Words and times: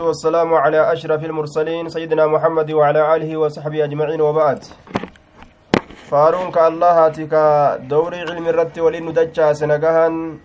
والسلام 0.00 0.54
على 0.54 0.92
أشرف 0.92 1.24
المرسلين 1.24 1.88
سيدنا 1.88 2.26
محمد 2.26 2.70
وعلى 2.72 3.14
آله 3.16 3.36
وصحبه 3.36 3.84
أجمعين 3.84 4.20
وبعد. 4.20 4.64
فارون 6.10 6.50
كالله 6.50 7.08
تكا 7.08 7.76
دوري 7.76 8.20
علم 8.20 8.48
الرت 8.48 8.78
ولين 8.78 9.06
ندجا 9.06 9.52
سنقهن 9.52 10.38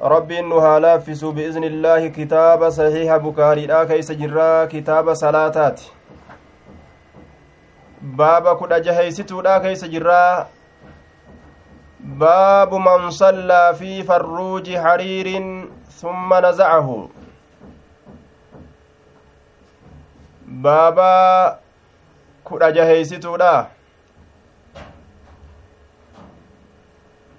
ربي 0.00 0.38
إنها 0.38 0.78
لافس 0.78 1.24
بإذن 1.24 1.64
الله 1.64 2.08
كتاب 2.08 2.68
صحيح 2.68 3.16
بكاري 3.16 3.66
لا 3.66 3.84
كيس 3.84 4.12
جرا 4.12 4.64
كتاب 4.64 5.14
صلاتات. 5.14 5.80
بابا 8.02 8.54
كدا 8.54 8.78
جهيستو 8.78 9.40
لا 9.40 9.58
كيس 9.58 9.84
جرا 9.84 10.46
باب 12.00 12.74
من 12.74 13.10
صلى 13.10 13.74
في 13.78 14.02
فروج 14.02 14.76
حرير 14.76 15.28
ثم 16.00 16.34
نزعه. 16.34 17.08
Baaba 20.46 21.58
kudha 22.44 22.72
jaheeysituudha 22.72 23.52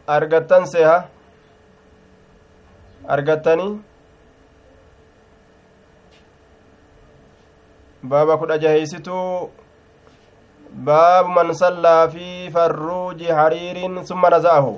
argattan 0.08 0.66
seha 0.66 0.96
argattanii 3.08 3.80
baaba 8.04 8.38
kudha 8.38 8.58
jaheeysituu 8.58 9.50
baabu 10.90 11.30
man 11.38 11.54
sallaa 11.54 12.08
fi 12.10 12.50
farruuji 12.54 13.28
hariirin 13.40 14.06
summa 14.06 14.30
naza'ahu 14.30 14.74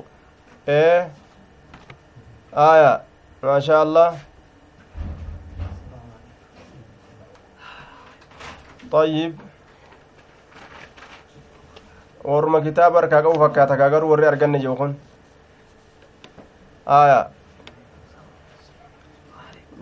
ee 0.67 1.07
aya 2.67 2.91
maashaa 3.41 3.81
allah 3.81 4.09
طيب 8.91 9.33
harkaa 12.27 13.21
qabu 13.23 13.39
fakkaata 13.39 13.77
kaa 13.77 13.89
garuu 13.89 14.09
warri 14.11 14.27
arganne 14.27 14.59
jiru 14.59 14.75
kun 14.75 14.93
aya 16.85 17.27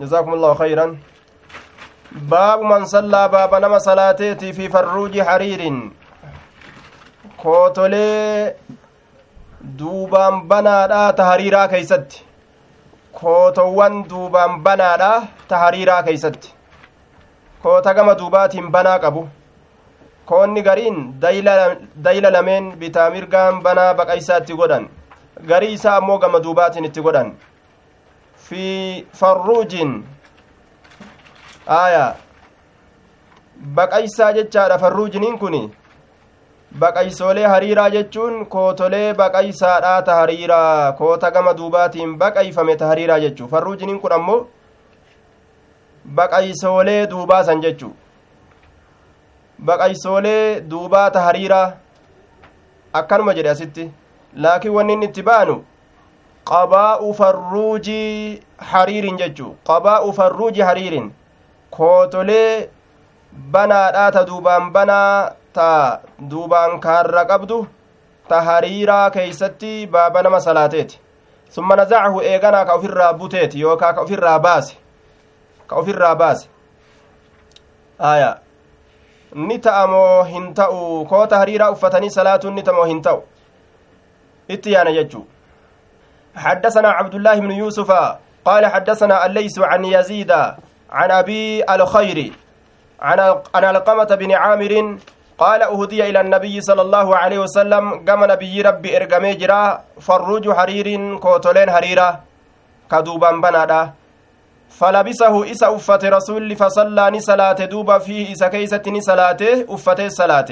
جزاكم 0.00 0.32
الله 0.34 0.54
خيرا 0.54 0.86
باب 2.12 2.60
من 2.60 2.84
صلى 2.84 3.28
باب 3.28 3.54
نما 3.54 3.78
صلاتيتي 3.78 4.52
في 4.52 4.68
فروج 4.68 5.20
حرير 5.20 5.62
kootolee 7.36 8.56
duubaan 9.78 10.48
banaadha 10.50 11.12
ta 11.18 11.24
hariiraa 11.30 11.68
keeysatti 11.72 12.24
kootowwan 13.20 13.96
duubaan 14.10 14.62
banaadha 14.66 15.10
ta 15.48 15.58
hariiraa 15.62 16.02
keeysatti 16.08 16.55
koota 17.62 17.94
gama 17.94 18.14
duubaatiin 18.18 18.70
banaa 18.70 18.98
qabu. 18.98 19.28
Koonni 20.26 20.62
gariin 20.62 21.20
dayla 21.20 22.30
lameen 22.32 22.72
bitaa 22.78 23.10
mirgaan 23.10 23.62
banaa 23.62 23.94
baqaysaa 23.94 24.38
itti 24.42 24.54
godhan. 24.56 24.88
Garii 25.48 25.72
isaa 25.72 25.96
ammoo 25.96 26.18
gama 26.18 26.40
duubaatiin 26.42 26.84
itti 26.84 27.00
godhan. 27.02 27.32
Fi 28.36 29.06
farruujin 29.12 30.04
aya 31.66 32.14
baqaysaa 33.74 34.32
jechaadha 34.32 34.78
farruujiniin 34.78 35.38
kun 35.38 35.56
baqaysoolee 36.80 37.46
hariiraa 37.46 37.88
jechuun 37.90 38.46
kootolee 38.46 39.14
baqaysaadhaa 39.14 40.02
ta 40.02 40.14
hariiraa 40.20 40.92
koota 40.92 41.30
gama 41.30 41.54
duubaatiin 41.56 42.18
baqayfame 42.18 42.76
ta 42.76 42.86
hariiraa 42.86 43.18
jechuu. 43.20 43.48
Farruujiniin 43.48 44.00
kun 44.00 44.12
ammoo 44.12 44.46
baqaysoolee 46.14 47.06
duubaa 47.10 47.44
san 47.44 47.60
jechu. 47.62 47.90
Baqaysoolee 49.64 50.60
duubaa 50.70 51.10
ta 51.10 51.20
hariiraa 51.26 51.72
akkanuma 52.92 53.34
jedhe 53.34 53.50
asitti. 53.50 53.90
Laakiin 54.36 54.74
wanni 54.74 54.92
inni 54.92 55.06
itti 55.06 55.22
baanu 55.22 55.56
qabaa'u 56.50 57.14
farruujii 57.14 58.40
hariirin 58.72 59.18
jechu. 59.18 59.56
Qabaa'u 59.66 60.12
farruuji 60.12 60.60
hariirin 60.68 61.10
kootolee 61.70 62.68
banaadhaa 63.52 64.10
ta 64.12 64.24
duubaan 64.26 64.70
banaa 64.72 65.30
ta 65.52 66.00
duubaan 66.30 66.80
kaarra 66.80 67.24
qabdu 67.24 67.66
ta 68.28 68.40
hariiraa 68.42 69.10
keeysatti 69.10 69.86
baaba 69.86 70.22
nama 70.22 70.40
salaateeti. 70.40 71.00
Summa 71.50 71.76
nazacahu 71.76 72.20
eeganaa 72.22 72.64
ka 72.64 72.74
ofirraa 72.74 73.12
buteeti 73.12 73.60
yookaa 73.60 73.92
ka 73.92 74.00
ofirraa 74.00 74.38
baase 74.38 74.76
ka 75.66 75.76
ofirraa 75.76 76.14
baase. 76.14 76.48
Aya 77.98 78.38
ni 79.34 79.58
ta'a 79.58 79.86
moo 79.86 80.24
hin 80.24 80.52
ta'u 80.54 81.04
koota 81.06 81.38
hariiraa 81.38 81.70
uffatanii 81.70 82.10
salaatuun 82.10 82.54
ni 82.54 82.62
ta'a 82.62 82.74
moo 82.74 82.84
hin 82.84 83.02
ta'u. 83.02 83.22
Itti 84.48 84.72
yaana 84.72 84.92
jechuu. 84.92 85.26
حدثنا 86.36 86.88
عبد 86.88 87.14
الله 87.14 87.36
بن 87.40 87.50
يوسف 87.50 87.90
قال 88.44 88.66
حدثنا 88.66 89.26
الليث 89.26 89.58
عن 89.58 89.84
يزيد 89.84 90.32
عن 90.90 91.10
أبي 91.10 91.64
الخير 91.64 92.32
عن 93.54 93.64
القمة 93.64 94.10
بن 94.20 94.32
عامر 94.32 94.72
قال 95.38 95.60
أهدي 95.62 96.08
إلى 96.08 96.20
النبي 96.20 96.60
صلى 96.60 96.82
الله 96.82 97.16
عليه 97.16 97.38
وسلم 97.38 97.84
قام 98.08 98.20
نبي 98.24 98.62
ربي 98.62 98.96
إرقمي 98.96 99.34
جرا 99.34 99.80
فروج 100.00 100.44
حرير 100.52 101.16
كوتولين 101.18 101.70
حريرة 101.70 102.20
كدوبا 102.92 103.30
بنادا 103.30 103.80
فلبسه 104.70 105.50
إسا 105.50 105.74
أفت 105.76 106.04
رسول 106.04 106.56
فصلى 106.56 107.10
نسلاة 107.10 107.52
دوبا 107.52 107.98
فيه 107.98 108.32
إسا 108.32 108.48
كيسة 108.48 108.82
نسلاة 108.86 109.36
أفت 109.68 110.00
الصلاة 110.00 110.46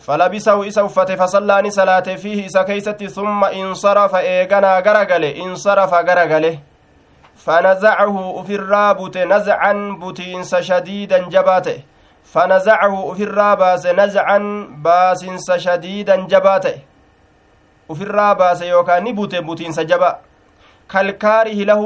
فلبسه 0.00 0.68
إسا 0.68 0.84
أفت 0.84 1.12
فصلى 1.12 1.62
نسلاة 1.62 2.00
فيه 2.00 2.46
إسا 2.46 2.62
كيسة 2.62 2.92
ثم 2.92 3.44
انصرف 3.44 4.14
إيغنا 4.14 4.78
غرغل 4.78 5.24
انصرف 5.24 5.94
غرغل 5.94 6.58
فنزعه 7.36 8.40
أفي 8.40 8.54
الرابط 8.54 9.16
نزعا 9.16 9.98
بتينس 10.02 10.56
شديدا 10.56 11.18
جباته. 11.28 11.78
فنزعه 12.24 13.12
أفي 13.12 13.22
الراباس 13.22 13.86
نزعا 13.86 14.38
باسنس 14.84 15.52
شديدا 15.52 16.16
جباته. 16.16 16.74
أفي 17.90 18.02
الراباس 18.02 18.62
يوكا 18.62 19.00
نبوت 19.00 19.34
بتينس 19.34 19.80
جبا. 19.80 20.18
كالكاره 20.92 21.64
له 21.64 21.82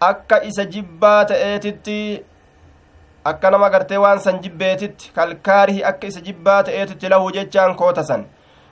akka 0.00 0.42
isa 0.44 0.64
jibbaa 0.64 1.24
ta'eetitti 1.24 2.24
akka 3.24 3.50
nama 3.50 3.70
gartee 3.70 3.96
waan 3.98 4.20
san 4.20 4.36
jibbeetitti 4.42 5.10
kalkaarihi 5.14 5.82
akka 5.90 6.06
isa 6.06 6.20
jibbaa 6.20 6.62
ta'eetitti 6.68 7.08
lahuu 7.12 7.32
jechaan 7.36 7.74
kootasan 7.80 8.24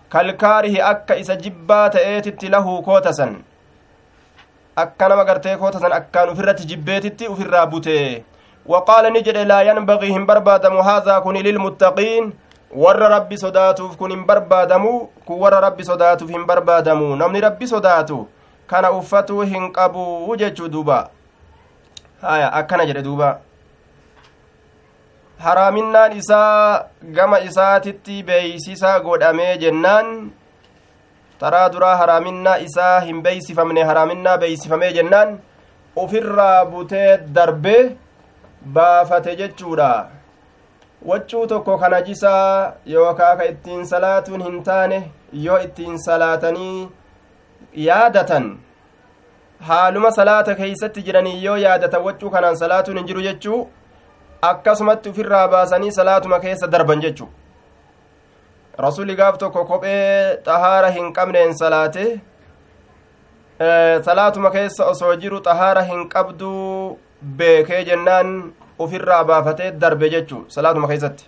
kalkaarihi 0.09 0.81
akka 0.91 1.17
isa 1.23 1.37
jibbaa 1.37 1.89
ta'eetitti 1.97 2.51
lahuu 2.55 2.83
kootasan 2.83 3.35
akka 4.85 5.09
nama 5.09 5.25
gartee 5.25 5.57
kootasan 5.57 5.93
akkaan 5.99 6.31
ufirratti 6.35 6.69
jibbeetitti 6.73 7.29
ufirraa 7.35 7.67
bute 7.67 7.99
jedhe 9.25 9.45
laa 9.45 9.63
yanbagii 9.63 10.13
hin 10.13 10.27
barbaadamu 10.27 10.83
haadhaa 10.91 11.21
kun 11.27 11.43
lilmuttaqiin 11.49 12.33
warra 12.85 13.09
rabbi 13.09 13.39
sodaatuuf 13.39 13.97
kun 13.97 14.11
hin 14.11 14.25
barbaadamu 14.31 14.95
kun 15.25 15.41
warra 15.41 15.61
rabbi 15.61 15.85
sodaatuuf 15.85 16.31
hin 16.31 16.47
barbaadamu 16.47 17.17
namni 17.17 17.41
rabbi 17.41 17.67
sodaatu 17.75 18.23
kana 18.67 18.91
uffatuu 18.91 19.43
hin 19.43 19.73
qabu 19.73 20.37
jechuu 20.37 20.69
duuba 20.69 20.99
haya 22.23 22.53
akkana 22.53 22.87
jedhe 22.87 23.03
duuba. 23.03 23.39
Haraaminaan 25.39 26.17
isaa 26.17 26.85
gama 27.17 27.41
isaatitti 27.49 28.23
beeysisaa 28.23 29.01
godhamee 29.01 29.57
jennaan 29.63 30.09
taraa 31.39 31.69
duraa 31.73 31.97
haraaminaa 32.03 32.57
isaa 32.67 33.01
hin 33.09 33.23
beeysifamne 33.23 33.83
haraaminaa 33.91 34.39
beeysifamee 34.45 34.93
jennaan 34.99 35.39
ufirraa 36.05 36.65
butee 36.67 37.19
darbee 37.39 37.97
baafate 38.79 39.37
jechuudha. 39.37 39.91
Waccuu 41.07 41.47
tokko 41.47 41.79
kana 41.79 42.03
jisaa 42.03 42.73
yookaa 42.93 43.37
ka 43.37 43.45
ittiin 43.45 43.87
salaatuun 43.87 44.43
hin 44.43 44.63
taane 44.69 45.11
yoo 45.33 45.59
ittiin 45.67 45.99
salaatanii 45.99 46.89
yaadatan 47.89 48.49
haaluma 49.61 50.11
salaata 50.13 50.55
keeysatti 50.55 51.03
jiranii 51.03 51.45
yoo 51.45 51.57
yaadatan 51.57 52.03
waccuu 52.03 52.31
kanaan 52.31 52.57
salaatuun 52.57 52.99
hin 52.99 53.07
jiru 53.07 53.23
jechuu 53.23 53.61
akkasumatti 54.43 55.09
ufirraa 55.09 55.49
baasanii 55.49 55.93
salaatuma 55.99 56.41
keessa 56.41 56.67
darban 56.67 57.01
jechuu 57.01 57.29
rasuli 58.79 59.17
gaaf 59.17 59.39
tokko 59.39 59.65
kophee 59.65 60.37
xahaara 60.49 60.91
hin 60.99 61.13
qabneen 61.13 61.55
salaate 61.63 62.05
salaatuma 64.05 64.51
keessa 64.51 64.87
osoo 64.93 65.15
jiru 65.17 65.41
xahaara 65.49 65.83
hin 65.83 66.09
qabduu 66.09 66.99
beekee 67.41 67.85
jennaan 67.85 68.33
ufirraa 68.79 69.25
baafatee 69.25 69.71
darbe 69.71 70.09
jechuu 70.15 70.45
salaatuma 70.49 70.89
keessatti 70.89 71.25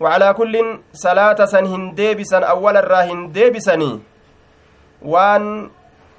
wacalaa 0.00 0.34
kullin 0.34 0.78
salaata 0.92 1.46
san 1.46 1.66
hin 1.74 1.90
deebisan 1.96 2.44
awwala 2.44 2.82
irraa 2.84 3.02
hin 3.02 3.28
deebisanii 3.34 4.00
waan 5.12 5.70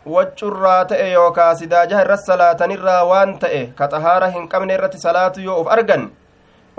waccurraa 0.05 0.85
ta'e 0.85 1.11
yookaa 1.11 1.55
sidaajaha 1.55 2.01
irratti 2.05 2.25
salaatanirraa 2.31 3.03
waan 3.11 3.37
ta'e 3.39 3.61
ka 3.77 3.87
xahaara 3.93 4.27
hin 4.35 4.47
qabne 4.53 4.73
irratti 4.73 4.97
salaatu 5.05 5.41
yoo 5.47 5.61
uf 5.61 5.67
argan 5.77 6.09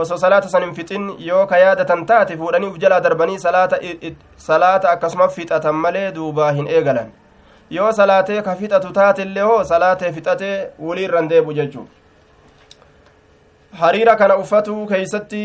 osoo 0.05 0.17
salaata 0.17 0.49
san 0.49 0.63
hin 0.65 0.75
fixin 0.75 1.09
yoo 1.27 1.47
ka 1.47 1.59
yaadatan 1.59 2.07
taate 2.07 2.37
fuudhanii 2.37 2.69
uf 2.75 2.79
jalaa 2.85 3.01
darbanii 3.01 3.39
salaata 3.39 4.91
akkasuma 4.93 5.29
fixatan 5.29 5.75
malee 5.85 6.11
duubaa 6.15 6.53
hin 6.53 6.67
eegalan 6.79 7.13
yoo 7.71 7.93
salaatee 7.99 8.43
ka 8.43 8.55
fixatu 8.63 8.93
taatellee 8.99 9.43
hoo 9.51 9.65
salaatee 9.65 10.13
fixatee 10.13 10.57
wulii 10.87 11.05
irran 11.11 11.29
deebu 11.29 11.53
jechuu 11.59 11.87
hariira 13.83 14.17
kana 14.17 14.37
uffatuu 14.37 14.87
keeysatti 14.87 15.45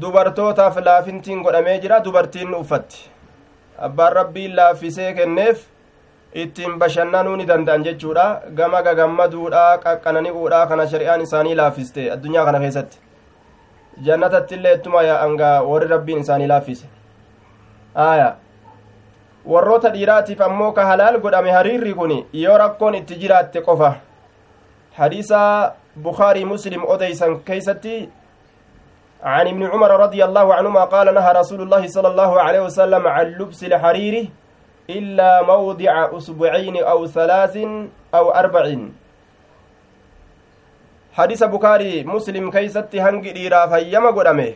dubartootaaf 0.00 0.76
laafintiin 0.86 1.42
godhamee 1.42 1.78
jira 1.84 2.00
dubartiin 2.04 2.54
uffatti 2.54 3.04
abbaan 3.88 4.12
rabbiin 4.12 4.56
laaffisee 4.56 5.12
kenneef 5.14 5.62
ittiin 6.34 6.78
bashannanuu 6.78 7.36
ni 7.36 7.46
danda'an 7.46 7.84
jechuudha 7.84 8.42
gama 8.58 8.82
gagammaduudha 8.82 9.64
qaqqanani'uudha 9.84 10.66
kana 10.68 10.86
shari'aan 10.92 11.24
isaanii 11.24 11.54
laaffiste 11.54 12.00
addunyaa 12.14 12.44
kana 12.44 12.60
keessatti 12.60 12.98
jannatatti 14.06 14.54
illee 14.54 14.72
ittuma 14.78 15.02
yaa'angaa 15.08 15.56
warri 15.70 15.88
rabbiin 15.94 16.24
isaanii 16.24 16.46
laaffise 16.54 16.86
aya 18.06 18.30
warroota 19.54 19.92
dhiiraatiif 19.98 20.40
ammoo 20.48 20.72
ka 20.72 20.86
halaal 20.86 21.20
godhame 21.20 21.52
hariirri 21.58 21.94
kun 22.00 22.16
yoo 22.44 22.56
rakkoon 22.64 22.98
itti 23.02 23.20
jiraatte 23.22 23.62
qofa 23.68 23.94
hadiisa 24.98 25.44
bukaarii 26.08 26.44
muslim 26.56 26.90
odeysan 26.96 27.40
keeysatti 27.50 27.96
عن 29.22 29.46
ابن 29.48 29.62
عمر 29.70 29.90
رضي 30.00 30.24
الله 30.24 30.54
عنهما 30.54 30.84
قال 30.84 31.14
نهى 31.14 31.32
رسول 31.32 31.60
الله 31.62 31.86
صلى 31.86 32.08
الله 32.08 32.40
عليه 32.40 32.60
وسلم 32.60 33.06
عن 33.06 33.26
لبس 33.26 33.64
الحرير 33.64 34.14
إلا 34.90 35.42
موضع 35.42 36.16
أسبوعين 36.16 36.76
أو 36.84 37.06
ثلاث 37.06 37.56
أو 38.14 38.30
أربع 38.30 38.64
حديث 41.12 41.42
بكاري 41.44 42.04
مسلم 42.04 42.50
كيستي 42.50 43.00
هنجي 43.00 43.32
ديرا 43.32 43.66
فيما 43.66 44.10
قدامه 44.10 44.54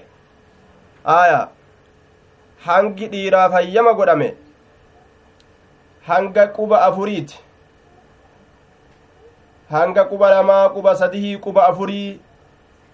آية 1.07 1.49
هنجي 2.67 3.07
ديرا 3.07 3.49
فيما 3.49 3.93
hanga 6.07 6.47
quba 6.57 6.83
afuriiti 6.87 7.39
hanga 9.71 10.05
quba 10.11 10.31
lamaa 10.31 10.69
quba 10.75 10.97
sadihii 11.01 11.39
quba 11.47 11.67
afurii 11.71 12.21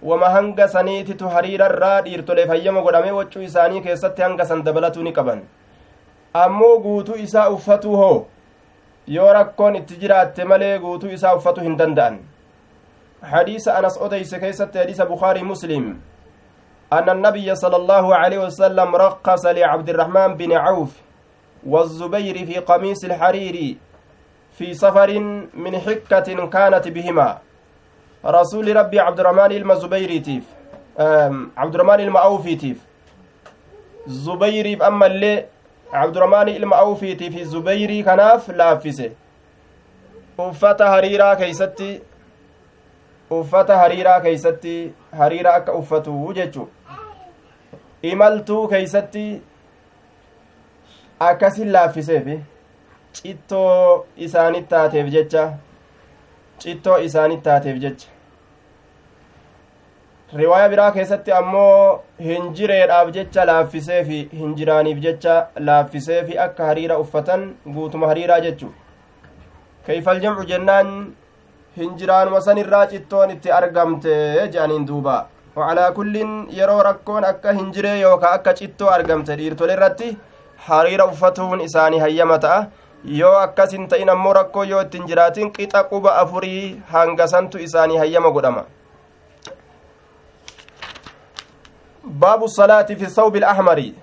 wama 0.01 0.29
hanga 0.35 0.67
saniititu 0.67 1.29
hariirarraa 1.33 2.01
dhiirtolee 2.07 2.47
fayyama 2.51 2.81
godhamee 2.81 3.11
waccuu 3.17 3.43
isaanii 3.49 3.81
keessatti 3.81 4.25
hanga 4.25 4.45
san 4.51 4.63
dabalatuu 4.63 5.03
ni 5.07 5.13
qaban 5.17 5.43
ammoo 6.33 6.77
guutuu 6.79 7.15
isaa 7.15 7.49
uffatuu 7.49 7.95
hoo? 7.95 8.25
Yoo 9.07 9.33
rakkoon 9.33 9.75
itti 9.75 9.95
jiraatte 9.95 10.43
malee 10.43 10.79
guutuu 10.79 11.09
isaa 11.09 11.35
uffatuu 11.35 11.63
hin 11.63 11.77
danda'an. 11.77 12.19
Hadiisa 13.21 13.77
anas 13.77 14.01
odeyse 14.01 14.39
keessatti 14.39 14.77
hadiisa 14.77 15.05
bukaarii 15.05 15.43
muslim. 15.43 15.93
أن 16.93 17.09
النبي 17.09 17.55
صلى 17.55 17.75
الله 17.75 18.15
عليه 18.15 18.39
وسلم 18.45 18.95
رخص 18.95 19.45
لعبد 19.45 19.89
الرحمن 19.89 20.37
بن 20.37 20.51
عوف 20.53 20.91
والزبير 21.65 22.45
في 22.45 22.55
قميص 22.59 23.03
الحرير 23.03 23.77
في 24.57 24.73
سفر 24.73 25.19
من 25.53 25.73
حكة 25.79 26.47
كانت 26.49 26.87
بهما 26.87 27.37
رسول 28.25 28.75
ربي 28.75 28.99
عبد 28.99 29.19
الرحمن 29.19 29.51
المزبيريتيف 29.51 30.43
عبد 31.57 31.73
الرحمن 31.75 31.99
المأوفيتيف 31.99 32.77
زبيري 34.07 34.77
أما 34.87 35.05
اللي 35.05 35.45
عبد 35.93 36.17
الرحمن 36.17 36.49
المأوفيتيف 36.49 37.41
زبيري 37.41 38.03
كناف 38.03 38.49
لافسه 38.49 39.11
uffata 40.37 40.87
hariiraa 40.89 41.35
keeysatti 41.35 41.87
uffata 43.31 43.75
hariiraa 43.77 44.19
keeysatti 44.21 44.71
hariira 45.19 45.53
akka 45.57 45.73
uffatu 45.81 46.33
jechu 46.37 46.63
imaltuu 48.11 48.67
keeysatti 48.71 49.25
akkasin 51.27 51.71
laaffiseefi 51.75 52.39
cittoo 53.19 54.05
isaanit 54.27 54.67
taateef 54.73 55.13
jecha 55.17 55.45
cittoo 56.65 56.97
isaanit 57.09 57.43
taateef 57.49 57.77
jecha 57.85 58.12
riwaaya 60.39 60.69
biraa 60.69 60.91
keessatti 60.95 61.31
ammoo 61.39 61.99
hinjireedhaaf 62.27 63.09
jecha 63.17 63.45
laaffisee 63.49 63.99
fi 64.07 64.19
hinjiraaniif 64.39 64.99
jecha 65.05 65.35
laaffisee 65.67 66.21
fi 66.29 66.37
akka 66.45 66.65
hariira 66.69 66.97
uffatan 67.03 67.43
guutuma 67.75 68.07
hariiraa 68.11 68.39
jechu. 68.45 68.69
Keeyfal 69.85 70.21
jamcu 70.25 70.45
jennaan 70.51 70.89
hinjiraanuma 71.77 72.41
san 72.47 72.57
irraa 72.63 72.85
cittoon 72.95 73.31
itti 73.35 73.51
argamte 73.59 74.11
jedhaniin 74.41 74.87
duuba. 74.91 75.17
Wacalaa 75.55 75.91
kullin 75.97 76.35
yeroo 76.59 76.81
rakkoon 76.89 77.25
akka 77.31 77.53
hinjiree 77.61 77.97
yookaa 78.01 78.33
akka 78.41 78.53
cittoo 78.61 78.89
argamte 78.97 79.35
dhiirtole 79.41 79.73
irratti 79.79 80.13
hariira 80.67 81.05
uffatuun 81.15 81.61
isaanii 81.69 81.99
hayyama 82.05 82.39
ta'a. 82.45 82.61
Yoo 83.21 83.35
akkas 83.47 83.73
hin 83.77 83.87
ta'in 83.91 84.09
ammoo 84.09 84.33
rakkoo 84.39 84.63
yoo 84.75 84.81
ittiin 84.85 85.07
jiraatin 85.09 85.51
qixa 85.57 85.83
quba 85.89 86.15
afurii 86.21 86.61
hangasantu 86.93 87.57
isaanii 87.67 87.97
hayyama 88.03 88.31
godhama 88.37 88.63
ilahmari 93.37 93.95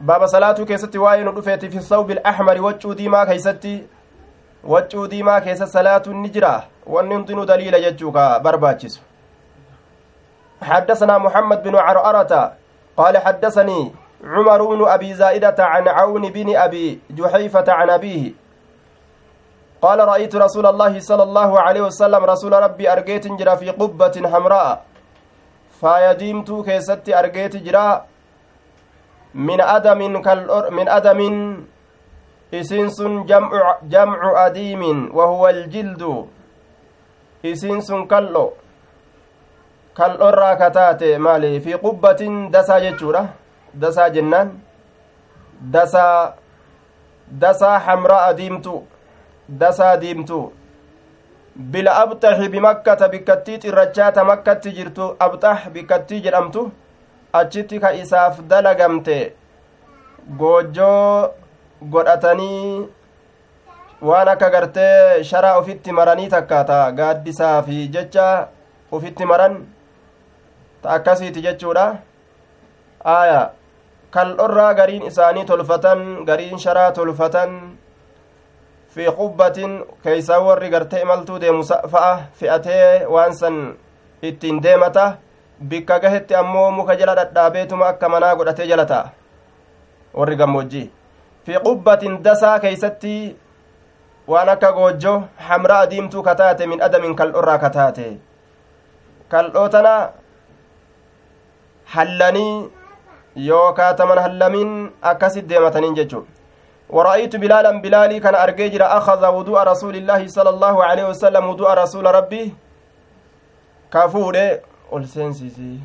baaba 0.00 0.28
salaatuu 0.28 0.66
keessatti 0.66 0.98
waa'ee 0.98 1.24
nu 1.24 1.32
dhufeeti 1.32 1.70
fi 1.70 1.80
sawbi 1.82 2.12
ilahmari 2.12 2.60
waccuu 2.60 2.94
diimaa 2.94 3.26
keeysatti 3.26 3.82
waccuu 4.64 5.06
diimaa 5.06 5.40
keessa 5.40 5.66
salaatuun 5.66 6.22
ni 6.22 6.28
jira 6.30 6.62
wanni 6.86 7.14
hundinuu 7.14 7.44
daliila 7.44 7.80
jechuu 7.80 8.12
ka 8.12 8.40
barbaachisu 8.40 9.00
حدثنا 10.62 11.18
محمد 11.18 11.62
بن 11.62 11.76
عرعرة 11.76 12.52
قال 12.96 13.18
حدثني 13.18 13.92
عمر 14.24 14.64
بن 14.64 14.88
أبي 14.88 15.14
زائدة 15.14 15.56
عن 15.58 15.88
عون 15.88 16.30
بن 16.30 16.56
أبي 16.56 17.00
جحيفة 17.10 17.64
عن 17.68 17.90
أبيه 17.90 18.32
قال 19.82 19.98
رأيت 19.98 20.36
رسول 20.36 20.66
الله 20.66 21.00
صلى 21.00 21.22
الله 21.22 21.60
عليه 21.60 21.80
وسلم 21.80 22.24
رسول 22.24 22.52
ربي 22.52 22.92
أرقيت 22.92 23.26
جرى 23.28 23.56
في 23.56 23.70
قبة 23.70 24.28
حمراء 24.32 24.84
faaya 25.80 26.14
diimtuu 26.14 26.62
keessatti 26.62 27.14
argeeti 27.14 27.60
jira 27.66 27.84
min 29.34 29.60
adamin 29.60 30.18
min 30.78 30.88
adamin 30.88 31.36
isiin 32.52 32.90
sun 32.90 33.26
jamcu 33.90 34.36
adiimin 34.44 35.08
wahuwa 35.14 35.48
aljildu 35.48 36.28
isiin 37.42 37.82
sun 37.82 38.08
kal'o 38.08 38.44
kal'orraa 39.94 40.56
kataate 40.56 41.18
maali 41.18 41.60
fi 41.60 41.78
qubbatin 41.84 42.50
dasaa 42.52 42.80
jechuudha 42.80 43.22
dasaa 43.82 44.08
jennaan 44.10 44.50
dasaa 45.72 46.34
dasaa 47.40 47.78
hamraa 47.78 48.32
diimtu 48.36 48.74
dasaa 49.62 49.96
diimtu 50.00 50.40
bila 51.56 51.96
abxaxi 52.02 52.48
bimakkata 52.48 53.08
bikkattii 53.08 53.58
xirrachaata 53.62 54.24
makkatti 54.24 54.70
jirtu 54.76 55.14
abxax 55.18 55.68
bikkattii 55.74 56.20
jedhamtu 56.24 56.70
achitti 57.32 57.80
ka 57.80 57.90
isaaf 58.02 58.40
dalagamte 58.50 59.34
goojjoo 60.38 61.34
godhatanii 61.82 62.88
waan 64.02 64.28
akka 64.28 64.50
gartee 64.50 65.24
sharaa 65.24 65.58
ufitti 65.60 65.92
maranii 65.92 66.28
takkaata 66.28 66.78
gaaddisaa 66.92 67.62
fi 67.62 67.88
jecha 67.88 68.26
ufitti 68.92 69.24
maran 69.24 69.56
ta 70.82 70.90
akkasiiti 70.96 71.42
jechuudha 71.42 71.86
aya 73.04 73.50
kal'orraa 74.10 74.74
gariin 74.74 75.02
isaanii 75.10 75.44
tolfatan 75.44 76.24
gariin 76.24 76.58
sharaa 76.58 76.90
tolfatan 76.92 77.52
fi 78.94 79.06
qubbatin 79.18 79.72
keeysaa 80.04 80.40
warri 80.46 80.70
gartee 80.70 81.02
imaltuu 81.06 81.38
deemu 81.42 81.64
fa'a 81.92 82.12
fe'atee 82.40 83.06
waan 83.16 83.34
san 83.40 83.58
ittiin 84.30 84.62
deemata 84.62 85.04
bikka 85.72 85.98
gahetti 86.04 86.34
ammoo 86.40 86.70
muka 86.78 86.96
jala 87.02 87.14
dhadhaabeetuma 87.18 87.88
akka 87.92 88.08
manaa 88.14 88.34
godhatee 88.40 88.66
jala 88.72 88.86
ta'a 88.92 89.12
warri 90.22 90.36
gammoojjii 90.40 90.86
fi 91.46 91.60
qubbatin 91.66 92.18
dasaa 92.24 92.56
keeysatti 92.64 93.14
waan 94.32 94.48
akka 94.54 94.72
goojjo 94.78 95.14
hamraa 95.50 95.84
diimtuu 95.92 96.22
kataate 96.30 96.66
min 96.72 96.82
adamin 96.88 97.14
kal'orraa 97.20 97.58
kataate 97.66 98.08
kal'oo 99.34 99.68
tana 99.76 99.94
hallanii 101.94 102.54
yookaa 103.48 103.94
taman 104.02 104.18
hallamin 104.26 104.76
akkasit 105.12 105.48
deemataniin 105.48 105.94
jechuu 106.00 106.26
ورأيت 106.90 107.36
بلالا 107.36 107.70
بلالي 107.80 108.20
كان 108.20 108.34
أرجيجر 108.34 108.82
أخذ 108.82 109.26
وضوء 109.26 109.62
رسول 109.62 109.96
الله 109.96 110.26
صلى 110.26 110.50
الله 110.50 110.84
عليه 110.84 111.04
وسلم 111.08 111.44
وضوء 111.46 111.70
رسول 111.70 112.04
ربي. 112.06 112.54
كافوري 113.92 114.60
والسنسيسي. 114.90 115.78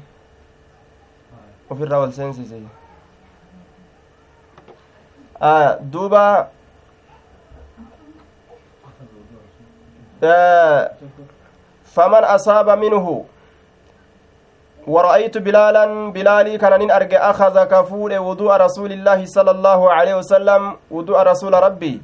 وفي 1.70 1.84
الرا 1.84 1.98
والسنسيسي. 1.98 2.64
آه 5.42 5.78
دوبا. 5.82 6.50
faman 11.96 12.24
asaaba 12.24 12.76
minhu 12.76 13.26
ورأيت 14.88 15.38
بلالا 15.38 16.12
بلالي 16.12 16.58
كان 16.58 16.80
نين 16.80 16.92
أرجع 16.92 17.30
أخذ 17.30 17.64
كفول 17.64 18.18
وضوء 18.18 18.54
رسول 18.58 18.92
الله 18.92 19.26
صلى 19.26 19.52
الله 19.52 19.92
عليه 19.94 20.16
وسلم 20.16 20.78
وضوء 20.92 21.18
رسول 21.22 21.54
ربي. 21.54 22.02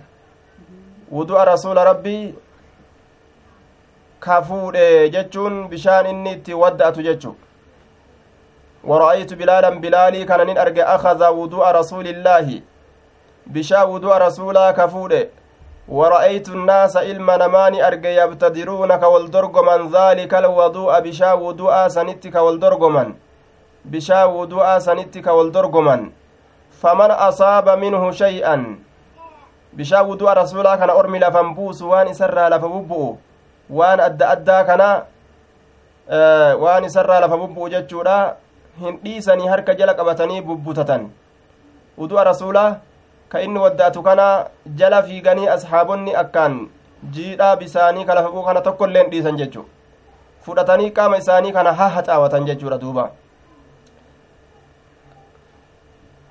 وضوء 1.11 1.43
رسول 1.43 1.77
ربي 1.77 2.33
كفول 4.21 4.75
جتشون 5.13 5.67
بشان 5.67 6.05
إني 6.05 6.35
تودأت 6.35 6.99
جتشو. 6.99 7.33
ورأيت 8.83 9.33
بلالا 9.33 9.69
بلالي 9.69 10.25
كان 10.25 10.45
نين 10.45 10.57
أرجع 10.57 10.95
أخذ 10.95 11.27
وضوء 11.27 11.71
رسول 11.71 12.07
الله. 12.07 12.61
بشا 13.47 13.83
وضوء 13.83 14.17
رسولا 14.17 14.71
كفول 14.71 15.27
ورأيت 15.91 16.47
الناس 16.49 16.97
إلما 16.97 17.35
نماني 17.43 17.87
أرجع 17.87 18.09
يبتدرون 18.23 18.91
كوالدرغمن 18.95 19.79
ذلك 19.97 20.33
الوضوء 20.33 20.99
بشا 21.05 21.31
وضوء 21.33 21.87
سنت 21.87 22.23
كوالدرغمن 22.35 23.07
بشا 23.91 24.23
وضوء 24.25 24.67
سنت 24.87 25.17
كوالدرغمن 25.17 26.01
فمن 26.81 27.11
أصاب 27.11 27.67
منه 27.83 28.03
شيئا. 28.11 28.55
بشا 29.73 29.99
وضوء 30.01 30.31
رسولا 30.41 30.75
كان 30.75 30.89
أرمي 30.89 31.19
لفنبوس 31.19 31.81
وان 31.81 32.07
إسرى 32.07 32.45
لفببؤ 32.49 33.15
وان 33.69 33.99
أدى 33.99 34.25
أدى 34.25 34.57
كان 34.67 34.81
آه 36.09 36.55
وان 36.55 36.83
إسرى 36.85 37.15
لفببؤ 37.19 37.67
جتشورا. 37.67 38.19
هنديسني 38.81 39.49
هرك 39.49 39.69
جلق 39.79 39.99
أبتني 39.99 40.41
ببتتن 40.41 41.03
وضوء 41.97 42.21
رسولا 42.23 42.65
ka 43.31 43.41
inni 43.41 43.59
waddaatu 43.59 44.03
kana 44.03 44.27
jala 44.75 45.03
fiiganii 45.03 45.47
asxaabonni 45.55 46.15
akkaan 46.23 46.57
jiidhaa 47.15 47.55
bisaanii 47.55 48.05
ka 48.05 48.15
lafa 48.15 48.43
kana 48.47 48.61
tokkoilleen 48.61 49.09
dhiisan 49.11 49.37
jechu 49.37 49.65
fudhatanii 50.45 50.91
qaama 50.91 51.17
isaanii 51.17 51.51
kana 51.51 51.73
haha 51.73 52.03
xaawatan 52.03 52.45
jechuudha 52.45 52.77
duuba 52.77 53.09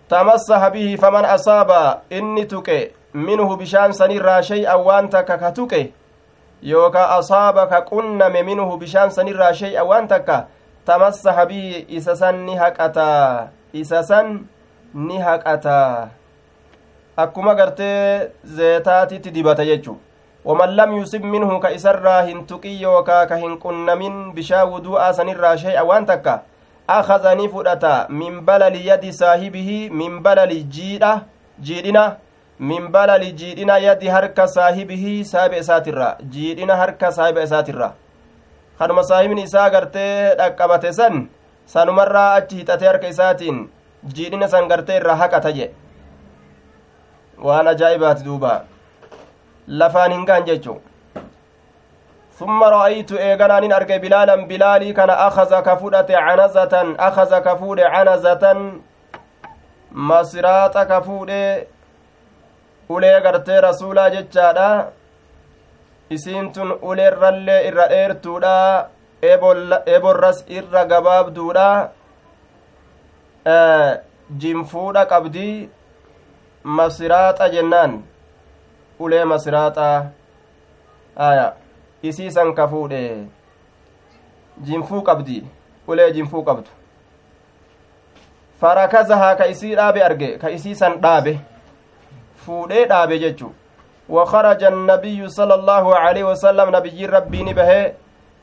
tamassaha 0.08 0.70
bihi 0.70 0.96
faman 0.98 1.24
asaaba 1.24 2.02
inni 2.10 2.46
tuqe 2.46 2.78
minhu 3.14 3.56
bishaan 3.56 3.92
sanirraa 3.92 4.42
shay'an 4.42 4.84
waan 4.86 5.08
takka 5.08 5.38
ka 5.38 5.50
tuqe 5.58 5.92
yookaa 6.62 7.08
asaaba 7.18 7.66
ka 7.66 7.82
qunname 7.90 8.42
minhu 8.42 8.76
bishaan 8.78 9.10
sanirraa 9.10 9.52
shay'an 9.54 9.86
waan 9.86 10.08
takka 10.08 10.46
tamassaha 10.84 11.46
bihi 11.46 11.84
isa 11.88 12.16
san 12.16 12.44
ni 12.46 12.56
haqataa 12.56 13.48
isa 13.72 14.02
san 14.02 14.46
ni 14.94 15.18
haqataa 15.18 16.19
akkuma 17.22 17.54
gartee 17.54 18.30
zeetaatitti 18.58 19.30
dibata 19.36 19.64
jechu 19.70 19.96
waman 20.44 20.76
lam 20.76 20.96
yusib 20.98 21.24
minhu 21.24 21.58
ka 21.60 21.70
isarraa 21.78 22.22
hin 22.28 22.46
tuqin 22.52 22.80
yookaa 22.82 23.26
ka 23.32 23.36
hin 23.42 23.58
qunnamin 23.64 24.16
bishaa 24.36 24.64
wudu'aa 24.72 25.12
sanirraa 25.18 25.56
shay'a 25.62 25.84
waan 25.90 26.06
takka 26.10 26.42
akaza 26.98 27.34
ni 27.40 27.48
fudhata 27.48 28.06
min 28.08 28.40
balali 28.50 28.86
yadi 28.86 29.12
saahibihi 29.12 29.90
min 30.02 30.20
balali 30.26 30.62
jiidha 30.76 31.12
jiidhina 31.68 32.04
min 32.70 32.88
balali 32.94 33.32
jiidhina 33.42 33.76
yadi 33.86 34.08
harka 34.14 34.48
saahibihi 34.54 35.12
saahiba 35.32 35.60
isaatirra 35.64 36.08
jiidhina 36.36 36.76
harka 36.82 37.12
saahiba 37.18 37.42
isaatirra 37.48 37.90
kanuma 38.78 39.04
saahibni 39.10 39.42
isaa 39.50 39.68
gartee 39.76 40.34
dhaqqabate 40.40 40.92
san 40.92 41.22
sanumarraa 41.74 42.32
achi 42.40 42.56
hixate 42.62 42.86
harka 42.90 43.08
isaatiin 43.14 43.62
jiidhina 44.16 44.48
san 44.48 44.68
gartee 44.72 44.96
irraa 45.00 45.16
haqata 45.22 45.52
jedhe 45.58 45.89
waan 47.48 47.68
ajaa'ibaati 47.72 48.24
duuba 48.28 48.54
lafaan 49.82 50.12
hin 50.12 50.24
gaan 50.30 50.48
jechu 50.52 50.80
ثم 52.40 52.62
رأيت 52.64 53.12
إيغانا 53.12 53.60
نين 53.60 53.72
أرجع 53.72 53.96
بلالا 53.96 54.34
بلالي 54.48 54.92
كان 54.92 55.10
أخذ 55.10 55.60
كفودة 55.60 56.08
عنزة 56.18 56.94
أخذ 56.98 57.38
كفودة 57.38 57.88
عنزة 57.88 58.44
مسرات 59.92 60.78
كفودة 60.78 61.66
ulee 62.90 63.20
gartee 63.20 63.60
rasuulaa 63.60 64.10
jechaadha 64.10 64.68
isiin 66.16 66.52
tun 66.52 66.70
uleerrallee 66.82 67.58
irra 67.68 67.84
dheertuudha 67.92 68.54
eborras 69.96 70.40
irra 70.58 70.82
gabaabduudha 70.92 71.66
jinfuudha 74.44 75.04
qabdii 75.12 75.54
masiraaxa 76.64 77.48
jennaan 77.48 78.02
ulee 78.98 79.24
masiraaxaa 79.24 80.10
aya 81.16 81.52
isiisan 82.02 82.54
ka 82.54 82.68
fuudhe 82.68 83.26
jinfuu 84.68 85.02
qabdi 85.02 85.44
ulee 85.88 86.10
jinfuu 86.12 86.42
qabdu 86.44 86.70
farakazahaa 88.60 89.34
ka 89.36 89.46
isii 89.46 89.74
dhaabe 89.74 90.04
arge 90.04 90.38
ka 90.38 90.50
isiisan 90.50 91.00
dhaabe 91.00 91.40
fuudhee 92.44 92.84
dhaabe 92.86 93.18
jechu 93.18 93.54
وخرج 94.10 94.64
النبي 94.64 95.28
صلى 95.28 95.54
الله 95.54 95.96
عليه 95.96 96.24
وسلم 96.24 96.76
نبي 96.76 97.06
ربي 97.06 97.42
نبه 97.42 97.92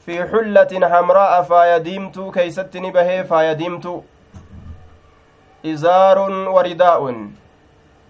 في 0.06 0.16
حلة 0.32 0.72
حمراء 0.92 1.42
فايديمت 1.42 2.20
كيست 2.34 2.78
نبه 2.78 3.24
فايديمت 3.24 4.04
إزار 5.66 6.18
ورداء 6.56 7.02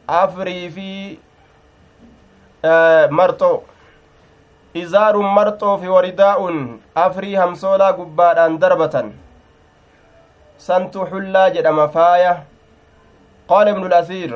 afrii 0.07 0.69
fi 0.75 0.89
marxoo 3.19 3.63
izaarun 4.83 5.27
marxoo 5.37 5.77
fi 5.81 5.87
waridaa'un 5.95 6.57
afrii 7.05 7.35
hamsoolaa 7.41 7.91
gubbaadhaan 7.99 8.57
darbatan 8.63 9.11
santu 10.67 11.05
xullaa 11.11 11.49
jedhama 11.57 11.87
faaya 11.97 12.33
qaala 13.49 13.71
ibnu 13.75 13.87
lasiir 13.95 14.33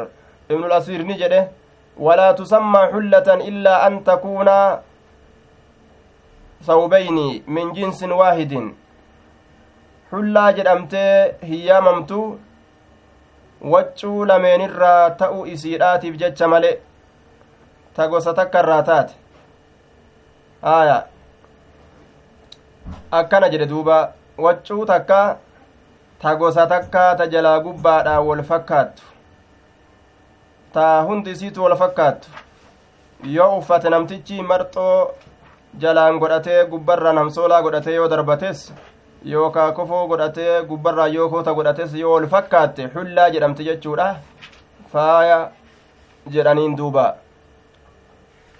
ibnu 0.49 0.67
lasiir 0.73 1.03
ni 1.05 1.17
jedhe 1.23 1.41
walaa 2.07 2.33
tusammaa 2.33 2.85
xullatan 2.91 3.41
illaa 3.49 3.79
an 3.87 4.03
takuunaa 4.03 4.79
sawbayni 6.67 7.43
min 7.47 7.73
jinsin 7.75 8.11
waahidin 8.21 8.67
xullaa 10.11 10.51
jedhamtee 10.57 11.35
hiyyaamamtu 11.49 12.19
waccuu 13.61 14.25
lameenirraa 14.25 15.09
ta'uu 15.09 15.45
isiidhaatiif 15.45 16.15
jecha 16.17 16.47
male 16.47 16.79
ta 17.95 18.07
gosa 18.07 18.33
takka 18.33 18.59
irraa 18.59 18.83
taate. 18.83 19.13
Aya 20.63 21.05
akkana 23.11 23.49
jedhe 23.49 23.65
duuba 23.65 24.13
waccuu 24.37 24.85
takka 24.85 25.37
ta 26.21 26.35
gosa 26.35 26.67
takka 26.67 27.15
ta 27.17 27.27
jalaa 27.27 27.59
gubbaadhaa 27.59 28.19
wol 28.21 28.43
fakkaattu. 28.43 29.03
Ta 30.73 31.01
hundi 31.01 31.31
isiitu 31.31 31.63
wol 31.63 31.75
fakkaattu. 31.75 32.29
Yoo 33.23 33.57
uffate 33.57 33.89
namtichi 33.89 34.41
marxoo 34.41 35.11
jalaan 35.79 36.19
godhatee 36.19 36.65
gubbarra 36.65 37.13
namsoolaa 37.13 37.61
godhatee 37.61 37.93
yoo 37.95 38.07
darbates 38.07 38.73
yookaa 39.25 39.71
kofoo 39.71 40.07
godhatee 40.07 40.61
gubbarraa 40.69 41.07
yoo 41.07 41.29
koota 41.29 41.53
godhates 41.53 41.93
yoo 41.95 42.13
ol 42.13 42.27
fakkaatte 42.27 42.87
xullaa 42.93 43.29
jedhamte 43.29 43.63
jechuudha. 43.63 44.15
Faaya 44.93 45.51
jedhaniin 46.33 46.77
duuba. 46.77 47.05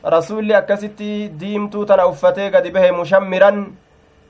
Rasuulli 0.04 0.56
akkasitti 0.56 1.10
diimtuu 1.40 1.86
tana 1.86 2.06
uffatee 2.08 2.50
gadi 2.52 2.72
bahe 2.72 2.92
mushammiran 2.92 3.66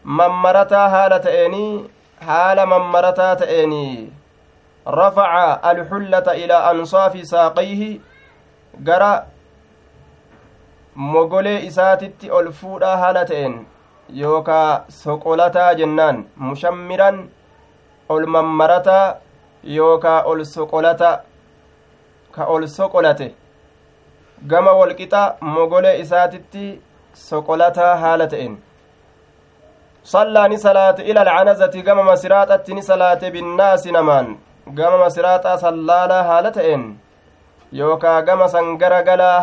mammarataa 0.04 0.90
haala 0.90 1.20
ta'eenii 1.20 1.90
haala 2.28 2.66
mammarataa 2.66 3.36
ta'eenii 3.36 4.12
rafaca 4.86 5.64
alxullata 5.72 6.34
ilaa 6.36 6.64
ansaafi 6.70 7.26
saaqayhi 7.26 7.90
gara 8.84 9.12
mogolee 10.96 11.60
isaatitti 11.66 12.32
ol 12.32 12.52
fuudhaa 12.62 12.98
haala 12.98 13.26
ta'een 13.26 13.56
yookaa 14.14 14.86
soqolataa 14.90 15.74
jennaan 15.74 16.26
mushammiran 16.36 17.30
ol 18.10 18.26
mammarataa 18.26 19.16
yookaa 19.64 20.24
ol 20.24 20.44
soqolata 20.46 21.12
ka 22.32 22.46
ol 22.46 22.68
soqolate 22.68 23.36
gama 24.48 24.74
walqixa 24.74 25.36
mogolee 25.42 26.00
isaatitti 26.00 26.82
soqolataa 27.14 27.96
haala 28.04 28.28
ta'en 28.28 28.58
sallaa 30.04 30.48
ni 30.48 30.58
salaate 30.58 31.04
ila 31.04 31.22
alcanazati 31.22 31.82
gama 31.82 32.04
masiraaxatti 32.04 32.74
ni 32.74 32.84
salaate 32.84 33.32
binnaasi 33.32 33.92
namaan 33.92 34.38
gama 34.74 34.98
masiraaxaa 34.98 35.58
sallaalaa 35.58 36.24
haala 36.24 36.52
ta'en 36.52 36.84
yookaa 37.82 38.22
gama 38.22 38.48
san 38.48 38.78
garagalaa 38.78 39.42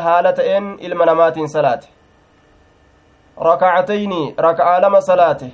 rakacatayni 3.41 4.35
raka'aa 4.37 4.81
lama 4.81 5.01
salaate. 5.03 5.53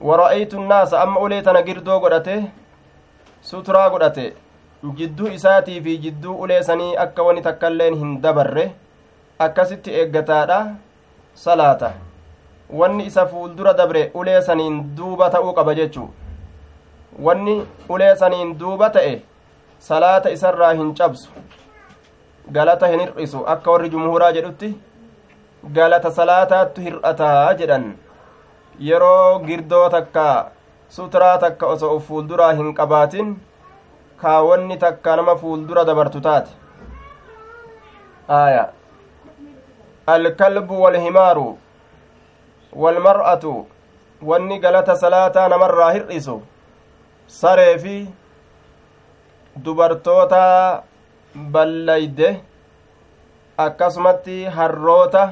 Wara'aytu 0.00 0.60
nnaasa 0.60 1.00
amma 1.02 1.20
ulee 1.20 1.42
tana 1.42 1.62
girdoo 1.62 2.00
godhate 2.00 2.34
suturaa 3.42 3.90
godhate. 3.90 4.34
Jidduu 4.96 5.28
isaatii 5.28 5.80
fi 5.82 5.98
jidduu 5.98 6.34
ulee 6.42 6.62
sanii 6.62 6.96
akka 6.96 7.22
wani 7.22 7.42
takkailleen 7.42 7.94
hin 7.98 8.20
dabarre 8.22 8.72
akkasitti 9.38 9.94
eeggataadha 10.00 10.58
salaata. 11.34 11.92
Wanni 12.70 13.06
isa 13.06 13.26
fuuldura 13.26 13.72
dabre 13.74 14.10
ulee 14.14 14.40
saniin 14.42 14.96
duuba 14.96 15.30
ta'uu 15.30 15.52
qaba 15.54 15.74
jechuu. 15.74 16.08
Wanni 17.22 17.66
ulee 17.88 18.14
saniin 18.16 18.58
duuba 18.58 18.90
ta'e 18.90 19.22
salaata 19.78 20.30
isarraa 20.30 20.72
hin 20.74 20.94
cabsu. 20.94 21.30
Galata 22.52 22.86
hin 22.86 23.00
hir'isu. 23.00 23.44
Akka 23.46 23.70
warri 23.70 23.90
jumhuuraa 23.90 24.32
jedhutti 24.32 24.76
galata 25.64 26.10
salaataattu 26.18 26.80
hir'ataa 26.86 27.54
jedhan 27.60 27.86
yeroo 28.88 29.38
girdoo 29.46 29.84
takka 29.94 30.26
suturaa 30.96 31.38
takka 31.44 31.66
osoo 31.74 31.94
uf 31.96 32.04
fuulduraa 32.08 32.52
hin 32.60 32.74
qabaatin 32.80 33.32
kaawwanni 34.22 34.76
takka 34.84 35.16
nama 35.20 35.36
fuuldura 35.42 35.84
dabartu 35.88 36.20
taate 36.26 36.50
aya 38.42 38.64
alkalbu 40.14 40.82
walhimaaru 40.84 41.48
walmar'atu 42.84 43.54
wanni 44.30 44.58
galata 44.66 44.96
salaataa 45.02 45.48
namarraa 45.54 45.90
hir'isu 45.96 46.36
saree 47.40 47.74
fi 47.84 47.96
dubartoota 49.64 50.42
ballayde 51.56 52.30
akkasumatti 53.66 54.38
harroota 54.56 55.22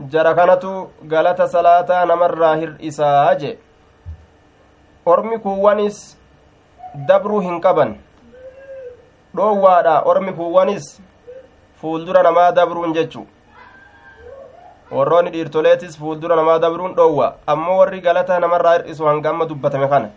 jara 0.00 0.34
kanatu 0.34 0.90
galata 1.06 1.48
salaataa 1.48 2.04
namarraa 2.06 2.54
hir'isaa 2.56 3.34
je 3.34 3.58
ormi 5.06 5.38
kuuwwanis 5.38 6.16
dabruu 7.08 7.40
hin 7.40 7.60
qaban. 7.60 7.94
Dhoowwaadha 9.36 10.02
ormi 10.04 10.32
kuuwwanis 10.32 11.00
fuuldura 11.80 12.22
namaa 12.22 12.52
dabruun 12.52 12.92
jechu. 12.94 13.26
Warroonni 14.90 15.30
dhiirtoleetis 15.30 15.98
fuuldura 15.98 16.36
namaa 16.36 16.58
dabruun 16.58 16.94
dhoowwa. 16.94 17.34
Ammoo 17.46 17.78
warri 17.78 18.00
galata 18.00 18.38
namarraa 18.40 18.76
hir'isu 18.78 19.06
hanga 19.06 19.30
amma 19.30 19.46
dubbatame 19.46 19.88
kana. 19.88 20.10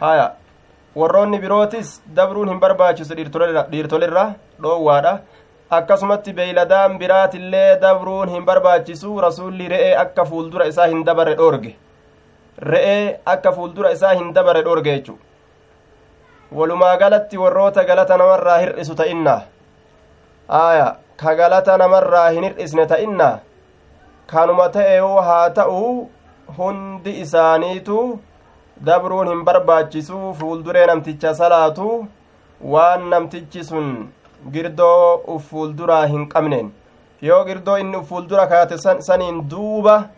Haya 0.00 0.32
warroonni 0.96 1.38
birootis 1.38 2.02
dabruun 2.14 2.48
hin 2.48 2.60
barbaachisu 2.60 3.14
dhiirtolirra 3.14 4.34
dhoowwaadha 4.62 5.18
akkasumatti 5.76 6.32
beeyladaan 6.38 6.98
biraatillee 6.98 7.80
dabruun 7.84 8.28
hin 8.34 8.44
barbaachisu 8.48 9.20
rasuulli 9.26 9.68
re'ee 9.74 9.94
akka 10.02 10.24
fuuldura 10.32 10.66
isaa 10.72 10.86
hin 10.92 11.04
dabarre 11.06 11.34
dhoorge. 11.40 11.70
Re'ee 12.72 13.20
akka 13.34 13.52
fuuldura 13.52 13.90
isaa 13.98 14.14
hin 14.14 14.34
dabarre 14.34 14.62
dhoorge 14.66 14.90
jechu 14.90 15.18
walumaa 16.58 16.96
galatti 16.96 17.38
warroota 17.44 17.84
galata 17.84 18.16
namarraa 18.22 18.58
hir'isu 18.64 18.94
ta'inna? 19.00 19.36
Aya 20.48 20.86
ka 21.22 21.34
galata 21.40 21.78
namarraa 21.78 22.28
hin 22.30 22.44
hir'isne 22.48 22.86
ta'inna? 22.92 23.30
Kanuma 24.26 24.68
ta'e'uu 24.76 25.16
haa 25.28 25.48
ta'u 25.60 26.10
hundi 26.58 27.16
isaaniitu 27.24 27.98
dabruun 28.86 29.28
hin 29.32 29.44
barbaachisu 29.48 30.20
fuulduree 30.40 30.86
namticha 30.90 31.34
salaatu 31.40 31.88
waan 32.74 33.08
namtichi 33.14 33.64
sun 33.64 33.90
girdoo 34.52 35.22
uf 35.34 35.48
fuulduraa 35.50 36.06
hin 36.06 36.28
qabneen. 36.28 36.70
Yoo 37.22 37.44
girdoo 37.44 37.76
inni 37.78 37.96
uf 37.96 38.08
fuuldura 38.08 38.46
kaate 38.46 38.78
saniin 38.78 39.42
duuba 39.50 40.08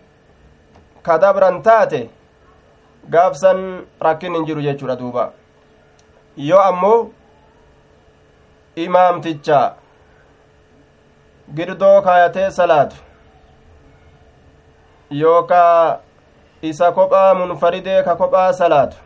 ka 1.02 1.18
dabran 1.18 1.62
taate 1.62 2.08
gaafsan 3.10 3.86
rakkin 4.00 4.34
hin 4.34 4.46
jiru 4.46 4.62
jechuudha 4.62 4.96
duuba. 4.98 5.32
Yoo 6.36 6.60
ammoo 6.60 7.10
imaamticha 8.76 9.60
girdoo 11.56 12.02
kaayatee 12.02 12.50
salaatu 12.50 12.96
yookaa 15.10 15.98
isa 16.62 16.92
kophaa 16.92 17.34
munfaridee 17.34 18.02
ka 18.02 18.16
kophaa 18.16 18.52
salaatu. 18.52 18.96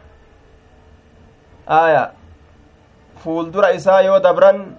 Aya 1.67 2.11
fuuldura 3.25 3.73
isaa 3.73 4.01
yoo 4.01 4.19
dabran 4.21 4.77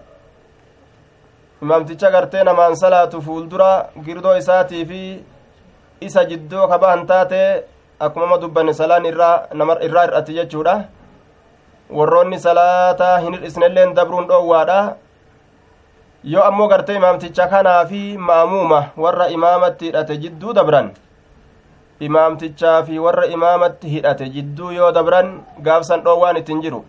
imaamticha 1.61 2.11
gartee 2.11 2.43
namaan 2.43 2.75
salaatu 2.75 3.21
fuuldura 3.21 3.69
girdoo 4.05 4.35
isaatii 4.37 4.85
fi 4.85 5.01
isa 6.07 6.25
jiddoo 6.25 6.67
ka 6.71 6.77
bahan 6.83 7.05
taate 7.11 7.41
akkuma 7.99 8.25
ma 8.31 8.37
dubbanne 8.41 8.73
salaan 8.73 9.05
irraa 9.05 9.35
irraa 9.87 10.05
hir'atti 10.07 10.33
jechuudha 10.39 10.75
warroonni 11.97 12.39
salaataa 12.47 13.17
hin 13.25 13.33
hir'isnelleen 13.37 13.93
dabruun 13.99 14.27
dhoowwaadha 14.31 14.79
yoo 16.33 16.43
ammoo 16.49 16.67
gartee 16.73 16.95
imaamticha 17.01 17.47
kanaa 17.53 17.85
fi 17.91 18.01
ma'amuuma 18.29 18.79
warra 19.05 19.27
imaamatti 19.37 19.85
hidhate 19.89 20.17
jidduu 20.23 20.53
dabran 20.59 20.89
imaamtichaa 22.07 22.83
fi 22.89 22.99
warra 23.05 23.25
imaamatti 23.35 23.89
hidhate 23.95 24.29
jidduu 24.35 24.71
yoo 24.79 24.91
dabran 24.97 25.29
gaafsan 25.67 26.01
dhoowwaan 26.07 26.37
ittiin 26.41 26.61
jiru 26.65 26.81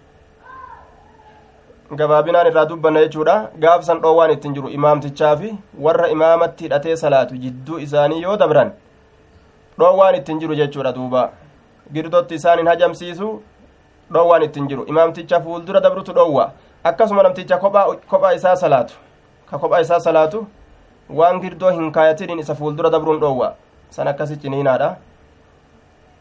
gabaabinaan 2.00 2.46
irraa 2.50 2.64
dubbanna 2.66 3.00
jechuudha 3.04 3.34
gaafsan 3.62 4.00
dhoowwaan 4.02 4.30
ittiin 4.34 4.54
jiru 4.54 4.68
imaamtichaa 4.78 5.36
fi 5.36 5.50
warra 5.86 6.08
imaamatti 6.08 6.64
hidhatee 6.64 6.96
salaatu 6.96 7.36
jidduu 7.44 7.78
isaanii 7.86 8.22
yoo 8.22 8.36
dabran 8.42 8.70
dhoowwaan 9.78 10.14
ittiin 10.20 10.40
jiru 10.40 10.54
jechuudha 10.60 10.92
duuba 10.98 11.30
girdotti 11.92 12.34
isaan 12.40 12.58
hin 12.58 12.66
hajamsiisu 12.72 13.28
dhoowwaan 14.12 14.42
ittiin 14.48 14.68
jiru 14.68 14.84
imaamticha 14.94 15.40
fuuldura 15.40 15.80
dabrutu 15.80 16.12
dhoowwa 16.12 16.50
akkasuma 16.84 17.22
namticha 17.22 17.58
kophaa 17.58 18.32
isaa 18.34 18.56
salaatu 18.56 18.94
ka 19.50 19.58
kophaa 19.58 19.80
isaa 19.80 20.00
salaatu 20.00 20.46
waan 21.10 21.40
girdoo 21.40 21.70
hin 21.70 21.92
kaayatiniin 21.92 22.38
isa 22.38 22.54
fuuldura 22.54 22.90
dabruun 22.90 23.20
dhoowwa 23.20 23.54
san 23.90 24.08
akkasi 24.08 24.36
ciniinaadha 24.36 24.96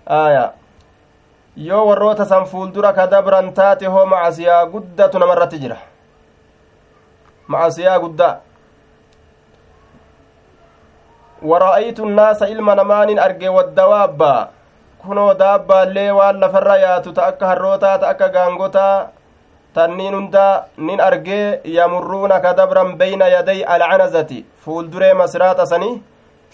aya 0.06 0.52
yoo 1.58 1.86
warroota 1.88 2.26
san 2.26 2.46
fuuldura 2.46 2.94
ka 2.94 3.08
dabran 3.08 3.54
taate 3.54 3.86
hoo 3.86 4.06
macasiyaa 4.06 4.66
guddatu 4.66 5.20
namarratti 5.20 5.60
jira 5.60 5.78
macasiyaa 7.48 8.00
guddaa 8.00 8.36
wara'aytu 11.44 12.06
nnaasa 12.06 12.48
ilma 12.48 12.76
namaanin 12.76 13.20
arge 13.20 13.50
waddawaabba 13.50 14.50
kunoo 15.04 15.34
daabbaallee 15.34 16.12
waan 16.12 16.40
lafarra 16.40 16.78
yaatu 16.78 17.14
ta 17.14 17.26
akka 17.26 17.48
harrootaa 17.48 17.98
ta 17.98 18.10
akka 18.14 18.30
gaangotaa 18.30 19.08
tanniin 19.74 20.16
hunda 20.16 20.46
nin 20.78 21.00
argee 21.02 21.60
yamurruuna 21.78 22.40
ka 22.40 22.54
dabran 22.54 22.96
beyna 22.98 23.28
yaday 23.28 23.64
alcanazati 23.76 24.46
fuulduree 24.66 25.14
masiraaxa 25.14 25.66
sanii 25.66 26.02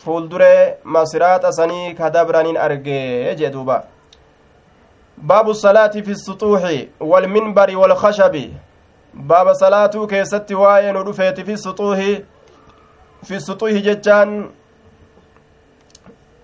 fuulduree 0.05 0.77
masiraaxa 0.83 1.51
sanii 1.51 1.93
ka 1.93 2.09
dabranin 2.09 2.57
argee 2.57 3.35
jee 3.35 3.49
duuba 3.57 3.83
salaati 5.53 6.03
fi 6.03 6.15
suxuuxi 6.15 6.89
walminbari 6.99 7.75
walkashabi 7.75 8.53
baaba 9.13 9.55
salaatuu 9.55 10.07
keessatti 10.07 10.55
waa'ee 10.55 10.91
nu 10.91 11.03
dhufeeti 11.03 11.43
fi 11.43 11.57
suxuuhi 11.57 12.25
fi 13.25 13.39
suxuuhi 13.41 13.81
jechaan 13.81 14.49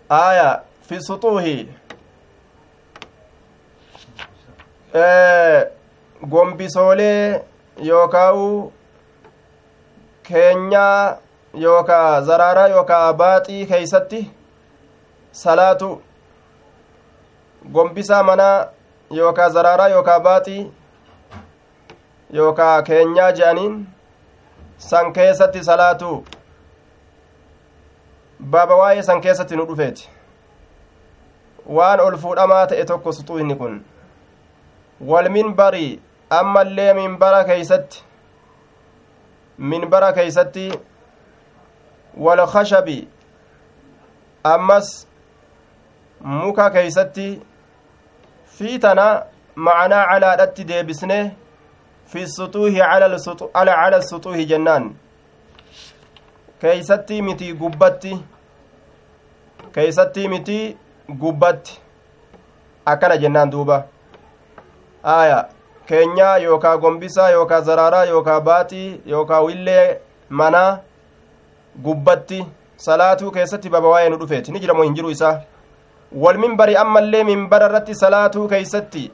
aya 0.10 0.62
fi 0.88 1.02
suxuuhi 1.02 1.70
gombisoolee 6.30 7.42
yookaawu 7.84 8.72
keenyaa 10.24 11.18
yookaa 11.54 12.22
zaraaraa 12.22 12.68
yookaa 12.68 13.14
baaxii 13.14 13.66
keeysatti 13.66 14.32
salaatu 15.32 16.02
gombisaa 17.72 18.24
manaa 18.24 18.68
yookaa 19.12 19.50
zaraaraa 19.50 19.88
yookaa 19.88 20.20
baaxii 20.20 20.72
yookaa 22.34 22.82
keenyaa 22.82 23.32
je'aniin 23.32 23.76
san 24.78 25.14
keessatti 25.14 25.64
salaatu 25.64 26.26
baaba 28.56 28.76
waa'ee 28.76 29.04
san 29.10 29.22
keessatti 29.22 29.56
nu 29.56 29.66
dhufeeti 29.68 30.10
waan 31.78 32.00
ol 32.00 32.18
fuudhamaa 32.24 32.66
ta'e 32.68 32.86
tokko 32.86 33.14
suxuu 33.20 33.38
inni 33.44 33.56
kun 33.56 33.78
wal 35.12 35.30
minbarii 35.30 36.02
ammallee 36.40 36.94
minbara 36.94 37.44
keeysatti 37.44 38.04
minbara 39.58 40.12
keeysatti 40.20 40.68
wal 42.28 42.48
kashabi 42.54 43.00
ammas 44.44 45.08
muka 46.20 46.70
keeysatti 46.70 47.28
fi 48.58 48.80
tana 48.80 49.06
macanaa 49.56 50.06
calaadhatti 50.12 50.64
deebisne 50.70 51.20
fi 52.12 52.28
suxuuhi 52.28 52.80
cala 52.80 54.02
suxuuhi 54.02 54.46
jennaan 54.52 54.86
keeysatti 56.62 57.22
miti 57.22 57.54
gubbatti 57.54 58.14
keeysatti 59.74 60.28
miti 60.34 60.78
gubbatti 61.24 61.80
akkana 62.86 63.18
jennaan 63.18 63.52
duuba 63.52 63.78
aya 65.04 65.40
keenyaa 65.86 66.38
yookaa 66.38 66.78
gombisaa 66.78 67.30
yookaa 67.30 67.62
zaraaraa 67.62 68.06
yookaa 68.06 68.40
baaxii 68.42 69.02
yookaa 69.06 69.42
willee 69.42 70.00
manaa 70.30 70.80
gubbatti 71.84 72.46
salaatuu 72.78 73.32
keessatti 73.32 73.70
baba 73.70 73.88
waa'ee 73.96 74.10
nu 74.10 74.18
dhufeeti 74.22 74.52
ni 74.52 74.60
jiramoo 74.60 74.84
hin 74.84 74.96
jiru 75.00 75.10
isaa 75.10 75.42
walminbari 76.14 76.76
ammallee 76.78 77.24
minbara 77.24 77.66
irratti 77.70 77.96
salaatuu 77.96 78.48
keeysatti 78.48 79.12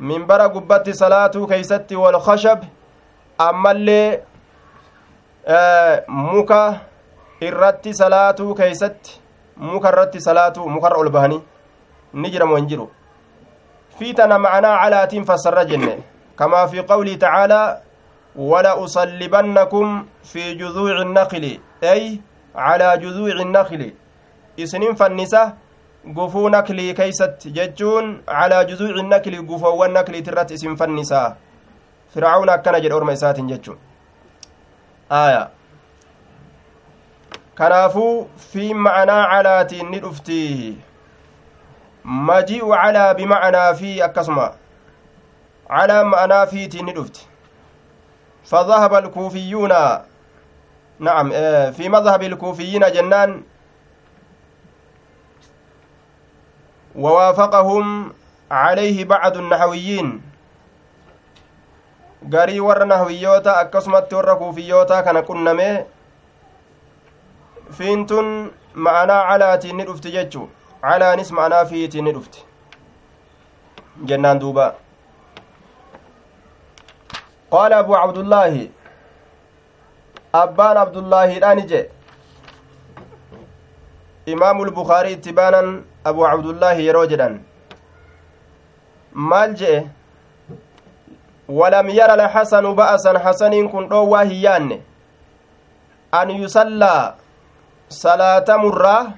minbara 0.00 0.48
gubbatti 0.48 0.94
salaatuu 0.94 1.46
keeysatti 1.46 1.96
walkashab 1.96 2.62
ammallee 3.38 4.20
muka 6.08 6.60
irratti 7.40 7.94
salaatuu 7.94 8.54
keeysatti 8.54 9.20
muka 9.56 9.88
irratti 9.92 10.20
salaatuu 10.20 10.68
mukarra 10.68 10.96
ol 11.02 11.10
bahanii 11.10 11.42
ni 12.14 12.30
jiramoo 12.30 12.56
hin 12.56 12.66
jiru 12.72 12.90
fiitana 13.98 14.38
macanaa 14.38 14.78
calaatiin 14.84 15.24
fassarra 15.24 15.64
jenne 15.64 15.98
kamaa 16.36 16.66
fi 16.68 16.82
qawlii 16.82 17.16
tacaalaa 17.26 17.76
ولأصلبنكم 18.38 20.06
في 20.24 20.54
جذوع 20.54 21.02
النخل 21.02 21.58
أي 21.82 22.20
على 22.54 22.88
جذوع 23.02 23.32
النخل 23.32 23.92
إسنين 24.58 24.94
فالنساء 24.94 25.56
gufuu 26.14 26.48
naklii 26.48 26.94
keeysatti 26.94 27.50
jechuun 27.50 28.22
calaa 28.26 28.64
juzuuci 28.64 29.02
nakli 29.02 29.42
gufoowwan 29.42 29.92
naklii 29.92 30.22
tirratti 30.22 30.54
isin 30.54 30.76
fannisaa 30.76 31.36
fircaun 32.14 32.48
akkana 32.48 32.80
jedhe 32.80 32.94
orma 32.94 33.12
isaatiin 33.12 33.48
jechu 33.48 33.74
aya 35.10 35.48
kanaafuu 37.54 38.30
fi 38.52 38.74
macanaa 38.74 39.26
calaatiin 39.32 39.90
ni 39.90 40.00
dhufti 40.00 40.38
maji'u 42.04 42.70
calaa 42.70 43.14
bimacanaa 43.14 43.74
fi 43.74 44.02
akkasuma 44.02 44.52
calaa 45.68 46.04
ma'anaa 46.04 46.46
fiitiin 46.46 46.86
ni 46.86 46.92
dhufti 46.92 47.28
فذهب 48.48 48.94
الكوفيون 48.94 49.72
نعم 50.98 51.30
في 51.70 51.88
مذهب 51.88 52.22
الكوفيين 52.22 52.92
جنان 52.92 53.42
ووافقهم 56.98 58.12
عليه 58.50 59.04
بعض 59.04 59.36
النحويين 59.36 60.08
garii 62.28 62.60
warra 62.60 62.84
nahwiyyoota 62.86 63.56
akkasumatti 63.56 64.14
warra 64.14 64.34
kuufiyyoota 64.36 65.02
kana 65.02 65.22
qunname 65.22 65.86
fiintun 67.76 68.50
ma'anaa 68.74 69.22
calaatiin 69.28 69.76
ni 69.76 69.84
dhufti 69.90 70.10
jechu 70.16 70.48
calaanis 70.82 71.30
ma'anaa 71.38 71.64
fiitiin 71.70 72.04
ni 72.04 72.12
dhufti 72.16 72.40
jennaan 74.10 74.40
duuba 74.42 74.66
qaala 77.54 77.76
abu 77.84 77.92
cabdullaahi 78.00 78.64
abbaan 80.42 80.76
abdullaahiidhaan 80.84 81.58
ije 81.64 81.80
imaamu 84.34 84.64
lbukaarii 84.70 85.12
itti 85.18 85.32
baanan 85.32 85.68
abu 86.04 86.22
cabdullaahi 86.22 86.86
yeroo 86.86 87.06
jedhan 87.06 87.40
maal 89.12 89.54
je'e 89.54 89.78
walam 91.48 91.88
yara 91.88 92.12
alxasanu 92.12 92.74
ba'asan 92.74 93.16
xasaniin 93.24 93.68
kun 93.70 93.88
dhoowwaa 93.88 94.24
hin 94.24 94.42
yaanne 94.42 94.82
an 96.12 96.30
yusallaa 96.30 97.16
salaatamurraa 97.88 99.12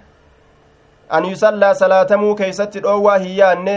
an 1.08 1.24
yusallaa 1.24 1.74
salaatamuu 1.74 2.34
keeysatti 2.34 2.80
dhoowwaa 2.82 3.18
hin 3.18 3.36
yaanne 3.38 3.74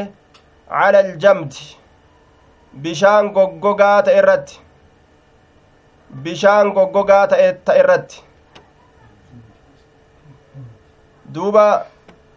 cala 0.70 1.00
aljamdi 1.06 1.64
bishaan 2.82 3.32
goggogaa 3.34 4.02
ta'e 4.04 4.18
irratti 4.18 4.60
bishaan 6.28 6.72
goggogaa 6.78 7.28
ta'e 7.28 7.52
ta 7.66 7.76
irratti 7.82 8.22
duuba 11.34 11.66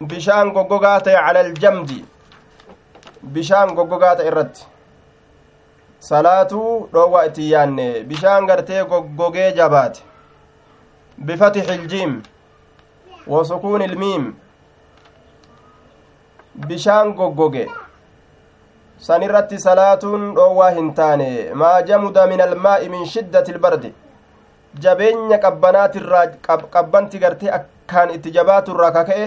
bishaan 0.00 0.52
goggogaa 0.52 1.00
ta'e 1.00 1.14
cala 1.26 1.40
aljamdi 1.40 2.04
bishaan 3.32 3.70
goggogaa 3.74 4.14
ta'e 4.16 4.26
irratti 4.30 4.66
salaatuu 6.08 6.88
dhoowwaa 6.92 7.22
itti 7.28 7.50
yaanne 7.50 7.86
bishaan 8.10 8.46
gartee 8.46 8.84
goggogee 8.90 9.52
jabaate 9.56 10.02
bifatixi 11.28 11.74
iljiim 11.74 12.12
wasukuun 13.34 13.82
ilmiim 13.86 14.26
bishaan 16.68 17.14
goggoge 17.14 17.64
san 19.08 19.22
irratti 19.22 19.58
salaatuun 19.64 20.28
dhoowwaa 20.34 20.70
hin 20.76 20.92
taane 21.00 21.30
maa 21.54 21.80
jamuda 21.82 22.26
min 22.26 22.40
almaa'i 22.40 22.88
min 22.88 23.06
shiddati 23.14 23.50
ilbardi 23.56 23.94
jabeenya 24.84 25.38
qabbanaatirraa 25.38 26.26
qabbanti 26.70 27.18
gartee 27.18 27.50
akkaan 27.58 28.10
itti 28.20 28.30
jabaaturraa 28.38 28.92
kaka'e 29.00 29.26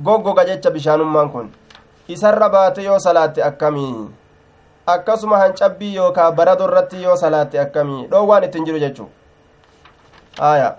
goggoga 0.00 0.44
jecha 0.44 0.70
bishaanummaan 0.70 1.30
kun 1.32 1.50
isarra 2.08 2.48
baate 2.48 2.84
yoo 2.84 2.98
salaatte 2.98 3.44
akkamii 3.44 4.08
akkasuma 4.94 5.38
hancabbii 5.38 5.94
yookaa 5.96 6.30
barado 6.38 6.64
irratti 6.68 7.02
yoo 7.02 7.16
salaatte 7.16 7.60
akkamii 7.64 8.06
dhoowwaan 8.14 8.44
ittiin 8.44 8.64
jiru 8.68 8.78
jechuu 8.84 9.08
aya 10.52 10.70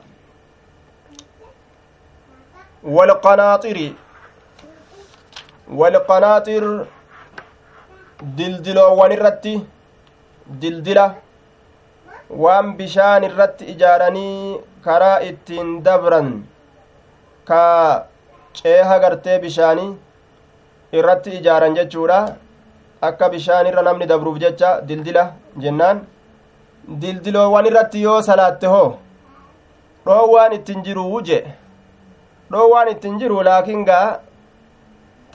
walqanaaxiri 2.97 3.87
walqanaaxir 5.81 6.65
dildiloowwan 8.37 9.11
irratti 9.17 9.53
dildila 10.61 11.05
waan 12.43 12.73
bishaan 12.77 13.23
irratti 13.29 13.65
ijaaranii 13.75 14.59
karaa 14.85 15.19
ittiin 15.29 15.71
dabran 15.83 16.33
ka 17.47 17.61
ceeha 18.59 18.99
gartee 19.03 19.37
bishaanii 19.43 19.91
irratti 20.99 21.31
ijaaran 21.39 21.75
jechuudha 21.77 22.19
akka 23.09 23.29
bishaan 23.33 23.67
irra 23.69 23.81
namni 23.87 24.05
dabruuf 24.11 24.37
jecha 24.43 24.69
dildila 24.89 25.23
jennaan 25.63 26.03
dildiloowwan 27.01 27.65
irratti 27.71 28.03
yoo 28.07 28.21
salaatte 28.29 28.67
hoo 28.73 28.89
dhoowwaan 30.05 30.53
ittin 30.59 30.83
jiru 30.85 31.21
je 31.27 31.39
dhoowwaan 32.51 32.91
ittin 32.93 33.19
jiru 33.19 33.43
laakiin 33.49 33.85
gaa 33.89 34.07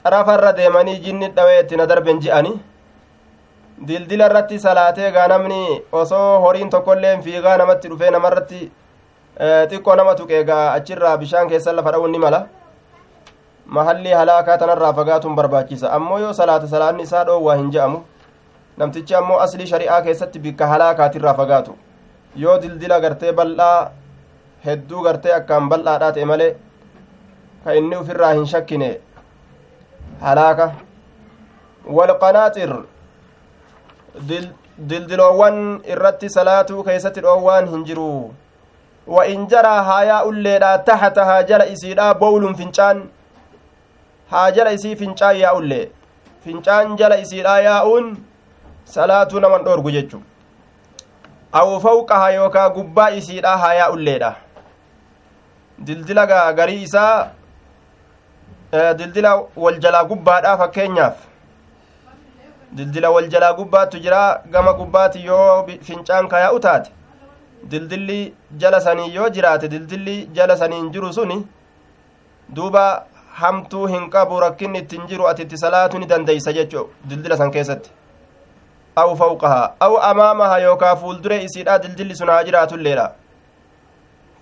xarafarra 0.03 0.51
deemanii 0.59 0.99
jinni 1.05 1.29
dhawee 1.37 1.59
ittina 1.63 1.85
darben 1.91 2.19
ji'ani 2.25 2.53
dildila 3.87 4.29
irratti 4.29 4.59
salaatee 4.65 5.11
gaa 5.15 5.27
namni 5.33 5.59
osoo 6.01 6.39
horiin 6.45 6.69
tokkoillee 6.75 7.15
fiigaa 7.25 7.57
namatti 7.61 7.87
dhufee 7.91 8.11
namarratti 8.15 8.61
xiqqoo 9.71 9.95
nama 9.95 10.15
tuqee 10.21 10.43
gaa 10.49 10.63
achirraa 10.77 11.17
bishaan 11.17 11.49
keessan 11.51 11.75
lafa 11.75 11.91
dha'uun 11.95 12.11
ni 12.11 12.19
mala 12.25 12.41
mahallii 13.77 14.13
halaakaa 14.19 14.57
tanarraa 14.61 14.93
fagaatuun 14.99 15.35
barbaachisa 15.39 15.91
ammoo 15.97 16.19
yoo 16.19 16.33
salaata 16.39 16.67
salaanni 16.73 17.03
isaa 17.07 17.23
dhoowwaa 17.29 17.55
hin 17.61 17.69
je'amu 17.75 17.99
namtichi 18.81 19.15
ammoo 19.19 19.39
aslii 19.45 19.67
shari'aa 19.71 20.01
keessatti 20.07 20.39
bikka 20.45 20.67
halaakaatirraa 20.73 21.33
fagaatu 21.41 21.75
yoo 22.43 22.57
dildila 22.63 22.99
gartee 23.05 23.31
bal'aa 23.41 23.91
hedduu 24.65 25.03
gartee 25.07 25.33
akkaan 25.37 25.69
bal'aadhaa 25.73 26.11
ta'e 26.17 26.25
malee 26.31 26.49
ka 27.65 27.75
inni 27.81 27.95
ufirraa 28.01 28.31
hin 28.39 28.47
shakkine 28.53 28.89
halaaka 30.25 30.71
walqanaaxir 31.99 32.73
dildiloowwan 34.89 35.61
irratti 35.95 36.29
salaatuu 36.37 36.83
keessatti 36.89 37.21
dhoowwaan 37.27 37.69
hin 37.75 37.85
jiru 37.91 38.09
wa 39.15 39.25
in 39.35 39.47
jaraa 39.53 39.79
haayaa 39.91 40.23
ulleedha 40.31 40.73
taxatahaa 40.91 41.39
jala 41.53 41.65
isiidha 41.75 42.13
bowlun 42.25 42.55
fincaan 42.63 43.01
haa 44.31 44.51
jala 44.57 44.71
isii 44.77 44.95
fincaan 44.95 45.37
yaa'ullee 45.43 45.85
fincaan 46.45 46.97
jala 46.97 47.17
isiidha 47.23 47.55
yaa'uun 47.67 48.11
salaatuu 48.95 49.39
naman 49.45 49.63
dhoorgu 49.67 49.91
jechu 49.95 50.19
aw 51.61 51.79
fawqaha 51.85 52.29
yookaa 52.35 52.69
gubbaa 52.77 53.09
isiidha 53.21 53.57
haa 53.57 53.73
yaa'ulleedha. 53.79 54.31
Dildila 55.85 56.25
garii 56.53 56.83
isaa 56.83 57.31
dildila 58.99 59.31
wal 59.55 59.79
jalaa 59.79 60.03
gubbaadha 60.03 60.57
fakkeenyaaf. 60.57 61.17
Dildila 62.71 63.11
wal 63.11 63.27
jalaa 63.33 63.53
gubbaattu 63.53 63.99
jira 63.99 64.21
gama 64.51 64.73
gubbaati 64.73 65.25
yoo 65.25 65.65
fincaan 65.81 66.27
ka 66.27 66.39
yaa'u 66.45 66.59
taate 66.59 66.91
dildilli 67.71 68.33
jala 68.57 68.81
sanii 68.81 69.13
yoo 69.15 69.29
jiraate 69.29 69.67
dildilli 69.71 70.17
jala 70.33 70.57
saniin 70.57 70.91
jiru 70.91 71.13
suni 71.13 71.37
duuba 72.55 72.83
hamtuu 73.41 73.85
hin 73.93 74.09
qabu 74.15 74.39
rakkinni 74.43 74.79
ittiin 74.83 75.07
jiru 75.11 75.27
ati 75.31 75.41
itti 75.47 75.57
salaatu 75.63 75.99
ni 75.99 76.05
dandeeysa 76.11 76.53
jechuu 76.57 76.85
dildila 77.09 77.37
san 77.41 77.51
keessatti. 77.55 77.89
Aw 79.01 79.09
fawqahaa. 79.15 79.67
Aw 79.85 79.93
amaamaha 80.11 80.59
yookaa 80.67 80.95
fuuldure 81.01 81.37
isiidha 81.43 81.79
dildilli 81.83 82.15
sun 82.15 82.29
haa 82.33 82.43
jiraatulleedha 82.47 83.05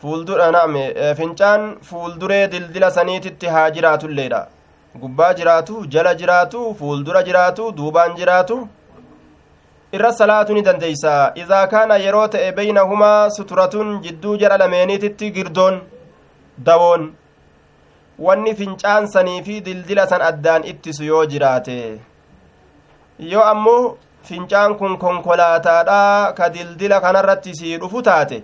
fuuldura 0.01 0.51
naame 0.55 0.83
fincaan 1.19 1.67
fuulduree 1.89 2.47
dildila 2.53 2.89
saniititti 2.97 3.47
haa 3.55 3.69
jiraatulleedha 3.75 4.41
gubbaa 5.03 5.33
jiraatu 5.39 5.85
jala 5.95 6.15
jiraatu 6.21 6.63
fuuldura 6.79 7.23
jiraatu 7.29 7.71
duubaan 7.77 8.15
jiraatu. 8.19 8.57
Irra 9.95 10.11
salaatu 10.13 10.53
ni 10.53 10.61
dandeeysa 10.67 11.11
idaa 11.43 11.67
kaana 11.73 11.95
yeroo 12.05 12.27
ta'e 12.33 12.51
beynahumaa 12.57 13.29
suturatun 13.35 13.93
jidduu 14.05 14.37
jara 14.41 14.57
lameeniititti 14.61 15.31
girdoon 15.37 15.77
dawoon 16.69 17.05
wanni 18.19 18.55
fincaansanii 18.59 19.41
fi 19.47 19.61
dildila 19.61 20.07
san 20.07 20.21
addaan 20.29 20.63
ittisu 20.71 21.03
yoo 21.09 21.25
jiraate 21.33 21.75
yoo 23.31 23.43
ammoo 23.51 23.97
fincaan 24.29 24.75
kun 24.79 24.97
konkolaataadhaa 25.03 26.33
ka 26.39 26.49
dildila 26.55 27.01
kanarratti 27.05 27.55
sii 27.59 27.77
dhufu 27.83 28.01
taate 28.09 28.41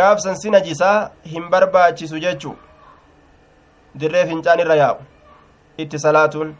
gaafsan 0.00 0.36
si 0.40 0.50
najisaa 0.54 1.10
hin 1.34 1.50
barbaachisu 1.50 2.18
jechu 2.24 2.56
dirree 4.00 4.26
fincaan 4.32 4.60
irra 4.64 4.74
yaa'u 4.82 4.98
itti 5.84 5.98
salaatuun 6.06 6.56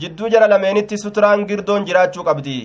jidduu 0.00 0.28
jara 0.34 0.48
lameenitti 0.54 0.98
suturaan 1.04 1.46
girdoon 1.52 1.84
jiraachuu 1.92 2.24
qabdi 2.32 2.58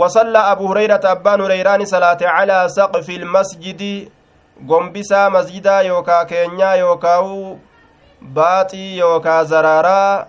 وصلى 0.00 0.38
أبو 0.38 0.72
هريرة 0.72 1.00
أبان 1.04 1.40
هريران 1.40 1.84
صلاة 1.84 2.18
على 2.22 2.68
سقف 2.68 3.10
المسجد 3.10 4.08
gombisaa 4.68 5.30
masjidaa 5.30 5.82
yookaa 5.82 6.24
keenyaa 6.24 6.74
yookaa 6.76 7.20
baaxii 8.34 8.98
yookaa 8.98 9.44
zaraaraa 9.44 10.26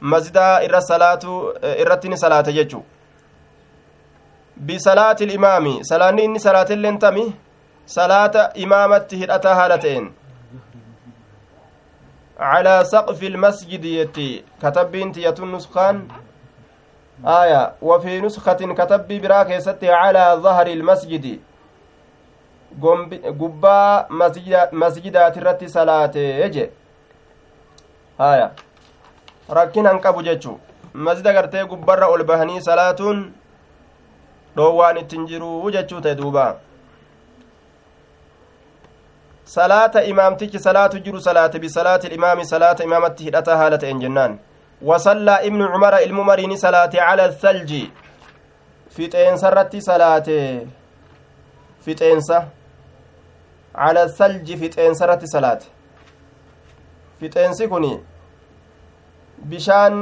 masjidaa 0.00 0.62
irra 0.62 0.80
salaatu 0.80 1.54
irratti 1.82 2.08
ni 2.08 2.18
salaate 2.18 2.52
jechu 2.52 2.84
bisalaati 4.56 5.24
ilimaami 5.24 5.84
salaanni 5.84 6.24
inni 6.24 6.40
salaatilleen 6.40 6.98
tami 6.98 7.36
salaata 7.86 8.50
imaamatti 8.54 9.16
hidhataa 9.16 9.54
haala 9.54 9.78
ta'een 9.78 10.10
calaa 12.38 12.84
saqfi 12.84 13.26
ilmasjidi 13.26 13.96
yetti 13.96 14.44
katabbiin 14.60 15.12
tiyatun 15.12 15.50
nuskaan 15.52 16.02
aya 17.24 17.72
wafii 17.82 18.20
nuskatin 18.20 18.74
katabbii 18.74 19.20
biraa 19.20 19.44
keessatti 19.44 19.86
calaa 19.86 20.36
dahri 20.36 20.72
ilmasjidi 20.72 21.40
gubbaa 23.38 24.06
masjidaati 24.72 25.38
irratti 25.40 25.68
salaatee 25.68 26.48
je 26.50 26.70
haya 28.18 28.50
rakkinan 29.48 30.00
qabu 30.00 30.22
jechu 30.22 30.58
masjida 30.94 31.32
gartee 31.32 31.64
gubbarra 31.64 32.08
ol 32.08 32.24
bahanii 32.24 32.60
salaatuun 32.60 33.32
dhoowwaan 34.56 34.96
ittin 34.96 35.26
jiruu 35.26 35.70
jechuu 35.70 36.00
ta'e 36.00 36.14
duuba 36.14 36.46
salaata 39.44 40.02
imaamtichi 40.04 40.58
salaatu 40.58 40.98
jiru 40.98 41.20
salaate 41.20 41.58
bisalaati 41.58 42.06
imaami 42.06 42.44
salaata 42.46 42.84
imaamatti 42.84 43.24
hidhata 43.24 43.56
haala 43.56 43.78
ta'en 43.78 44.00
jennaan 44.00 44.38
wasallaa 44.82 45.40
ibnu 45.42 45.68
cumara 45.72 46.00
ilmu 46.02 46.24
mariini 46.24 46.58
salaate 46.58 46.96
cala 46.98 47.32
salji 47.32 47.92
fixeensa 48.96 49.48
irratti 49.50 49.82
salaate 49.82 50.66
fixeensa 51.84 52.46
cala 53.74 54.08
salji 54.08 54.56
fixeensa 54.56 55.04
irratti 55.04 55.28
salaate 55.28 55.66
fixeensi 57.22 57.68
kun 57.72 57.84
bishaan 59.50 59.98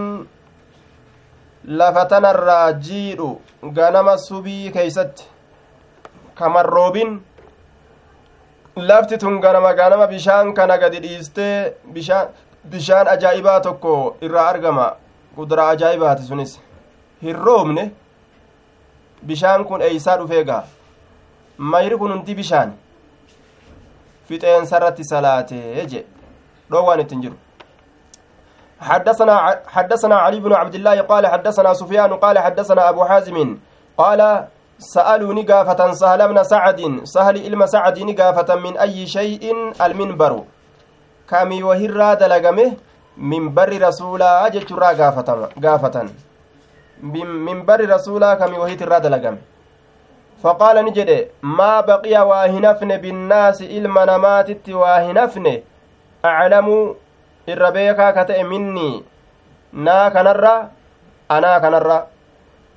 lafa 1.81 2.71
jiidhu 2.89 3.31
ganama 3.79 4.19
subii 4.19 4.71
keeysatti 4.77 5.25
kamarroobin 6.35 7.21
lafti 8.77 9.19
tun 9.19 9.41
ganama 9.41 9.75
ganama 9.75 10.07
bishaan 10.07 10.55
kana 10.55 10.79
gadi 10.79 11.01
dhiistee 11.01 11.75
bishaan 12.73 13.09
ajaa'ibaa 13.15 13.61
tokko 13.61 13.95
irraa 14.29 14.49
argama 14.53 14.87
kuduraa 15.35 15.69
ajaa'ibaati 15.75 16.23
sunis 16.23 16.55
hin 17.23 17.37
roobne 17.49 17.85
bishaan 19.27 19.65
kun 19.65 19.83
eeysaa 19.89 20.17
dhufeegaa 20.23 20.63
mayri 21.75 21.99
kun 21.99 22.13
hundi 22.13 22.35
bishaan 22.41 22.73
fixeensa 24.29 24.77
irratti 24.81 25.05
salaatee 25.05 25.87
je 25.93 26.05
dhoowwaan 26.71 27.01
ittiin 27.07 27.23
jiru 27.27 27.39
حدثنا 28.81 29.35
حدثنا 29.69 30.17
علي 30.25 30.41
بن 30.41 30.53
عبد 30.53 30.75
الله 30.75 31.01
قال 31.01 31.27
حدثنا 31.27 31.73
سفيان 31.75 32.13
قال 32.17 32.39
حدثنا 32.39 32.89
أبو 32.89 33.05
حازم 33.05 33.37
قال 33.99 34.21
سألوا 34.79 35.35
نقافة 35.35 35.93
سهل 35.93 36.21
بن 36.29 36.43
سعد 36.43 36.81
سهل 37.05 37.37
إلما 37.37 37.67
سعد 37.67 37.99
نقافة 37.99 38.55
من 38.55 38.77
أي 38.81 39.07
شيء 39.07 39.43
المنبر. 39.85 40.33
كامي 41.31 41.63
وهرا 41.63 42.15
دلقمه 42.15 42.73
منبر 43.17 43.71
رسولا 43.89 44.49
جتشرا 44.49 44.91
قافة 45.65 46.09
منبر 47.47 47.81
رسولا 47.95 48.35
كامي 48.35 48.59
وهيت 48.59 48.83
دلقمه 48.83 49.39
فقال 50.43 50.77
نجد 50.85 51.11
ما 51.43 51.81
بقي 51.81 52.17
واهنفن 52.29 52.91
بالناس 52.97 53.63
إلما 53.63 54.05
نماتت 54.05 54.69
واهنفن؟ 54.69 55.47
أعلم 56.26 56.96
الربيكا 57.50 58.24
كتئ 58.24 58.44
مني 58.44 59.04
نا 59.74 60.10
كنرى 60.10 60.70
أنا 61.32 61.60
كنرى 61.60 62.08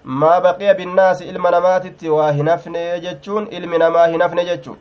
ما 0.05 0.39
بقي 0.39 0.75
بالناس 0.75 1.23
إلما 1.23 1.51
نماتت 1.51 2.05
واهنفن 2.05 3.01
جتشون 3.01 3.43
إلم 3.53 3.75
نما 3.75 4.07
هنفن 4.15 4.45
جتشون 4.45 4.79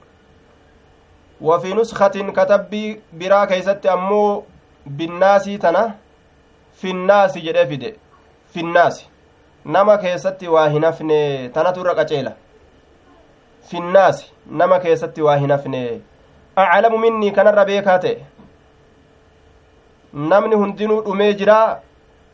وفي 1.41 1.73
نسخة 1.73 2.07
كتب 2.37 2.97
برا 3.13 3.45
كيست 3.45 3.85
أمو 3.85 4.43
بالناس 4.85 5.45
تنا 5.45 5.95
في 6.73 6.91
الناس 6.91 7.37
جدفد 7.37 7.93
في 8.53 8.59
الناس 8.59 9.05
نما 9.65 9.95
كيست 9.95 10.43
واهنفن 10.43 11.09
تنا 11.53 11.71
ترى 11.71 12.33
finnaasi 13.69 14.31
nama 14.59 14.79
keessatti 14.79 15.21
waa 15.21 15.35
hin 15.35 15.51
hafne 15.51 15.79
aclamu 16.55 16.97
minnii 16.97 17.31
kanarra 17.37 17.65
beekaa 17.69 17.97
ta'e 18.05 18.15
namni 20.12 20.54
hundinuu 20.56 21.00
dhumee 21.02 21.34
jiraa? 21.34 21.78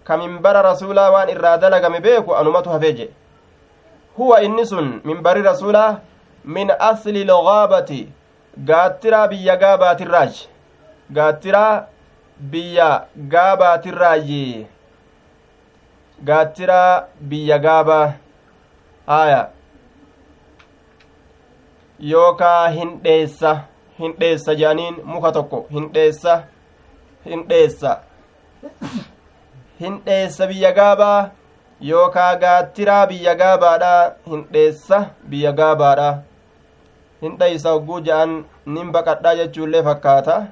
Ka 0.04 0.16
minbara 0.16 0.62
rasuulaa 0.62 1.10
waan 1.10 1.28
irraa 1.34 1.56
dalagame 1.58 2.00
beeku 2.00 2.36
anumatu 2.36 2.70
hafee 2.70 2.92
jedhe 2.92 3.12
huwa 4.16 4.42
inni 4.42 4.66
sun 4.66 5.00
minbari 5.04 5.42
rasuulaa? 5.42 5.98
Min 6.44 6.70
asli 6.78 7.24
lgaabati 7.24 8.08
gaattiraa 8.64 9.28
biyya 9.28 9.56
gaabaatirraaji. 9.56 10.48
Gaattiraa 11.12 11.86
biyya 12.50 12.88
gaabaatirraayi 13.34 14.66
gaattiraa 16.24 17.04
biyya 17.20 17.58
gaabaa 17.58 18.12
haya 19.06 19.48
yookaa 22.10 22.68
hindheessa 22.68 23.52
hindheessa 23.98 24.54
jedhaniin 24.54 24.96
muka 25.04 25.32
tokko 25.32 25.66
hin 27.30 27.44
dheessa. 27.48 27.94
Hin 29.80 30.00
dheessa 30.06 30.46
biyya 30.52 30.72
gaabaa 30.80 31.30
yookaa 31.92 32.32
gaattiraa 32.44 33.06
biyya 33.12 33.34
gaabaadha 33.44 33.94
hin 34.32 34.44
dheessa 34.52 35.04
biyya 35.34 35.52
gaabaadha. 35.62 36.10
Hin 37.22 37.38
dhaysa 37.38 37.72
ogguu 37.80 38.00
ja'an 38.10 38.36
nin 38.66 38.92
baqadhaa 38.98 39.38
jechuullee 39.42 39.82
fakkaata. 39.90 40.42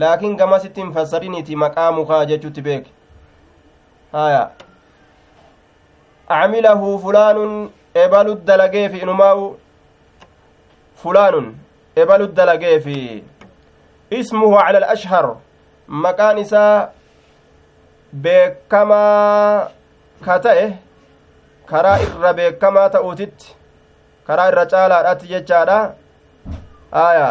Laakiin 0.00 0.36
gamasitti 0.36 0.80
hin 0.80 0.92
fassariniiti 0.92 1.56
maqaa 1.62 1.92
mukaa 1.92 2.24
jechuutti 2.28 2.62
beeke 2.66 2.90
haya 4.12 4.40
camilahu 6.28 6.98
fulaanun 7.02 7.52
ebalu 8.04 8.34
dalageefi 8.50 9.02
inumaa'u 9.06 9.44
fulaanun 11.02 11.46
ebalu 12.04 12.26
dalageefi 12.38 12.98
ismuhu 14.20 14.56
cala 14.56 14.78
alashhar 14.82 15.24
الأشهر 15.92 16.00
مكان 16.00 16.38
إساء 16.38 16.94
بكما 18.12 19.68
كتئه 20.26 20.72
karaa 21.72 21.98
irra 22.04 22.32
beekamaa 22.34 22.88
ta'uutitti 22.94 23.54
karaa 24.26 24.48
irra 24.52 24.64
caalaadhaatti 24.72 25.28
jechaadha 25.32 25.76
aya 27.02 27.28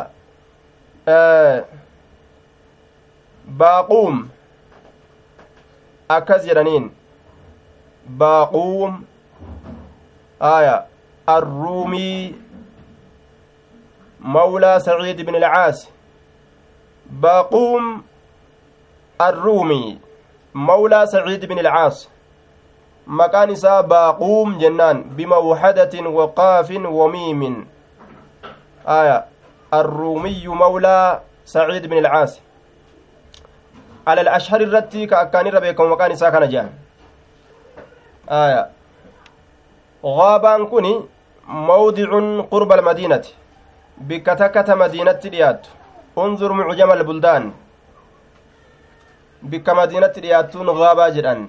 baaquum 3.60 4.22
akkas 6.18 6.48
jedhaniin 6.52 6.92
baaquum 8.24 9.04
aya 10.54 10.78
arruumii 11.38 12.36
مولى 14.22 14.80
سعيد 14.80 15.22
بن 15.22 15.36
العاص 15.36 15.90
باقوم 17.10 18.04
الرومي 19.22 20.00
مولى 20.56 21.06
سعيد 21.06 21.46
بن 21.46 21.60
العاص. 21.60 22.10
مكان 23.08 23.54
باقوم 23.82 24.58
جنان 24.58 25.04
بموحدة 25.18 25.94
وقاف 26.10 26.70
وميم. 26.72 27.68
آية 28.88 29.26
الرومي 29.74 30.48
مولى 30.48 31.22
سعيد 31.46 31.86
بن 31.88 31.98
العاص. 31.98 32.40
على 34.08 34.22
الأشهر 34.22 34.62
الرتي 34.62 35.06
كأكان 35.06 35.48
ربيكم 35.48 35.92
مكان 35.92 36.12
إساء 36.12 36.30
كان 36.30 36.50
جان 36.50 36.70
آية 38.30 38.70
غابان 40.06 40.66
كني 40.66 40.94
موضع 41.48 42.10
قرب 42.52 42.72
المدينة. 42.72 43.26
takkata 44.36 44.76
madiinatti 44.76 45.30
dhiyaattu 45.30 45.70
unzur 46.16 46.54
mucjama 46.54 46.94
albuldaan 46.94 47.54
bikka 49.50 49.76
madiinatti 49.76 50.22
dhiyaattuun 50.22 50.70
gaabaa 50.80 51.10
jedhan 51.18 51.48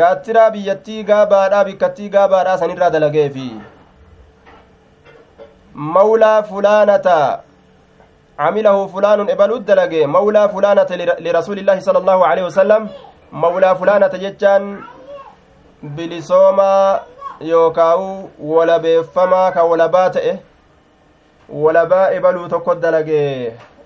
gaattiraa 0.00 0.50
biyyattii 0.50 1.02
gaabaadhaa 1.10 1.64
bikkattii 1.70 2.08
gaabaadhaa 2.16 2.58
sanirraa 2.58 2.90
dalageefi 2.96 3.48
mawlaa 5.96 6.42
fulaanata 6.52 7.18
camilahu 8.38 8.88
fulaanun 8.94 9.28
ebaluu 9.34 9.58
dalage 9.58 10.06
mawlaa 10.06 10.48
fulaanata 10.54 10.96
lirasuulillaahi 11.26 11.82
sala 11.88 11.98
allaahu 11.98 12.24
aleyhi 12.30 12.46
wasalam 12.50 12.88
mawlaa 13.44 13.74
fulaanata 13.82 14.18
jechaan 14.24 14.72
bilisoomaa 15.82 17.00
yookaawu 17.40 18.30
walabeeffamaa 18.56 19.50
ka 19.52 19.64
walabaa 19.70 20.08
ta'e 20.10 20.38
walabaa 21.48 22.10
ebaluu 22.18 22.48
tokko 22.48 22.74
dalage 22.74 23.22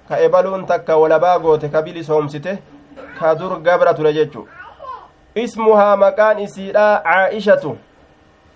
ka 0.09 0.21
ebaluun 0.21 0.66
takka 0.66 0.97
walabaa 0.97 1.38
goote 1.38 1.68
ka 1.68 1.83
bilisoomsite 1.83 2.59
ka 3.18 3.35
dur 3.35 3.61
gabra 3.61 3.94
ture 3.94 4.12
jechu 4.12 4.49
ismuhaa 5.35 5.97
maqaan 5.97 6.38
isiidha 6.47 6.87
caa'ishatu 7.05 7.77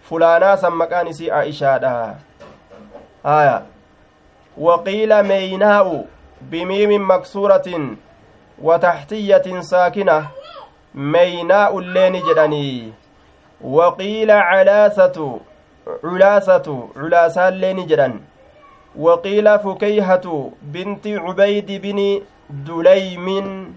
fulaanaa 0.08 0.56
san 0.56 0.74
maqaan 0.82 1.08
isii 1.12 1.30
aa'ishaadha 1.30 1.92
haya 3.24 3.62
waqiila 4.66 5.22
meeynaa'u 5.22 6.06
bimiimin 6.50 7.02
maksuuratin 7.12 7.86
wataxtiyatin 8.68 9.62
saakina 9.62 10.16
meeynaa'u 10.94 11.80
illeeni 11.82 12.22
jedhanii 12.28 12.92
waqiila 13.76 14.42
calaasatu 14.50 15.28
culaasatu 16.02 16.76
culaasaalleeni 16.98 17.86
jedhan 18.96 19.04
waqiila 19.04 19.58
fukeyhatu 19.58 20.52
binti 20.62 21.18
cubaydi 21.18 21.78
bini 21.78 22.22
dulaymin 22.50 23.74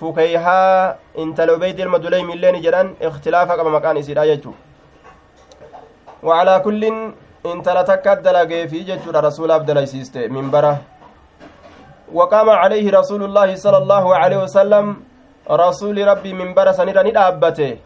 fukeyhaa 0.00 0.94
intala 1.16 1.54
ubeydi 1.54 1.82
ilma 1.82 1.98
dulaymi 1.98 2.32
illeen 2.32 2.62
jedhan 2.62 2.94
ikhtilaafa 3.00 3.56
qaba 3.56 3.70
maqaan 3.70 3.96
isiidha 3.96 4.26
jechuu 4.26 4.54
wacalaa 6.22 6.60
kullin 6.60 7.12
intala 7.44 7.84
takka 7.84 8.16
dalageefi 8.16 8.84
jechuudha 8.84 9.20
rasuulaaf 9.20 9.64
dalaysiiste 9.66 10.28
minbara 10.28 10.78
وقام 12.12 12.50
عليه 12.50 12.92
رسول 12.92 13.24
الله 13.24 13.56
صلى 13.56 13.78
الله 13.78 14.16
عليه 14.16 14.38
وسلم 14.44 14.96
رسول 15.50 15.96
ربي 16.08 16.32
منبر 16.32 16.72
سنيرا 16.72 17.02
ندابته 17.08 17.76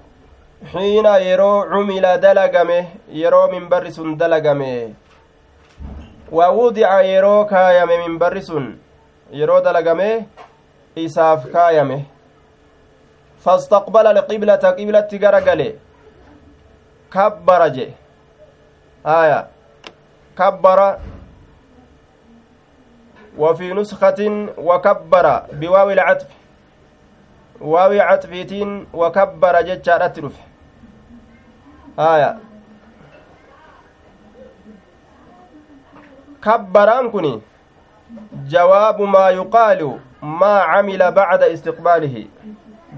حين 0.72 1.06
يرو 1.06 1.52
عمل 1.70 2.20
دلقمه 2.20 2.84
يرو 3.22 3.42
منبر 3.54 3.90
سن 3.90 4.16
دلقمه 4.16 5.05
ووضع 6.32 7.00
يرو 7.00 7.46
كايم 7.46 7.88
منبر 7.88 8.40
سن. 8.40 8.78
يرو 9.32 9.58
دلقمه 9.58 10.26
isaaf 10.96 11.52
kaayame 11.52 12.08
fastaqbala 13.44 14.10
alqiblata 14.16 14.72
qiblatti 14.72 15.18
garagale 15.20 15.76
kabbara 17.12 17.68
je 17.70 17.92
aya 19.04 19.48
kabbara 20.34 20.98
وفي 23.36 23.72
نسخة 23.76 24.20
وكبر. 24.56 25.26
بواو 25.52 25.90
العطف. 25.90 26.28
واو 27.60 27.92
عطفتين 28.00 28.86
وكبر 28.94 29.54
جتشا 29.60 29.96
رترف 29.96 30.32
آية. 31.98 32.30
كبران 36.46 37.10
كني 37.10 37.34
جواب 38.54 38.98
ما 39.02 39.24
يقال 39.30 39.80
maa 40.22 40.66
camila 40.72 41.10
bacda 41.16 41.46
istiqbaalihi 41.54 42.22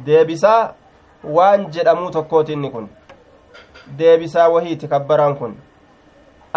deebisaa 0.07 0.75
waan 1.37 1.67
jedhamuu 1.77 2.11
tokkooti 2.17 2.53
inni 2.57 2.71
kun 2.75 2.87
deebisaa 3.99 4.49
wahiiti 4.55 4.89
kabbaraan 4.93 5.35
kun 5.41 5.57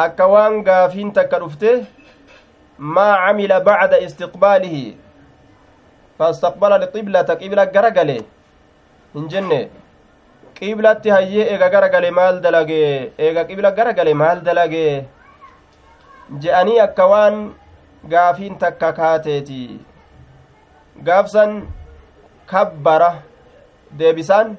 akka 0.03 0.27
waan 0.33 0.61
gaafiin 0.67 1.11
takka 1.17 1.39
dhufte 1.43 1.71
maa 2.97 3.15
camila 3.25 3.59
bacda 3.69 3.99
istiqbaalihi 4.07 4.83
fastaqbala 6.19 6.75
alqiblata 6.81 7.35
qibla 7.41 7.65
gara 7.75 7.91
gale 7.97 8.17
hin 9.15 9.27
jenne 9.33 9.59
qiblatti 10.59 11.09
hayyee 11.17 11.47
eega 11.55 11.69
gara 11.75 11.89
gale 11.95 12.11
maal 12.19 12.39
dalage 12.45 12.79
eega 13.17 13.43
qibla 13.49 13.71
gara 13.81 13.93
gale 13.99 14.13
maal 14.23 14.41
dalage 14.49 14.85
je'anii 16.39 16.79
akka 16.79 17.05
waan 17.07 17.53
gaafiin 18.07 18.57
takka 18.57 18.93
kaateeti 18.93 19.79
gaafsan 21.03 21.67
kabbara 22.45 23.23
deebisaan 23.97 24.55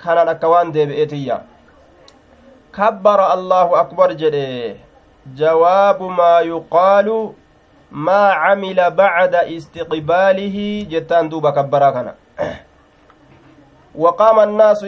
kanaan 0.00 0.28
akka 0.32 0.48
waan 0.48 0.72
deebi'eetiyya 0.72 1.40
kabbara 2.72 3.26
allaahu 3.36 3.76
akbar 3.76 4.14
jedhe 4.16 4.80
jawaabu 5.36 6.10
maa 6.10 6.40
yuqaalu 6.40 7.18
maa 7.90 8.32
camila 8.40 8.90
bacda 8.90 9.44
istiqbaalihi 9.56 10.86
jettaan 10.88 11.28
duuba 11.30 11.52
kabbaraa 11.52 11.92
kana 11.92 12.12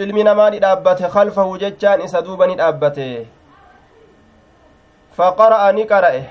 ilmi 0.01 0.25
namaa 0.25 0.51
ni 0.51 0.59
dhaabbate 0.64 1.09
kalfahu 1.12 1.59
jechaan 1.59 2.01
isa 2.09 2.23
duuba 2.23 2.47
ni 2.47 2.55
dhaabbate 2.57 3.27
faqara'a 5.16 5.72
ni 5.72 5.87
qara'e 5.87 6.22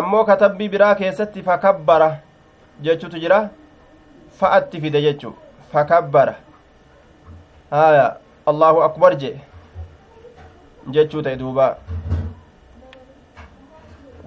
ammoo 0.00 0.24
katabbii 0.24 0.68
biraa 0.68 0.94
keessatti 1.00 1.42
fakabbara 1.48 2.08
jechutu 2.82 3.18
jira 3.24 3.40
fa'atti 4.40 4.80
fide 4.80 5.02
jechu 5.06 5.34
fakabbara 5.72 6.34
haya 7.70 8.06
allahu 8.46 8.82
akbar 8.88 9.12
je 9.18 9.34
jechuu 10.96 11.22
ta'e 11.22 11.36
duuba 11.36 11.68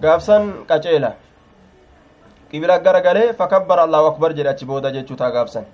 gaafsan 0.01 0.53
qaceela 0.69 1.11
qibila 2.51 2.79
gara 2.79 3.01
galee 3.01 3.33
fakabbara 3.33 3.83
allahu 3.87 4.07
akbar 4.13 4.33
jedhe 4.37 4.49
achi 4.53 4.65
booda 4.65 4.91
jechuu 4.91 5.15
taa 5.21 5.31
gaafsan 5.31 5.65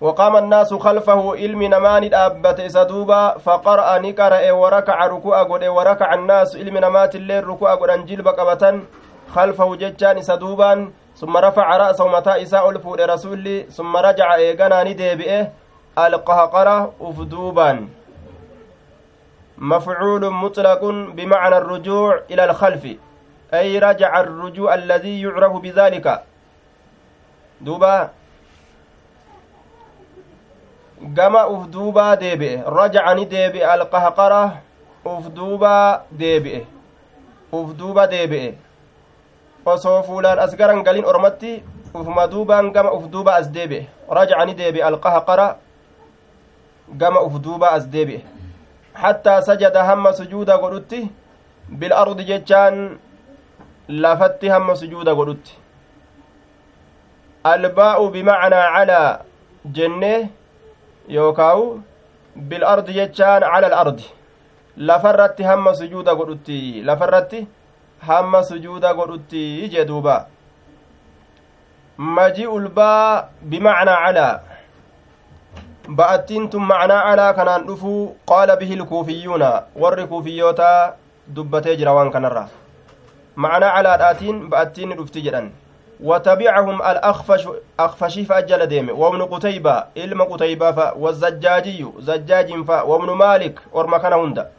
وقام 0.00 0.36
الناس 0.36 0.74
خلفه 0.74 1.36
علم 1.36 1.62
نمان 1.62 2.08
دابت 2.08 2.60
إسدوبا 2.60 3.38
فقرأ 3.38 3.98
نقرأ 3.98 4.52
وركع 4.52 5.06
ركوع 5.06 5.42
قد 5.42 5.64
وركع 5.64 6.14
الناس 6.14 6.56
علم 6.56 6.78
نمات 6.78 7.14
الليل 7.16 7.46
ركوع 7.46 7.74
قد 7.74 7.90
أنجل 7.90 8.22
بقبة 8.22 8.80
خلفه 9.34 9.76
ججان 9.76 10.18
إسدوبا 10.18 10.90
ثم 11.16 11.36
رفع 11.36 11.76
رأسه 11.76 12.08
متى 12.08 12.42
إساء 12.42 12.70
الفود 12.70 13.00
رسولي 13.00 13.62
ثم 13.62 13.96
رجع 13.96 14.34
إيقنا 14.34 14.84
نديبئه 14.84 15.52
القهقرة 15.98 16.92
أفدوبا 17.00 17.88
مفعول 19.58 20.30
مطلق 20.30 20.84
بمعنى 21.16 21.56
الرجوع 21.58 22.20
إلى 22.30 22.44
الخلف 22.44 22.84
أي 23.54 23.78
رجع 23.78 24.20
الرجوع 24.20 24.74
الذي 24.74 25.22
يعرف 25.22 25.52
بذلك. 25.52 26.22
دوبا 27.60 28.10
gama 31.02 31.46
uf 31.48 31.68
duubaa 31.70 32.16
deebi'e 32.16 32.62
rajacani 32.76 33.26
deebi'e 33.26 33.64
alqahqara 33.64 34.42
uf 35.04 35.28
duubaa 35.34 36.02
deebi'e 36.12 36.66
uf 37.52 37.74
duuba 37.78 38.06
deebi'e 38.06 38.54
osoo 39.66 40.02
fuulaan 40.02 40.38
as 40.38 40.56
garan 40.56 40.82
galin 40.82 41.04
ormatti 41.04 41.62
ufuma 41.94 42.26
duubaan 42.26 42.70
gama 42.72 42.92
uf 42.92 43.08
duuba 43.10 43.34
as 43.34 43.48
deebi'e 43.52 43.86
rajacani 44.10 44.54
deebi'e 44.54 44.82
alqahqara 44.84 45.56
gama 47.00 47.20
uf 47.22 47.40
duuba 47.40 47.70
as 47.72 47.86
deebi'e 47.88 48.20
hattaa 48.94 49.42
sajada 49.42 49.84
hamma 49.84 50.12
sujuuda 50.12 50.58
godhutti 50.58 51.08
bilardi 51.68 52.24
jechaan 52.24 52.98
lafatti 53.88 54.48
hamma 54.48 54.76
sujuuda 54.76 55.14
godhutti 55.14 55.56
albaa'u 57.44 58.10
bimacnaa 58.10 58.68
calaa 58.74 59.18
jennee 59.72 60.28
yookaawu 61.16 61.64
bilardi 62.48 62.92
jechaan 62.98 63.42
cala 63.52 63.66
alardi 63.70 64.06
lafarratti 64.88 65.42
hamma 65.50 65.74
sujuuda 65.80 66.14
godhutti 66.18 66.58
lafarratti 66.88 67.40
hamma 68.08 68.42
sujuuda 68.50 68.94
godhutti 68.98 69.42
jee 69.72 69.84
duuba 69.90 70.16
maji'ul 72.18 72.68
baa 72.78 73.28
bimacnaa 73.50 73.98
calaa 74.04 74.34
ba'attiin 75.98 76.48
tun 76.52 76.64
macnaa 76.70 77.02
calaa 77.08 77.32
kanaan 77.38 77.66
dhufuu 77.68 78.00
qaala 78.30 78.56
bihi 78.60 78.76
lkuufiyyuuna 78.82 79.50
warri 79.82 80.06
kuufiyyootaa 80.12 80.92
dubbatee 81.36 81.76
jira 81.80 81.92
waan 81.98 82.10
kanarra 82.14 82.44
macnaa 83.44 83.72
calaadhaatiin 83.76 84.38
ba'attiin 84.52 84.96
dhufti 85.00 85.20
jedhan 85.26 85.50
وتبعهم 86.02 86.82
الأخفش 86.82 87.48
أخفشي 87.80 88.24
فأجل 88.24 88.66
ديم 88.66 88.98
وابن 88.98 89.22
قتيبة 89.22 89.84
إلما 89.96 90.24
قتيبة 90.24 90.72
فا 90.72 90.92
والزجاجي 90.92 91.86
زجاج 91.98 92.64
فا 92.64 92.82
وابن 92.82 93.10
مالك 93.10 93.60
ورما 93.72 93.98
كان 93.98 94.12
هندا 94.12 94.50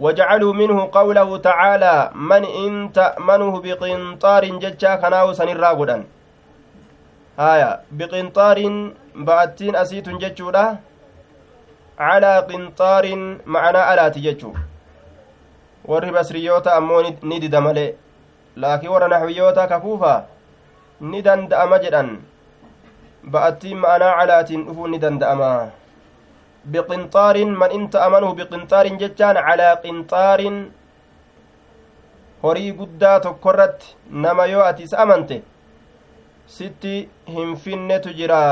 وجعلوا 0.00 0.52
منه 0.54 0.88
قوله 0.92 1.36
تعالى 1.38 2.10
من 2.14 2.44
إن 2.44 2.92
تأمنه 2.92 3.60
بقنطار 3.60 4.44
ججا 4.44 4.94
كناو 4.96 5.32
سنرا 5.32 5.68
قدن. 5.68 6.04
هايا 7.38 7.80
بقنطار 7.92 8.58
بأتين 9.14 9.76
أسيت 9.76 10.08
ججودا 10.08 10.76
على 11.98 12.32
قنطار 12.50 13.04
معنا 13.46 13.94
ألا 13.94 14.08
تججو 14.08 14.52
ammoo 15.88 17.02
ni 17.22 17.40
dida 17.40 17.60
malee 17.60 17.94
laakiin 18.56 18.92
warra 18.92 19.08
naxwiyoota 19.08 19.66
kakuufa 19.66 20.24
ni 21.00 21.22
danda'ama 21.26 21.78
jedhan 21.84 22.08
ba'attiin 23.34 23.78
ma'anaa 23.84 24.14
calaatiin 24.20 24.64
dhufuu 24.66 24.88
ni 24.92 24.98
danda'ama 25.04 25.50
biqinxaarin 26.72 27.50
man 27.60 27.70
in 27.76 27.84
ta'amanuhu 27.90 28.34
biqinxaarin 28.40 28.98
jechaan 29.02 29.36
calaa 29.48 29.76
qinxaarin 29.84 30.56
horii 32.42 32.72
guddaa 32.80 33.20
tokkorratti 33.20 33.94
nama 34.10 34.46
yoo 34.46 34.64
ati 34.70 34.82
isa 34.88 34.98
amante 35.04 35.38
sitti 36.56 36.96
hin 37.36 37.56
finnetu 37.56 38.12
jira 38.18 38.42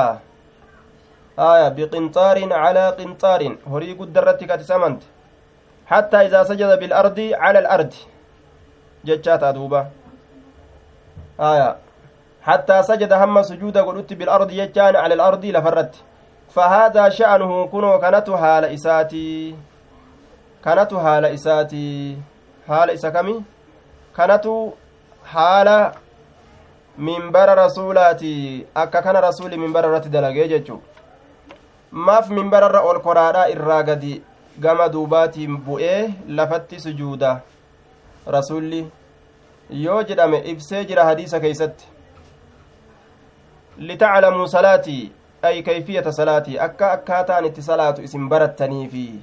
aya 1.51 1.69
biqinxaarin 1.77 2.51
calaa 2.63 2.89
qinxaarin 3.01 3.55
horii 3.75 3.95
guddarratti 4.01 4.47
kat 4.53 4.61
isa 4.67 4.75
amante 4.81 5.07
حتى 5.87 6.27
إذا 6.27 6.43
سجد 6.51 6.79
بالأرض 6.79 7.19
على 7.43 7.59
الأرض 7.59 7.93
جتشات 9.05 9.43
أدوبة 9.43 9.87
آية 11.41 11.77
حتى 12.47 12.83
سجد 12.83 13.13
هم 13.13 13.43
سجود 13.43 13.79
قلت 13.79 14.13
بالأرض 14.13 14.51
جتان 14.51 14.97
على 14.97 15.15
الأرض 15.15 15.45
لفرت. 15.45 15.95
فهذا 16.55 17.09
شأنه 17.09 17.67
كنو 17.67 17.99
كانت 17.99 18.31
حال 18.31 18.65
إساتي. 18.65 19.57
كانت 20.65 20.95
حال 20.95 21.25
إساتي. 21.25 22.17
حال 22.69 22.91
إسا 22.91 23.09
كمي؟ 23.11 23.43
كانت 24.17 24.47
حال 25.25 25.93
منبر 26.99 27.49
رسولاتي. 27.65 28.67
أكا 28.77 29.01
كان 29.01 29.17
رسولي 29.17 29.57
منبر 29.57 29.85
رتي 29.91 30.09
دلقي 30.09 30.49
جتشو 30.49 30.79
maaf 31.93 32.29
minbararra 32.29 32.81
ol 32.83 32.99
koraadhaa 33.01 33.49
irraa 33.49 33.83
gadi 33.83 34.23
gama 34.61 34.89
duubaatiin 34.95 35.57
bu'ee 35.67 36.15
lafatti 36.39 36.81
sujuuda 36.81 37.31
rasulli 38.35 38.81
yoo 39.85 40.03
jedhame 40.09 40.39
ibsee 40.53 40.85
jira 40.85 41.05
hadiisa 41.09 41.41
keeysatti 41.41 41.87
litaclamuu 43.79 44.49
salaatii 44.49 45.13
ay 45.43 45.63
kayfiyata 45.63 46.13
salaatii 46.13 46.59
akka 46.59 46.93
akkaataan 46.93 47.45
itti 47.45 47.63
salaatu 47.63 48.03
isin 48.03 48.29
barattaniifi 48.29 49.21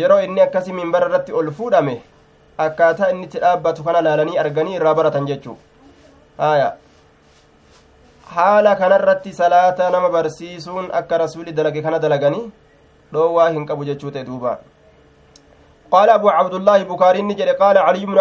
yeroo 0.00 0.20
inni 0.20 0.40
akkasi 0.40 0.72
minbara 0.72 1.08
irratti 1.08 1.32
ol 1.32 1.50
fuudhame 1.60 1.96
akkaataa 2.66 3.10
inni 3.10 3.26
itti 3.26 3.40
dhaabbatu 3.44 3.84
kana 3.84 4.00
laalanii 4.08 4.38
arganii 4.44 4.76
irraa 4.78 4.94
baratan 4.94 5.26
jechuu 5.26 5.56
haya 6.38 6.72
haala 8.36 8.76
kanarratti 8.76 9.32
salaata 9.42 9.90
nama 9.90 10.10
barsiisuun 10.16 10.90
akka 11.02 11.18
rasuli 11.24 11.52
dalage 11.52 11.82
kana 11.82 11.98
dalaganii 11.98 12.50
dhoowwaa 13.12 13.50
hin 13.50 13.66
qabu 13.66 13.84
jechuu 13.92 14.10
ta'e 14.10 14.24
duuba 14.32 14.58
قال 15.90 16.10
أبو 16.10 16.28
عبد 16.28 16.54
الله 16.54 16.82
بكاري 16.82 17.22
نجري 17.22 17.50
قال 17.50 17.78
علي 17.78 18.06
بن 18.06 18.18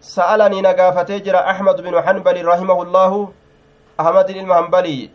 سألني 0.00 0.62
نقافتي 0.62 1.18
جرى 1.18 1.38
أحمد 1.38 1.80
بن 1.80 2.02
حنبل 2.02 2.46
رحمه 2.46 2.82
الله 2.82 3.12
أحمد 4.00 4.30
المهنبلي 4.30 5.10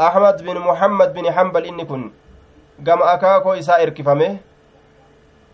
أحمد 0.00 0.36
بن 0.42 0.56
محمد 0.58 1.12
بن 1.14 1.32
حنبل 1.32 1.64
إني 1.64 1.84
كن. 1.84 2.12
قام 2.86 3.02
أكاكو 3.02 3.52
إساء 3.52 3.82
إركفمه. 3.82 4.36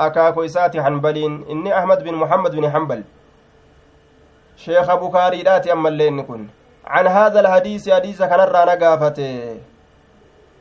أكاكو 0.00 0.44
إساتي 0.44 0.82
حنبلين 0.82 1.44
إني 1.50 1.78
أحمد 1.78 2.04
بن 2.04 2.14
محمد 2.14 2.50
بن 2.56 2.70
حنبل. 2.70 3.04
شيخ 4.56 4.94
بكاري 4.94 5.42
لاتي 5.42 5.72
أما 5.72 5.88
اللي 5.88 6.08
إني 6.08 6.22
كن. 6.22 6.48
عن 6.84 7.06
هذا 7.06 7.40
الحديث 7.40 7.90
حديث 7.90 8.22
كان 8.22 8.40
رانا 8.40 8.74
قافته 8.74 9.56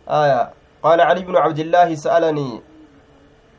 آية. 0.07 0.49
قال 0.83 1.01
علي 1.01 1.21
بن 1.21 1.35
عبد 1.37 1.59
الله 1.59 1.95
سألني. 1.95 2.61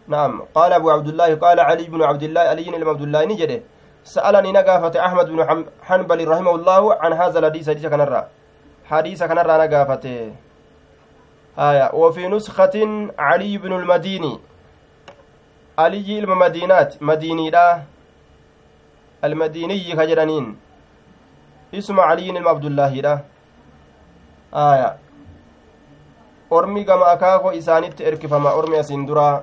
نعم. 0.09 0.43
قال 0.55 0.73
أبو 0.73 0.91
عبد 0.91 1.09
الله 1.09 1.35
قال 1.35 1.61
علي 1.61 1.85
بن 1.85 2.03
عبد 2.03 2.23
الله 2.23 2.41
علي 2.41 2.65
بن 2.65 2.89
عبد 2.89 3.03
الله 3.03 3.25
نجده 3.25 3.61
سألني 4.05 4.53
نقافة 4.53 5.07
أحمد 5.07 5.27
بن 5.31 5.65
حنبل 5.83 6.29
رحمه 6.29 6.55
الله 6.55 6.95
عن 6.95 7.13
هذا 7.13 7.39
الحديث 7.39 7.69
حديث 7.71 7.87
كنرى 7.87 8.23
حديث 8.85 9.23
كنرى 9.23 9.55
نقافته 9.65 10.33
آية. 11.59 11.95
وفي 11.95 12.29
نسخة 12.29 12.77
علي 13.19 13.59
بن 13.59 13.73
المديني. 13.73 14.39
علي 15.79 16.19
المدينات. 16.19 17.03
مديني 17.03 17.51
لا. 17.51 17.83
المديني 19.25 19.93
كجرانين. 19.93 20.57
اسم 21.75 22.01
علي 22.01 22.33
بن 22.33 22.47
عبد 22.47 22.65
الله 22.65 22.93
لا. 22.95 23.19
آية. 24.55 24.99
gama 26.85 27.07
akaakoo 27.11 27.53
isaanitti 27.53 28.05
erkifama 28.05 28.55
ormi 28.55 28.79
asiin 28.79 29.07
duraa 29.07 29.43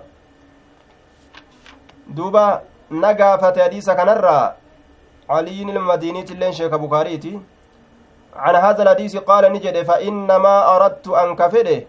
duuba 2.15 2.61
na 2.89 3.13
gaafate 3.13 3.61
hadiisa 3.61 3.95
kanarraa 3.95 4.53
علي 5.31 5.63
المديني 5.63 6.21
تلين 6.27 6.51
شيخ 6.59 6.71
بخاريتي 6.83 7.33
عن 8.35 8.55
هذا 8.55 8.81
الحديث 8.83 9.13
قال 9.17 9.43
نجد 9.53 9.75
فإنما 9.89 10.75
أردت 10.75 11.07
أن 11.07 11.35
كفره 11.35 11.79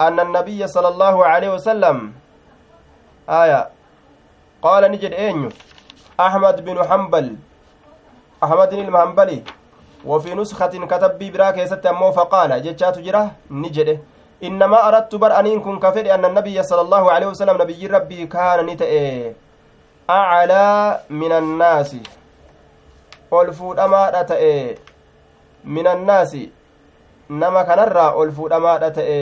أن 0.00 0.16
النبي 0.20 0.60
صلى 0.66 0.88
الله 0.88 1.16
عليه 1.26 1.50
وسلم 1.54 1.96
آية 3.42 3.60
قال 4.62 4.82
نجد 4.92 5.12
أين 5.12 5.48
أحمد 6.20 6.56
بن 6.64 6.76
حنبل 6.88 7.26
أحمد 8.44 8.72
المحنبلي 8.72 9.40
وفي 10.10 10.30
نسخة 10.34 10.74
كتب 10.92 11.18
براك 11.32 11.56
يست 11.58 11.86
فقال 12.16 12.50
جتشات 12.64 12.98
جره 12.98 13.24
نجده 13.50 13.98
إنما 14.48 14.78
أردت 14.88 15.14
بر 15.14 15.32
أنين 15.40 15.60
كن 15.60 15.76
كفر 15.84 16.14
أن 16.14 16.24
النبي 16.24 16.62
صلى 16.62 16.80
الله 16.80 17.04
عليه 17.12 17.26
وسلم 17.26 17.56
نبي 17.62 17.86
ربي 17.86 18.26
كان 18.26 18.66
نتئ 18.66 18.92
أعلى 20.10 21.00
من 21.10 21.32
الناس 21.32 21.96
ol 23.30 23.52
fuudhamaadha 23.52 24.24
ta'e 24.28 24.78
min 25.64 25.86
annaasi 25.86 26.42
nama 27.40 27.64
kanarraa 27.70 28.14
ol 28.20 28.30
fuudhamaadha 28.38 28.90
ta'e 28.98 29.18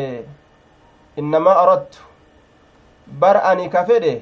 innamaa 1.23 1.57
aradtu 1.63 2.05
bar 3.25 3.37
ani 3.51 3.69
ka 3.71 3.83
fedhe 3.89 4.13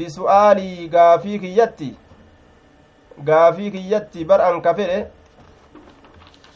bisu'aalii 0.00 0.88
gaafii 0.94 1.38
kiyyatti 1.44 1.90
gaafii 3.30 3.70
kiyyatti 3.76 4.24
bar 4.32 4.40
an 4.48 4.60
ka 4.66 4.74
fedhe 4.80 4.98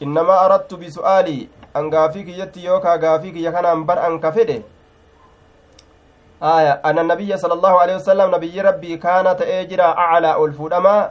innamaa 0.06 0.40
aradtu 0.46 0.76
bisu'aalii 0.82 1.48
an 1.74 1.90
gaafii 1.90 2.24
kiyyatti 2.30 2.64
yookaa 2.64 2.96
gaafii 3.06 3.32
kiyya 3.38 3.52
kanaan 3.58 3.84
bar 3.86 3.98
an 4.08 4.18
ka 4.20 4.32
fedhe 4.32 4.58
aya 6.40 6.84
ana 6.84 7.02
nabiyya 7.02 7.38
sala 7.38 7.54
allahu 7.54 7.78
alehi 7.80 7.98
wasalam 7.98 8.30
nabiyyi 8.30 8.62
rabbii 8.62 8.98
kaana 8.98 9.34
ta'ee 9.34 9.64
jira 9.66 9.96
aclaa 9.96 10.36
ol 10.36 10.52
fuudhamaa 10.52 11.10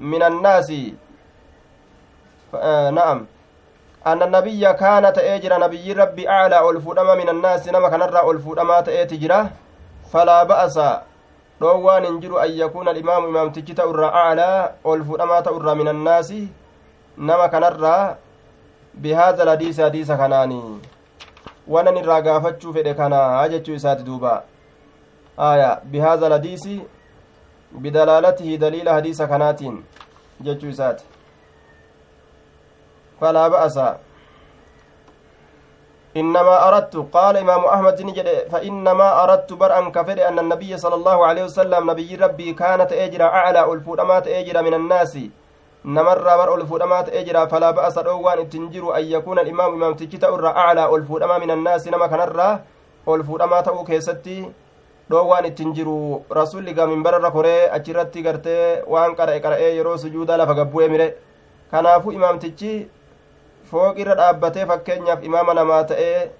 min 0.00 0.22
annaasi 0.22 0.96
na'am 2.98 3.26
anna 4.04 4.26
nabiyya 4.26 4.74
kaana 4.74 5.12
ta'ee 5.12 5.38
jira 5.40 5.58
nabiyyi 5.58 5.94
rabbi 5.94 6.26
aclaa 6.26 6.64
ol 6.64 6.80
fuudhama 6.80 7.16
min 7.16 7.28
annaasi 7.28 7.70
nama 7.70 7.90
kanarraa 7.90 8.24
ol 8.24 8.38
fuudhamaa 8.38 8.82
ta'eeti 8.88 9.18
jira 9.18 9.50
falaa 10.12 10.44
ba'asa 10.44 11.02
dhoowwaan 11.60 12.04
hin 12.04 12.20
jiru 12.20 12.38
an 12.44 12.50
yakuuna 12.62 12.90
alimaamu 12.90 13.28
imaamtichi 13.28 13.74
ta'u 13.74 13.92
irraa 13.94 14.12
aclaa 14.24 14.72
ol 14.84 15.04
fuudhamaa 15.04 15.42
ta'u 15.42 15.60
irraa 15.60 15.74
min 15.74 15.88
annaasi 15.94 16.40
nama 17.16 17.48
kanarraa 17.48 18.16
bihaadha 18.94 19.50
hadiisa 19.50 19.84
hadiisa 19.84 20.16
kanaanii 20.16 20.80
wanan 21.68 21.96
irraa 21.96 22.20
gaafachuu 22.22 22.72
fedhe 22.74 22.94
kanaa 22.94 23.48
jechuu 23.48 23.74
isaati 23.74 24.02
duuba 24.02 24.42
aya 25.36 25.80
bihaadha 25.84 26.28
hadiisi 26.30 26.82
bidalaalatihi 27.72 28.58
daliila 28.58 28.92
hadiisa 28.92 29.26
kanaatiin 29.26 29.84
jechuu 30.40 30.68
isaati 30.68 31.04
falaa 33.20 33.50
ba'asa 33.50 33.98
إنما 36.16 36.68
أردت 36.68 36.96
قال 37.12 37.36
إمام 37.36 37.64
أحمد 37.64 38.02
نجد 38.02 38.28
فإنما 38.52 39.24
أردت 39.24 39.52
برأن 39.52 39.92
كفر 39.92 40.28
أن 40.28 40.38
النبي 40.38 40.76
صلى 40.76 40.94
الله 40.94 41.26
عليه 41.26 41.44
وسلم 41.44 41.90
نبي 41.90 42.14
ربي 42.14 42.52
كانت 42.52 42.92
أجرى 42.92 43.24
أعلى 43.24 43.72
الفؤمات 43.72 44.28
أجرى 44.28 44.62
من 44.62 44.74
الناس 44.74 45.18
namarraa 45.84 46.36
bar 46.38 46.50
ol 46.50 46.66
fuudhamaa 46.66 47.02
ta'ee 47.04 47.24
jira 47.24 47.48
falaa 47.48 47.72
ba'asa 47.72 48.02
dhoowwaan 48.06 48.40
ittiin 48.42 48.70
jiru 48.70 48.92
an 48.94 49.04
yakuuna 49.04 49.42
imaamu 49.42 49.76
imaamtichi 49.76 50.18
ta'u 50.18 50.36
irraa 50.38 50.54
aclaa 50.64 50.88
ol 50.88 51.04
fuudhamaa 51.08 51.38
min 51.38 51.50
annaasi 51.50 51.90
nama 51.90 52.08
kanarraa 52.08 52.60
ol 53.06 53.24
fuudhamaa 53.24 53.62
ta'uu 53.68 53.84
keessatti 53.88 54.36
dhoowwaan 55.10 55.48
ittiin 55.50 55.74
jiru 55.74 55.96
rasulli 56.30 56.74
gaa 56.74 56.86
minbararra 56.86 57.30
koree 57.30 57.68
achirratti 57.78 58.22
gartee 58.22 58.82
waan 58.94 59.16
qara'e 59.16 59.40
qara'ee 59.40 59.74
yeroo 59.78 59.96
sujuudaa 60.04 60.36
lafa 60.42 60.54
gabbu'ee 60.60 60.88
mire 60.94 61.08
kanaafuu 61.74 62.12
imaamtichi 62.20 62.72
fooqirra 63.72 64.14
dhaabbatee 64.22 64.70
fakkeenyaaf 64.70 65.24
imaama 65.32 65.58
namaa 65.60 65.82
ta'ee 65.90 66.30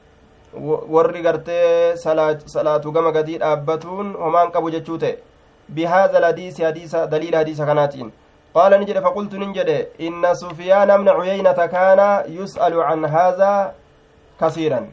warri 0.94 1.22
gartee 1.22 1.96
salaatu 1.96 2.92
gama 2.92 3.12
gadii 3.12 3.38
dhaabbatuun 3.44 4.16
homaan 4.24 4.52
qabu 4.54 4.70
jechuu 4.70 4.98
ta'e 5.04 5.16
bihaadha 5.68 6.26
hadiisa 6.30 7.06
daliila 7.06 7.38
hadiisa 7.38 7.66
kanaatiin 7.66 8.12
jedhe 8.54 9.00
faqultu 9.02 9.38
nin 9.38 9.52
jedhe 9.54 9.88
inna 9.98 10.34
sufyaana 10.34 10.98
bna 10.98 11.14
cuyeynata 11.14 11.68
kaana 11.68 12.24
yus'alu 12.28 12.82
can 12.88 13.04
haadha 13.04 13.74
kasiiran 14.40 14.86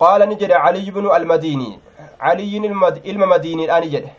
qaala 0.00 0.26
ni 0.26 0.36
jedhe 0.36 0.54
caliy 0.54 0.90
bnu 0.90 1.10
almadiini 1.10 1.78
caliyyin 2.20 2.64
ilma 3.04 3.26
madiiniidha 3.26 3.80
ni 3.80 3.90
jedhe 3.90 4.12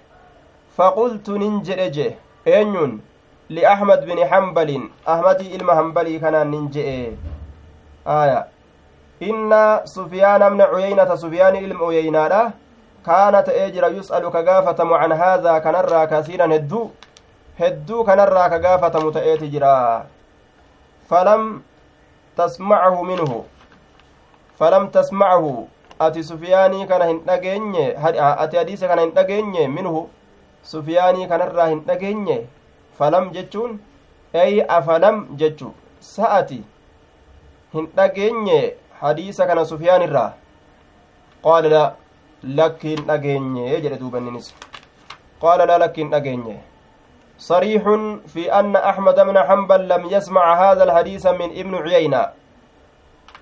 faqultu 0.78 1.38
nin 1.38 1.64
jedhe 1.64 1.92
je 1.92 2.18
eenyun 2.46 3.02
liaxmad 3.50 4.06
bini 4.06 4.24
hambalin 4.24 4.90
ahmadii 5.06 5.54
ilma 5.56 5.76
hambalii 5.76 6.20
kanaan 6.20 6.52
nin 6.52 6.70
je'e 6.72 7.18
aya 8.06 8.48
inna 9.20 9.82
sufyaana 9.86 10.50
bna 10.50 10.68
cuyeynata 10.68 11.18
sufyaani 11.18 11.60
ilma 11.60 11.86
uyeynaadha 11.86 12.52
kaana 13.04 13.44
ta'ee 13.44 13.72
hedduu 17.60 18.04
kanarraa 18.10 18.50
ka 18.54 18.60
gaafatamu 18.66 19.12
ta'eeti 19.18 19.50
jira 19.56 19.74
falam 21.10 21.48
tasmacahu 22.40 23.06
minhu 23.10 23.40
falam 24.60 24.88
tasmacahu 24.98 25.52
ati 26.08 26.24
sufyaanii 26.30 26.86
kana 26.92 27.06
hin 27.12 27.20
dhageenye 27.30 27.86
ati 28.44 28.58
hadiisa 28.62 28.88
kana 28.94 29.02
hin 29.08 29.14
dhageenye 29.18 29.68
minhu 29.78 30.04
sufyaanii 30.74 31.28
kanarraa 31.34 31.68
hin 31.74 31.84
dhageenye 31.90 32.38
falam 33.00 33.32
jechuun 33.38 33.80
ey 34.44 34.62
afalam 34.78 35.22
jechu 35.42 35.74
sa'ati 36.14 36.60
hin 37.74 37.88
dhageenye 38.00 38.60
hadiisa 39.02 39.48
kana 39.52 39.66
sufyaan 39.74 40.06
irraa 40.08 40.30
qaala 41.48 41.70
la 41.76 41.84
lakki 42.62 42.96
hin 42.96 43.06
dhageenye 43.12 43.68
jedhe 43.86 44.00
duubanninis 44.02 44.50
qaala 45.44 45.66
la 45.72 45.78
lakki 45.86 46.02
hin 46.04 46.12
dhageenye 46.16 46.58
صريح 47.38 47.84
في 48.28 48.50
أن 48.50 48.76
أحمد 48.76 49.16
بن 49.16 49.38
حنبل 49.38 49.88
لم 49.88 50.04
يسمع 50.10 50.72
هذا 50.72 50.84
الحديث 50.84 51.26
من 51.38 51.50
ابن 51.54 51.74
عيينة. 51.76 52.34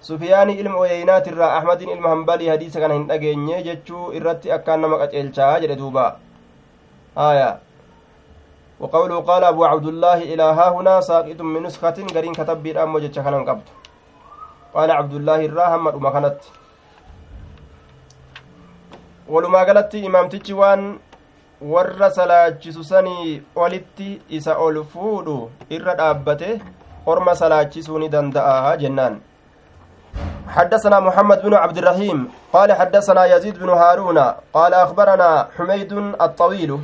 سفيان 0.02 0.52
عيينات 0.52 1.28
الرا 1.28 1.58
أحمد 1.58 1.80
علم 1.90 2.08
حنبلي 2.08 2.52
حديث 2.52 2.78
كان 2.78 2.92
هند 2.92 3.12
أجيني 3.12 3.64
جتشو 3.64 4.12
إرتي 4.12 4.56
أكان 4.56 4.82
نمك 4.82 5.00
أجلشا 5.16 5.60
جل 5.60 5.76
دوبا 5.76 6.18
آية. 7.18 7.60
وقوله 8.80 9.18
قال 9.20 9.44
أبو 9.44 9.66
عبد 9.66 9.88
الله 9.88 10.20
إلى 10.36 10.44
ها 10.44 10.68
هنا 10.76 11.02
ساقط 11.02 11.42
من 11.42 11.64
نسخة 11.64 11.98
قرين 12.16 12.34
كتب 12.36 12.64
بيرام 12.64 12.96
وجتشا 12.96 13.22
كان 13.24 13.48
قبض. 13.48 13.68
قال 14.76 14.92
عبد 14.92 15.14
الله 15.14 15.40
الرا 15.46 15.66
همد 15.76 15.96
ومكانت 15.96 16.40
walumaa 19.30 19.66
galatti 19.66 20.06
imaamtichi 20.06 20.54
waan 20.54 21.00
warra 21.62 22.12
salaachisu 22.12 22.84
sanii 22.84 23.42
olitti 23.56 24.22
isa 24.30 24.58
ol 24.58 24.84
fuudhu 24.84 25.50
irra 25.70 25.96
dhaabbate 25.96 26.62
orma 27.06 27.36
salaachisuu 27.36 28.00
ni 28.00 28.10
danda'a 28.10 28.78
jennaan. 28.78 29.22
حدثنا 30.48 31.00
محمد 31.00 31.42
بن 31.42 31.54
عبد 31.54 31.78
الرحيم 31.78 32.30
قال 32.54 32.74
حدثنا 32.74 33.26
يزيد 33.26 33.60
بن 33.60 33.70
هارون 33.70 34.18
قال 34.54 34.74
أخبرنا 34.74 35.48
حميد 35.58 35.94
الطويل 36.22 36.80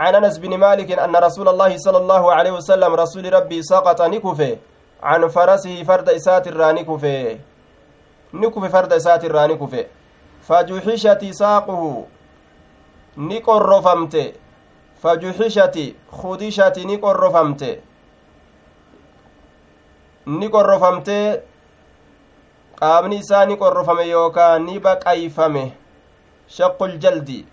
عن 0.00 0.14
أنس 0.14 0.38
بن 0.38 0.58
مالك 0.58 0.92
أن 0.92 1.16
رسول 1.16 1.48
الله 1.48 1.76
صلى 1.76 1.98
الله 1.98 2.32
عليه 2.32 2.52
وسلم 2.52 2.94
رسول 2.94 3.32
ربي 3.32 3.62
سقط 3.62 4.02
نكفه 4.02 4.56
عن 5.02 5.28
فرسه 5.28 5.82
فرد 5.82 6.08
إسات 6.08 6.46
الرانكفه 6.48 7.38
نكفه. 8.34 8.68
فرد 8.68 8.92
إسات 8.92 9.24
الرانكفه 9.24 9.84
fajuxishati 10.48 11.34
saaquhu 11.34 12.06
ni 13.16 13.40
qorrofamte 13.40 14.34
fajuxishati 15.02 15.94
kudishati 16.10 16.84
ni 16.84 16.98
qorrofamte 16.98 17.80
ni 20.26 20.48
qorrofamte 20.48 21.42
qaamni 22.80 23.16
isaa 23.16 23.44
ni 23.46 23.56
qorrofame 23.56 24.08
yookaa 24.08 24.58
ni 24.58 24.78
baqayfame 24.78 25.72
shaqul 26.48 26.98
jaldi 26.98 27.46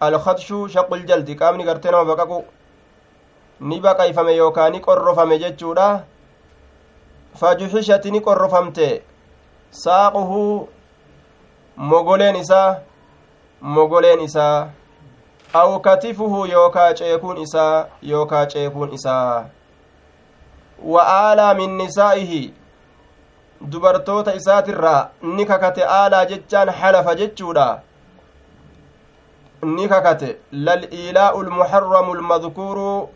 alkadshu 0.00 0.68
shaqul 0.68 1.04
jaldi 1.08 1.36
qaamni 1.36 1.64
gartee 1.64 1.90
nama 1.90 2.04
baqaqu 2.04 2.44
ni 3.60 3.80
baqayfame 3.80 4.36
yookaa 4.36 4.70
ni 4.70 4.80
qorrofame 4.80 5.38
jechuudha 5.38 6.04
fajuxishati 7.40 8.10
ni 8.10 8.20
qorrofamte 8.20 9.02
saaquhu 9.70 10.68
mogoleen 11.76 12.36
isaa 12.36 12.80
mogoleen 13.60 14.20
isaa 14.20 14.68
aw 15.54 15.78
katifuhu 15.80 16.46
yookaa 16.46 16.94
ceekuun 16.94 17.38
isaa 17.38 17.86
yookaa 18.02 18.46
ceekuun 18.46 18.92
isaa 18.92 19.44
wa 20.84 21.02
aalaa 21.08 21.54
min 21.54 21.76
nisaa'ihi 21.76 22.54
dubartoota 23.70 24.34
isaatirraa 24.34 25.08
ni 25.22 25.46
kakate 25.46 25.84
aalaa 25.84 26.24
jechaan 26.24 26.70
halafa 26.70 27.14
jechuudha 27.14 27.80
ni 29.62 29.88
kakate 29.88 30.36
lal'iilaa'u 30.52 31.42
lmuharramu 31.42 32.14
lmadkuuru 32.14 33.08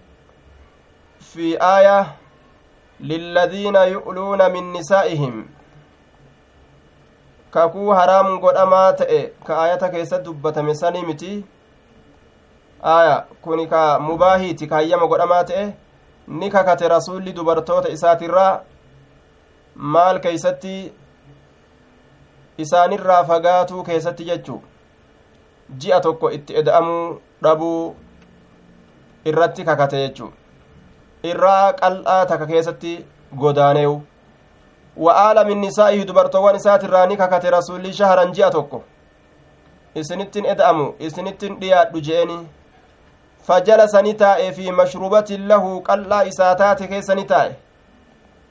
fi 1.33 1.57
aaya 1.61 2.07
liladiina 3.01 3.85
yu'luuna 3.85 4.49
min 4.49 4.73
nisaa'ihim 4.73 5.45
kakuu 7.51 7.91
haraam 7.91 8.39
godhamaa 8.41 8.93
ta'e 8.93 9.23
ka 9.47 9.63
ayata 9.63 9.89
keessatti 9.89 10.25
dubbatame 10.25 10.75
sanii 10.75 11.03
miti 11.09 11.45
aya 12.83 13.25
kuni 13.43 13.67
ka 13.67 13.99
mubaahiiti 14.01 14.67
ka 14.67 14.75
hayyama 14.75 15.07
godhamaa 15.07 15.45
ta'e 15.45 15.65
ni 16.29 16.51
kakate 16.51 16.89
rasulli 16.89 17.33
dubartoota 17.33 17.89
isaatirraa 17.89 18.61
maal 19.77 20.21
keeysatti 20.21 20.93
isaanirraa 22.59 23.25
fagaatuu 23.25 23.83
keessatti 23.83 24.25
jechu 24.25 24.63
ji'a 25.79 26.01
tokko 26.01 26.31
itti 26.31 26.57
eda'amuu 26.57 27.21
dhabuu 27.43 27.97
irratti 29.25 29.65
kakate 29.65 30.07
jechu 30.07 30.33
irraa 31.23 31.73
qal'aa 31.73 32.27
takka 32.27 32.47
keessatti 32.47 32.93
godaaneewu. 33.39 34.03
Wa'aala 34.97 35.45
min 35.45 35.61
nisaa'ihi 35.61 36.05
dubartoowwan 36.07 36.57
isaatirraa 36.57 37.07
ni 37.07 37.17
kakate 37.17 37.51
rasuulli 37.51 37.93
shaharan 37.93 38.33
ji'a 38.33 38.51
tokko. 38.51 38.83
Isinittin 39.95 40.45
eda'amu 40.55 40.95
isinittin 40.99 41.57
dhiyaadhu 41.61 42.01
je'eni 42.01 42.39
lahu 45.49 45.83
qal'aa 45.83 46.25
isaa 46.25 46.55
taate 46.55 46.87
keessa 46.89 47.15
ni 47.15 47.25
taa'e 47.25 47.57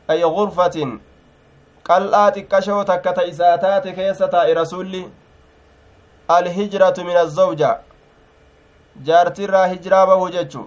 ay 0.07 0.21
gurfatin 0.35 0.99
qal'aa 1.83 2.31
xiqqashoo 2.31 2.83
takka 2.83 3.13
ta 3.13 3.23
isaa 3.23 3.57
taate 3.57 3.93
keessa 3.93 4.27
taa'e 4.27 4.53
rasulli 4.53 5.03
alhijratu 6.27 7.05
min 7.05 7.17
azzawja 7.17 7.71
jaartirraa 9.09 9.67
hijiraa 9.67 10.05
bahu 10.07 10.29
jechu 10.35 10.65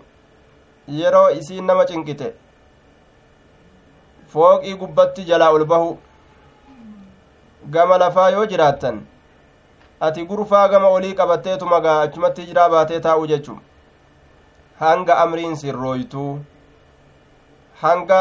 yeroo 1.01 1.29
isiin 1.41 1.66
nama 1.66 1.85
cinqite 1.91 2.33
fooqii 4.35 4.75
gubbatti 4.83 5.25
jalaa 5.25 5.51
ol 5.59 5.64
bahu 5.64 5.99
gama 7.77 7.99
lafaa 7.99 8.31
yoo 8.31 8.47
jiraattan 8.47 9.05
ati 10.01 10.27
gurfaa 10.33 10.68
gama 10.68 10.89
olii 10.89 11.14
qabatteetuma 11.20 11.81
gaa 11.81 12.01
achumatti 12.01 12.43
hijiraa 12.43 12.68
baatee 12.75 13.01
taa'u 13.07 13.27
jechu 13.27 13.57
hanga 14.81 15.16
amriin 15.25 15.57
sirrooytuu 15.62 16.31
hanga 17.83 18.20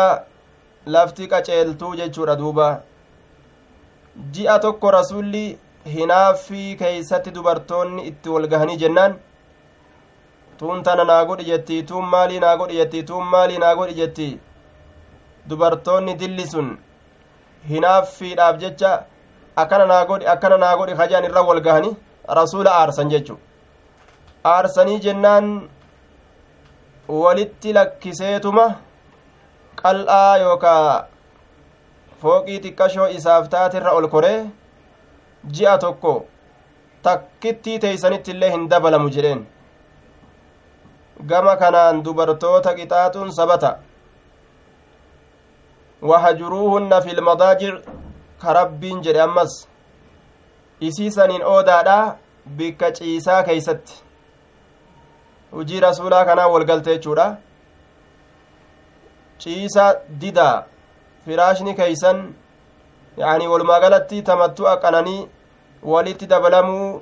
lafti 0.86 1.28
qaceeltuu 1.28 1.96
jechuudha 1.96 2.36
duuba 2.42 2.68
ji'a 4.38 4.60
tokko 4.66 4.92
rasulli 4.98 5.44
hinaaffii 5.96 6.76
keeysatti 6.82 7.32
dubartoonni 7.38 8.08
itti 8.12 8.30
wal 8.36 8.48
gahanii 8.48 8.78
jennaan 8.84 9.16
tuun 10.58 10.84
tana 10.84 11.04
naa 11.12 11.24
godhi 11.26 11.50
jettii 11.52 11.84
tuun 11.92 12.06
maalii 12.16 12.40
naa 12.46 12.56
godhi 12.58 12.78
jettii 12.82 13.04
tuun 13.12 13.26
maalii 13.36 13.58
naa 13.64 13.76
godhi 13.76 13.98
jettii 14.02 14.32
dubartoonni 15.50 16.20
dilli 16.20 16.48
sun 16.52 16.70
hinaaffiidhaaf 17.70 18.60
jecha 18.66 18.92
akkana 19.56 19.86
naa 19.86 20.06
akkana 20.36 20.58
naa 20.58 20.96
hajaan 21.02 21.26
irra 21.32 21.42
wal 21.50 21.62
gahanii 21.62 21.96
rasuula 22.40 22.72
aarsan 22.82 23.10
jechu 23.10 23.40
aarsanii 24.46 25.00
jennaan 25.00 25.50
walitti 27.08 27.74
lakkiseetuma 27.74 28.66
qal'aa 29.82 30.38
yookaa 30.38 31.06
fooqii 32.22 32.60
xiqqashoo 32.66 33.08
isaaf 33.18 33.50
taatirra 33.56 33.92
ol 34.02 34.08
koree 34.14 34.38
ji'a 35.56 35.78
tokko 35.78 36.14
takkittii 37.08 37.80
teeysanitti 37.86 38.32
illee 38.32 38.52
hin 38.52 38.70
dabalamu 38.76 39.10
jedheen 39.16 39.42
gama 41.32 41.56
kanaan 41.64 42.04
dubartoota 42.06 42.76
qixaaxuun 42.78 43.32
sabata 43.40 43.80
وهجروهن 46.10 47.00
في 47.00 47.12
المضاجع 47.12 47.74
كربين 48.42 49.02
جري 49.02 49.24
أمس 49.24 49.68
isii 50.82 51.12
saniin 51.12 51.44
oodaadha 51.44 52.18
bikka 52.58 52.92
ciisaa 52.92 53.44
keeysatti 53.44 54.03
hujii 55.56 55.80
rasuulaa 55.80 56.26
kanaa 56.26 56.48
walgalte 56.48 56.94
jechuudha 56.96 57.26
ciisa 59.38 59.86
didaa 60.22 60.64
firaashni 61.26 61.74
keeysan 61.80 62.22
yaanii 63.18 63.48
walumaa 63.54 63.80
galatti 63.80 64.22
tamattu'a 64.30 64.78
qananii 64.86 65.28
walitti 65.94 66.28
dabalamuu 66.28 67.02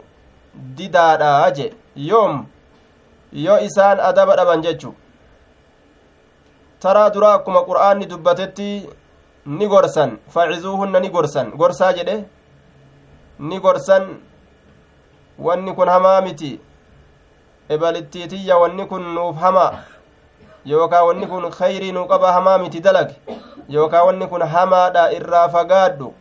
didaadha 0.77 1.51
je 1.57 1.67
yoom 1.95 2.45
yoo 3.33 3.59
isaan 3.67 3.99
adaba 4.09 4.35
dhaban 4.35 4.61
jechu 4.61 4.93
taraa 6.79 7.09
duraa 7.15 7.33
akkuma 7.37 7.61
qur'aanni 7.69 8.05
dubbatetti 8.11 8.69
ni 9.45 9.67
gorsan 9.67 10.17
facizuuhunna 10.33 10.99
ni 10.99 11.09
gorsan 11.09 11.51
gorsaa 11.61 11.93
jedhe 11.99 12.17
ni 13.39 13.59
gorsan 13.59 14.03
wanni 15.39 15.73
kun 15.77 15.89
hamaa 15.95 16.21
miti 16.27 16.51
ebalittiitiyya 17.73 18.57
wanni 18.61 18.85
kun 18.91 19.03
nuuf 19.15 19.37
hamaa 19.43 19.71
yookaa 20.65 21.03
wanni 21.03 21.27
kun 21.27 21.49
khayrii 21.51 21.91
nuu 21.91 22.07
qaba 22.07 22.33
hamaa 22.37 22.57
miti 22.57 22.79
dalage 22.81 23.15
yookaa 23.69 24.03
wanni 24.03 24.27
kun 24.27 24.41
hamaadha 24.55 25.11
irraa 25.17 25.47
fagaadhu 25.49 26.13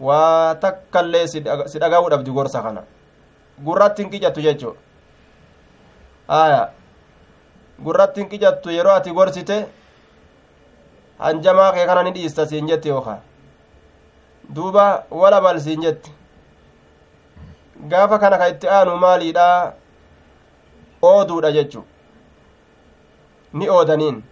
waa 0.00 0.54
takkaillee 0.54 1.26
si 1.26 1.78
dhaga'uu 1.82 2.10
dhabdi 2.14 2.30
gorsa 2.38 2.62
kana 2.62 2.82
gurratti 3.64 4.02
hin 4.02 4.10
qicattu 4.14 4.46
jechuu 4.46 4.74
aya 6.28 6.62
gurratti 7.84 8.20
hin 8.20 8.30
qicattu 8.30 8.70
yeroo 8.78 8.94
ati 8.94 9.10
gorsite 9.18 9.58
hanjamaa 11.18 11.72
kee 11.72 11.86
kana 11.86 12.02
ni 12.02 12.10
dhiista 12.16 12.46
siin 12.46 12.66
jetti 12.72 12.88
yookaa 12.94 13.20
duuba 14.54 15.04
wala 15.10 15.40
bal 15.40 15.60
siin 15.60 15.86
gaafa 17.88 18.18
kana 18.18 18.38
ka 18.38 18.48
itti 18.48 18.68
aanu 18.68 18.96
maaliidha 18.96 19.46
ooduudha 21.02 21.52
jechu 21.52 21.84
ni 23.52 23.68
oodaniin 23.68 24.22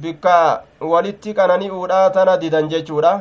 bikka 0.00 0.62
walitti 0.80 1.34
qanani'uudha 1.34 2.10
tana 2.10 2.36
didan 2.36 2.68
jechuudha 2.68 3.12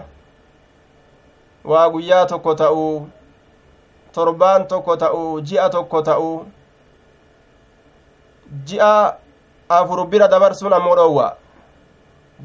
waa 1.64 1.90
guyyaa 1.90 2.26
tokko 2.26 2.56
ta'uu 2.56 3.08
torbaan 4.14 4.68
tokko 4.68 4.98
ta'uu 4.98 5.42
ji'a 5.42 5.70
tokko 5.70 6.02
ta'uu 6.02 6.46
ji'a 8.66 9.18
afur 9.70 10.08
bira 10.08 10.28
dabarsuun 10.28 10.74
ammoo 10.74 10.96
dhoowwa 10.96 11.28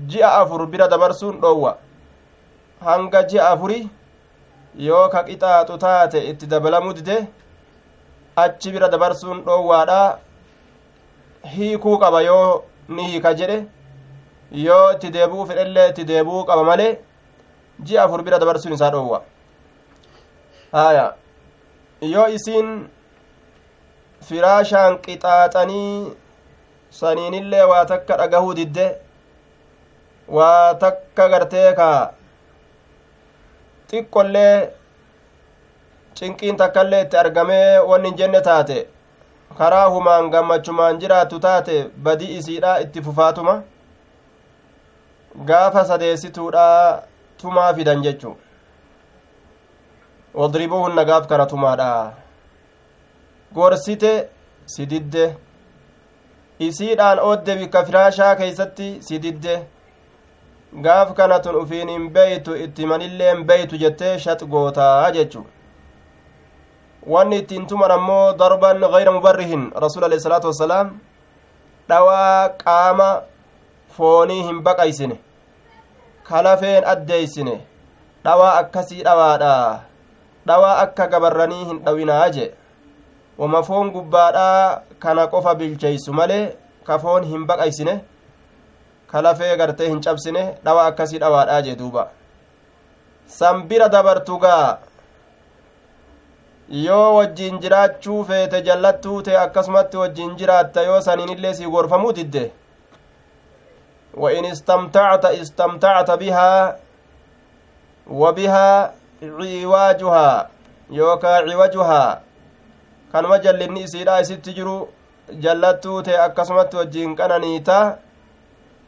ji'a 0.08 0.30
afur 0.40 0.66
bira 0.66 0.88
dabarsuun 0.88 1.40
dhoowwa 1.40 1.76
hanga 2.84 3.22
ji'a 3.22 3.48
afuri 3.50 3.80
yoo 4.88 5.08
ka 5.08 5.22
qixaaxu 5.24 5.78
taate 5.78 6.18
itti 6.30 6.46
dabalamuu 6.46 6.92
dide 6.92 7.16
achi 8.42 8.72
bira 8.74 8.88
dabarsuun 8.94 9.42
dhoowwaadha 9.46 10.00
hiikuu 11.54 11.96
qaba 12.02 12.20
yoo 12.28 12.62
ni 12.88 13.06
hiika 13.10 13.34
jedhe 13.40 13.58
yoo 14.66 14.84
itti 14.94 15.10
deebi'uu 15.16 15.46
fedhellee 15.50 15.88
itti 15.92 16.04
deebi'uu 16.10 16.44
qaba 16.50 16.64
malee 16.70 16.92
ji'a 17.86 18.04
afur 18.04 18.22
bira 18.28 18.38
dabarsuun 18.44 18.74
isaa 18.78 18.90
dhoowwa 18.94 19.22
haya 20.72 21.06
yoo 22.14 22.26
isiin 22.38 22.70
firaashaan 24.28 24.98
qixaaxanii 25.04 25.92
saniinillee 27.00 27.64
waa 27.72 27.84
takka 27.92 28.16
dhagahuu 28.20 28.54
didde 28.60 28.86
waa 30.38 30.74
takka 30.84 31.28
gartee 31.34 31.68
ka 31.80 31.88
xiqqollee 33.90 34.54
cinqiin 36.18 36.56
takka 36.60 36.82
illee 36.86 37.02
itti 37.06 37.16
argamee 37.22 37.78
wanni 37.90 38.08
hin 38.10 38.16
jenne 38.20 38.40
taate 38.50 38.78
karaa 39.58 39.88
humaan 39.96 40.30
gammachumaan 40.34 41.00
jiraattu 41.02 41.40
taate 41.46 41.76
badii 42.08 42.36
isiidha 42.38 42.72
itti 42.84 43.02
fufaatuma 43.08 43.54
gaafa 45.50 45.84
sadeessituudha 45.90 46.68
tumaa 47.42 47.72
fidan 47.80 48.02
jechu 48.06 48.36
wadribuuhunna 50.40 51.04
gaaf 51.10 51.26
kana 51.32 51.46
tumaadha 51.52 51.90
gorsite 53.58 54.12
si 54.76 54.86
didde 54.94 55.24
isiidhaan 56.68 57.18
oodde 57.28 57.56
bikka 57.60 57.84
firaashaa 57.90 58.32
keeysatti 58.40 58.88
si 59.10 59.18
didde 59.26 59.54
gaaf 60.88 61.12
kana 61.20 61.38
tun 61.44 61.60
ufiin 61.62 61.94
hin 61.94 62.10
beeytu 62.18 62.56
itti 62.64 62.90
manillee 62.94 63.34
beeytu 63.52 63.80
jettee 63.84 64.18
shax 64.24 64.44
gootaa 64.56 65.10
jechu 65.18 65.44
wanni 67.06 67.38
ittiin 67.38 67.66
tuman 67.66 67.90
ammoo 67.90 68.32
darban 68.32 68.80
gayra 68.80 69.12
mubarrihin 69.12 69.70
rasul 69.74 70.04
alehi 70.04 70.20
salaatu 70.20 70.46
wassalaam 70.50 70.98
dhawaa 71.88 72.48
qaama 72.64 73.22
foonii 73.96 74.42
hin 74.42 74.62
baqaysine 74.62 75.16
kalafeen 76.28 76.84
addeeysine 76.84 77.60
dhawaa 78.24 78.58
akkasii 78.60 79.02
dhawaadha. 79.04 79.80
Dhawaa 80.46 80.78
akka 80.82 81.06
gabarranii 81.12 81.64
hin 81.64 81.78
dhawinaa 81.84 82.28
je 82.30 82.52
wama 83.38 83.62
foon 83.62 83.90
gubbaadhaa 83.92 84.80
kana 84.98 85.26
qofa 85.26 85.54
bilcheeysu 85.54 86.12
malee 86.12 86.56
ka 86.86 86.98
foon 86.98 87.24
hin 87.24 87.46
baqaysine 87.46 87.94
kalafee 89.12 89.56
gartee 89.56 89.88
hin 89.88 90.00
cabsine 90.00 90.42
dhawaa 90.64 90.86
akkasii 90.92 91.18
dhawaadhaa 91.24 91.62
jee 91.62 91.74
duuba. 91.76 92.08
San 93.26 93.62
bira 93.68 93.88
dabartugaa 93.88 94.78
yoo 96.70 97.14
wajjiin 97.16 97.58
jiraachuu 97.60 98.24
feete 98.24 98.62
jallattuu 98.62 99.22
ta'e 99.22 99.36
akkasumatti 99.42 99.96
wajjiin 99.96 100.36
jiraatta 100.36 100.82
yoo 100.82 101.00
saniinillee 101.00 101.54
sii 101.54 101.66
gorfamuu 101.76 102.12
didde 102.12 102.50
وإن 104.14 104.44
استمتعت 104.44 105.24
استمتعت 105.24 106.10
بها 106.10 106.76
وبها 108.10 108.94
عواجها 109.22 110.50
يوكا 110.90 111.28
عوجها 111.28 112.22
كان 113.12 113.24
وجل 113.26 113.62
النسيرا 113.62 114.22
ست 114.22 114.48
جرو 114.48 114.88
جلتو 115.30 116.00
تي 116.00 116.14
أكسمت 116.24 116.74
وجين 116.74 117.14
كاننيتا 117.14 117.98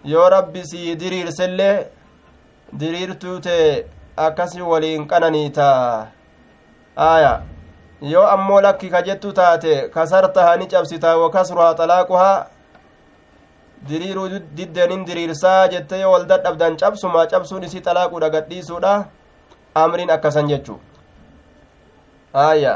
yoo 0.05 0.29
rabbi 0.31 0.65
sii 0.65 0.97
diriirsellee 0.97 1.87
diriirtuu 2.81 3.39
tee 3.41 3.85
akkasi 4.17 4.63
waliin 4.63 5.07
qananiita 5.09 5.67
aaya 6.97 7.43
yoo 8.03 8.27
ammoo 8.27 8.61
lakki 8.61 8.91
ka 8.91 9.03
jettu 9.03 9.33
taate 9.33 9.89
kasartaha 9.95 10.57
ni 10.57 10.67
cabsita 10.67 11.17
wakasruhaa 11.19 11.75
xalaaquhaa 11.75 12.47
diriiruu 13.89 14.29
diddeenin 14.57 15.05
diriirsaa 15.07 15.69
jette 15.69 16.01
yoo 16.01 16.13
wal 16.13 16.27
dadhabdan 16.33 16.77
cabsuma 16.77 17.27
cabsuun 17.27 17.65
isii 17.65 17.81
xalaaquudha 17.89 18.31
gadhiisuudha 18.31 18.95
amriin 19.75 20.11
akkasan 20.17 20.49
jechu 20.49 20.81
aaya 22.45 22.75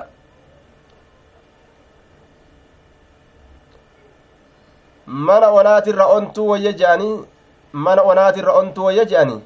mana 5.07 5.51
onaatirra 5.51 6.07
ontuu 6.17 6.49
wayya 6.53 6.73
je'anii 6.73 7.17
mana 7.73 8.03
onaatirra 8.03 8.53
ontuu 8.61 8.85
wayya 8.85 9.05
je'anii 9.05 9.41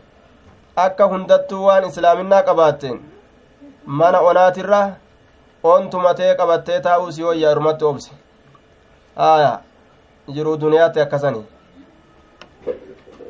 akka 0.76 1.04
hundattuu 1.12 1.64
waan 1.66 1.84
islaaminaa 1.90 2.42
qabaatteen 2.48 2.98
mana 4.00 4.20
onaatirra 4.20 4.80
ontumatee 5.62 6.34
qabattee 6.34 6.80
taa'uu 6.80 7.12
si 7.12 7.22
wayya 7.22 7.50
irumatti 7.52 7.84
obse 7.84 8.11
aya 9.16 9.61
jiruu 10.34 10.56
duniyaatti 10.61 11.00
akkasani 11.00 11.42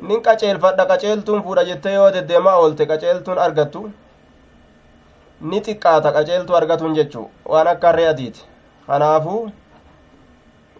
nin 0.01 0.21
qaceelfadha 0.27 0.85
qaceeltuun 0.91 1.43
fuudha 1.43 1.63
jettee 1.69 1.93
yoo 1.93 2.11
deddeemaa 2.13 2.57
oolte 2.57 2.85
qaceeltuun 2.85 3.37
argattu? 3.45 3.89
Ni 5.41 5.59
xiqqaata 5.61 6.11
qaceeltuu 6.11 6.55
argatuun 6.55 6.95
jechuu. 6.95 7.29
Waan 7.45 7.67
akka 7.67 7.87
harree 7.87 8.07
adiiti. 8.07 8.41
Kanaafuu 8.87 9.51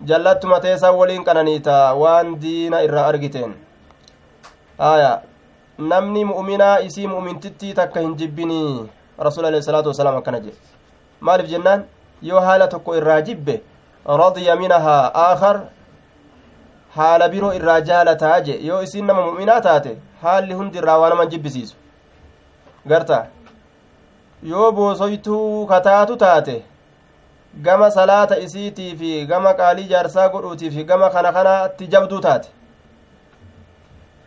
jallattuma 0.05 0.59
teessan 0.59 0.95
waliin 0.95 1.23
qananiita 1.23 1.93
waan 1.95 2.33
diina 2.41 2.81
irraa 2.87 3.05
argiteen. 3.07 3.53
Aya 4.79 5.21
namni 5.77 6.25
mu'minaa 6.25 6.77
isii 6.87 7.07
mu'mintittii 7.07 7.73
takka 7.73 7.99
hin 7.99 8.15
jibbinii. 8.17 8.89
Rasuul 9.17 9.45
alehi 9.45 9.63
salaatu 9.63 9.89
wasalaam 9.89 10.17
akkana 10.17 10.39
jedhe 10.39 10.57
maaliif 11.21 11.49
jennaan 11.49 11.83
yoo 12.21 12.39
haala 12.47 12.67
tokko 12.67 12.95
irraa 13.01 13.21
jibbe 13.21 13.61
radiya 14.21 14.55
minahaa 14.55 15.11
aakar 15.25 15.57
haala 16.95 17.29
biroo 17.29 17.53
irraa 17.59 17.81
jaalataa 17.89 18.39
je 18.47 18.55
yoo 18.67 18.81
isiin 18.87 19.05
nama 19.05 19.25
mu'minaa 19.25 19.61
taate 19.67 19.97
haalli 20.21 20.53
hundi 20.61 20.77
irraa 20.83 20.97
waa 21.01 21.09
naman 21.09 21.29
jibbisiisu 21.29 21.75
garta 22.87 23.19
yoo 24.43 24.71
boosoytuu 24.71 25.67
kataatu 25.67 26.17
taate 26.23 26.55
gama 27.67 27.91
salaata 27.91 28.37
isiitii 28.45 28.95
fi 28.95 29.25
gama 29.25 29.53
qaalii 29.53 29.87
jaarsaa 29.91 30.29
godhuutii 30.29 30.71
fi 30.71 30.83
gama 30.83 31.09
kana 31.09 31.31
kanaatti 31.37 31.87
jabduu 31.87 32.19
taate 32.27 32.49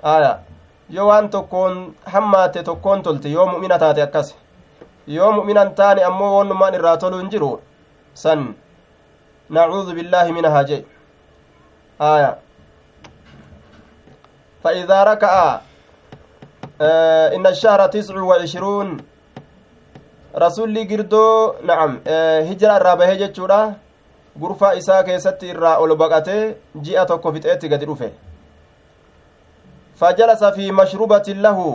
aya 0.03 0.39
yoo 0.91 1.07
waan 1.09 1.29
tokkoon 1.31 1.95
hammaatte 2.15 2.63
tokkoon 2.63 3.03
tolte 3.03 3.31
yoo 3.33 3.47
mu'mina 3.47 3.79
taate 3.79 4.03
akkas 4.03 4.35
yoo 5.07 5.33
mu'minan 5.33 5.75
taane 5.75 6.03
ammoo 6.11 6.31
wonnumaan 6.37 6.75
irraa 6.75 6.97
toluu 6.97 7.19
hin 7.23 7.31
jiru 7.31 7.51
san 8.15 8.55
nacuudu 9.51 9.95
billaahi 9.99 10.33
minahaa 10.39 10.65
jee 10.65 10.85
aya 11.99 12.33
فإذا 14.63 14.99
ركع 15.05 15.61
إن 17.37 17.47
الشهر 17.47 17.87
تسع 17.87 18.15
وعشرون 18.23 18.89
رسولي 20.37 20.83
قردو 20.91 21.55
نعم 21.67 21.99
هجرة 22.49 22.77
الرابعة 22.77 23.15
جتشورا 23.15 23.75
gurfaa 24.41 24.73
isaa 24.81 25.03
keessatti 25.05 25.49
irraa 25.53 25.77
ol 25.85 25.93
baqatee 26.03 26.57
ji'a 26.85 27.03
tokko 27.07 27.33
fixeetti 27.33 27.69
gadi 27.69 27.87
dhufe 27.89 28.07
fajalasa 30.01 30.53
fi 30.53 30.71
mashrubatin 30.79 31.43
lahu 31.47 31.67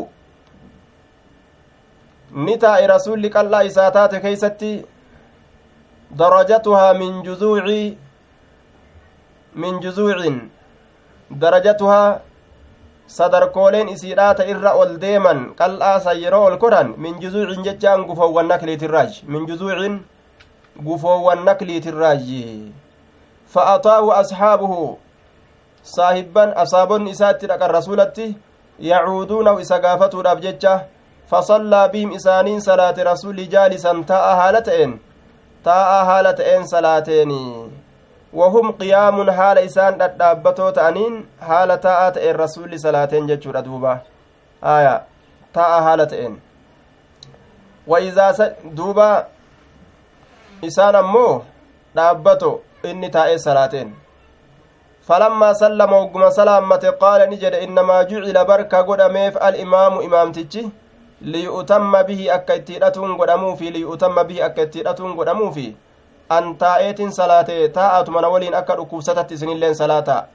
ni 2.31 2.57
taa'e 2.57 2.87
rasulli 2.87 3.29
qal'aa 3.29 3.63
isaa 3.63 3.91
taate 3.91 4.19
keeysatti 4.19 4.85
darajatuhaa 6.17 6.93
min 6.93 7.23
juzuuci 7.23 7.97
min 9.55 9.79
juzuucin 9.81 10.39
darajatuhaa 11.39 12.19
sadarkooleen 13.07 13.89
isiidhaa 13.89 14.33
ta 14.35 14.45
irra 14.45 14.73
ol 14.75 14.97
deeman 15.01 15.53
qal'aasan 15.55 16.19
yeroo 16.21 16.43
ol 16.45 16.57
koran 16.57 16.93
min 16.97 17.19
juzuucin 17.21 17.63
jechaan 17.63 18.05
gufowwan 18.05 18.47
nakliitirraaj 18.47 19.23
min 19.27 19.47
juzuucin 19.47 19.99
gufoowwan 20.83 21.45
nakliitirraayyi 21.45 22.73
fa'ataahu 23.53 24.11
ashaabuhu 24.11 24.99
saahibban 25.95 26.53
asaabonni 26.55 27.11
isaa 27.11 27.31
itti 27.31 27.47
dhaqan 27.47 27.71
rasulatti 27.71 28.27
yacuuduunahu 28.79 29.59
isa 29.59 29.79
gaafatuudhaaf 29.79 30.39
jecha 30.41 30.73
rasuli 33.03 33.47
jaalisan 33.47 34.05
taa'a 34.05 34.35
haala 34.35 34.61
ta'een 34.61 34.99
taa'a 35.63 36.05
haala 36.05 36.33
ta'een 36.33 36.67
salaateeni 36.67 37.41
wahum 38.33 38.73
qiyaamun 38.73 39.29
haala 39.39 39.61
isaan 39.69 39.99
dhadhaabbatoo 39.99 40.71
ta'aniin 40.71 41.27
haala 41.39 41.77
taa'aa 41.77 42.11
ta'een 42.11 42.35
rasuli 42.35 42.79
salaateen 42.79 43.27
jechuudha 43.27 43.65
duuba 43.65 43.97
aya 44.61 45.01
taa'a 45.53 45.81
haala 45.81 46.05
ta'een 46.05 46.41
wa 47.87 47.99
idaa 47.99 48.33
duuba 48.77 49.25
isaan 50.61 50.95
ammoo 50.95 51.45
dhaabbato 51.95 52.51
inni 52.83 53.09
taa'ee 53.09 53.37
salaateen 53.37 53.95
falammaa 55.07 55.53
sallama 55.53 55.95
hogguma 56.01 56.31
salaammate 56.31 56.91
qaala 57.03 57.25
ni 57.31 57.37
jedhe 57.43 57.63
innamaa 57.67 58.03
jucila 58.09 58.45
barka 58.45 58.83
godhameef 58.83 59.37
alimaamu 59.47 60.01
imaamtichi 60.07 60.63
liyu'utamma 61.21 62.03
bihi 62.03 62.29
akka 62.29 62.55
itti 62.55 62.73
hidhatuun 62.73 63.17
godhamuufi 63.17 63.71
liyu'utamma 63.71 64.23
bihi 64.23 64.41
akka 64.41 64.61
itti 64.61 64.79
hidhatuun 64.79 65.15
godhamuufi 65.15 65.75
an 66.29 66.55
taa'eetin 66.57 67.11
salaate 67.11 67.69
taa'atu 67.73 68.11
mana 68.11 68.29
waliin 68.29 68.53
akka 68.53 68.75
dhukkubsatatti 68.75 69.33
isinilleen 69.33 69.75
salaata 69.75 70.27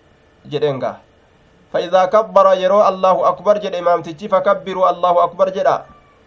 jedheenga 0.50 0.94
فإذا 1.72 2.04
كبر 2.04 2.46
يرو 2.60 2.84
الله 2.88 3.16
أكبر 3.28 3.58
جد 3.64 3.74
إمامتي 3.74 4.28
فكبروا 4.28 4.90
الله 4.90 5.24
أكبر 5.24 5.48
جدا 5.56 5.76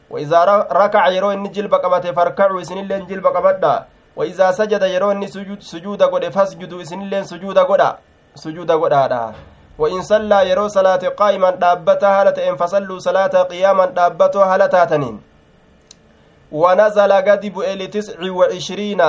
وإذا 0.10 0.40
ركع 0.74 1.04
يرو 1.08 1.32
إني 1.32 1.50
جلب 1.54 1.74
قبته 1.76 2.12
فاركعوا 2.12 2.62
إسن 2.62 2.78
اللين 2.78 3.06
جلب 3.06 3.28
قبدا 3.28 3.86
وإذا 4.18 4.52
سجد 4.52 4.82
يرو 4.82 5.12
إني 5.12 5.28
سجود 5.28 5.62
سجود 5.62 6.02
قد 6.04 6.24
فاسجدوا 6.34 6.82
إسن 6.82 7.02
اللين 7.02 7.24
سجود 7.24 7.58
قدا 7.58 7.90
سجود 8.36 8.72
قدا 8.72 9.34
وإن 9.78 10.02
صلى 10.02 10.50
يرو 10.50 10.68
صلاة 10.68 11.04
قائما 11.20 11.50
دابتا 11.52 12.08
هالة 12.08 12.50
إن 12.50 12.56
فصلوا 12.56 13.00
صلاة 13.00 13.44
قياما 13.52 13.86
دابتو 13.86 14.42
هالة 14.42 14.84
تنين 14.92 15.22
ونزل 16.52 17.12
قد 17.28 17.44
بؤ 17.54 17.66
لتسع 17.80 18.20
وعشرين 18.32 19.02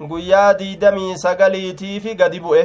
guyyaa 0.00 0.54
diidamii 0.54 1.16
sagaliitiifi 1.18 2.14
gadi 2.14 2.40
bu'e 2.40 2.64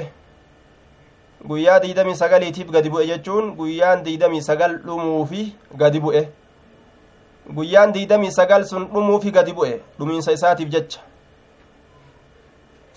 guyyaa 1.46 1.80
diidamii 1.80 2.16
sagaliitiif 2.16 2.72
gadi 2.72 2.90
bu'e 2.90 3.06
jechuun 3.08 3.52
guyyaan 3.56 4.04
diidamii 4.06 4.42
sagal 4.42 4.78
dhumuufi 4.86 5.56
gadi 5.78 6.00
bu'e 6.02 6.24
guyyaan 7.56 7.94
diidamii 7.94 8.32
sagal 8.32 8.66
sun 8.66 8.88
dhumuufi 8.94 9.32
gadi 9.32 9.54
bu'e 9.54 9.80
dhumiinsa 10.00 10.32
isaatiif 10.32 10.70
jecha 10.70 11.00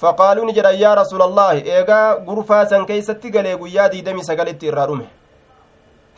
yaa 0.02 0.94
rasuula 0.94 1.24
allaahi 1.24 1.60
eegaa 1.78 2.16
gurfaa 2.28 2.66
san 2.66 2.86
keeysatti 2.86 3.30
galee 3.30 3.56
guyyaa 3.56 3.88
diidamii 3.92 4.24
sagalitti 4.30 4.66
irraa 4.66 4.86
dhume 4.86 5.06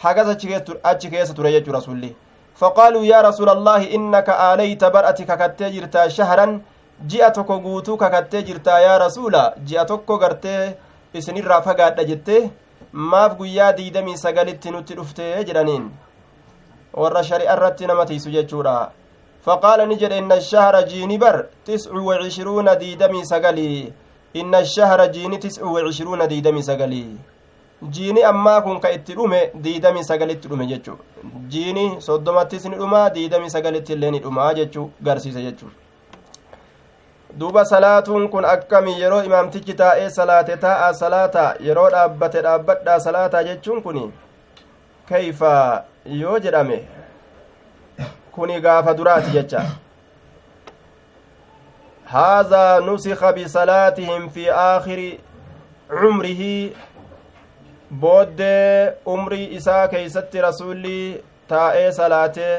hagas 0.05 0.29
achi 0.29 1.11
keessa 1.11 1.35
ture 1.35 1.53
jechuu 1.53 1.73
rasulli 1.73 2.17
faqaaluu 2.61 3.05
yaa 3.05 3.23
rasuula 3.29 3.53
allaahi 3.53 3.87
innaka 3.99 4.39
aaleyta 4.47 4.91
bar'ati 4.97 5.25
kakattee 5.31 5.71
jirtaa 5.77 6.09
shahran 6.17 6.57
ji'a 7.13 7.31
tokko 7.31 7.59
guutuu 7.67 7.97
kakattee 7.97 8.43
jirtaa 8.49 8.81
yaa 8.87 8.99
rasuula 9.05 9.45
ji'a 9.69 9.85
tokko 9.93 10.19
gartee 10.19 10.77
isinirraa 11.21 11.63
fagaadha 11.69 12.05
jettee 12.11 12.43
maaf 13.13 13.37
guyyaa 13.39 13.73
diidamii 13.79 14.17
sagalitti 14.25 14.71
nutti 14.71 14.95
dhuftee 14.99 15.45
jedhaniin 15.49 15.89
warra 17.03 17.23
shari'a 17.31 17.57
irratti 17.57 17.87
nama 17.91 18.07
tiisu 18.07 18.31
jechuudha 18.37 18.75
ni 19.87 19.97
jedhe 19.97 20.19
inna 20.19 20.41
shahra 20.41 20.83
jiini 20.83 21.19
bar 21.19 21.47
tiscu 21.65 22.07
wacishruuna 22.07 22.77
diidamii 22.77 23.25
sagalii 23.25 23.93
inna 24.35 24.65
shahra 24.65 25.09
jiini 25.09 25.39
tiscu 25.39 25.73
wacishruuna 25.75 26.27
diidamii 26.27 26.63
sagalii 26.63 27.17
jiini 27.83 28.23
ammaa 28.23 28.61
kun 28.61 28.81
ka 28.81 28.91
itti 28.91 29.15
dhume 29.15 29.51
diidamii 29.55 30.05
sagalitti 30.05 30.49
dhume 30.49 30.67
jechuu 30.67 30.97
jiini 31.49 32.01
soddomattis 32.01 32.65
ni 32.65 32.77
dhuma 32.77 33.11
diidamii 33.11 33.51
sagalitti 33.51 33.93
illee 33.93 34.11
ni 34.11 34.19
dhuma 34.19 34.55
jechuu 34.55 34.91
garsiise 35.03 35.43
jechuu 35.43 35.71
duuba 37.39 37.65
salaatuun 37.65 38.29
kun 38.29 38.45
akkami 38.45 39.01
yeroo 39.01 39.23
imaamtichi 39.25 39.75
taa'ee 39.75 40.11
salaate 40.11 40.57
taa'a 40.57 40.95
salaata 40.95 41.55
yeroo 41.61 41.91
dhaabbate 41.91 42.43
dhaabbadhaa 42.43 43.01
salaataa 43.01 43.43
jechuun 43.45 43.83
kun 43.83 44.13
kayfa 45.09 45.85
yoo 46.07 46.39
jedhame 46.39 46.79
kuni 48.35 48.61
gaafa 48.61 48.95
duraati 48.95 49.31
jecha 49.37 49.63
haadhaa 52.15 52.81
nusika 52.87 53.33
bisalaatihim 53.33 54.29
fi 54.31 54.49
aakhiri 54.51 55.11
cumrihi 56.01 56.77
booddee 58.01 58.93
umrii 59.15 59.47
isaa 59.59 59.89
keeysatti 59.89 60.41
rasulli 60.47 60.97
taa'ee 61.53 61.93
salaatee 61.99 62.55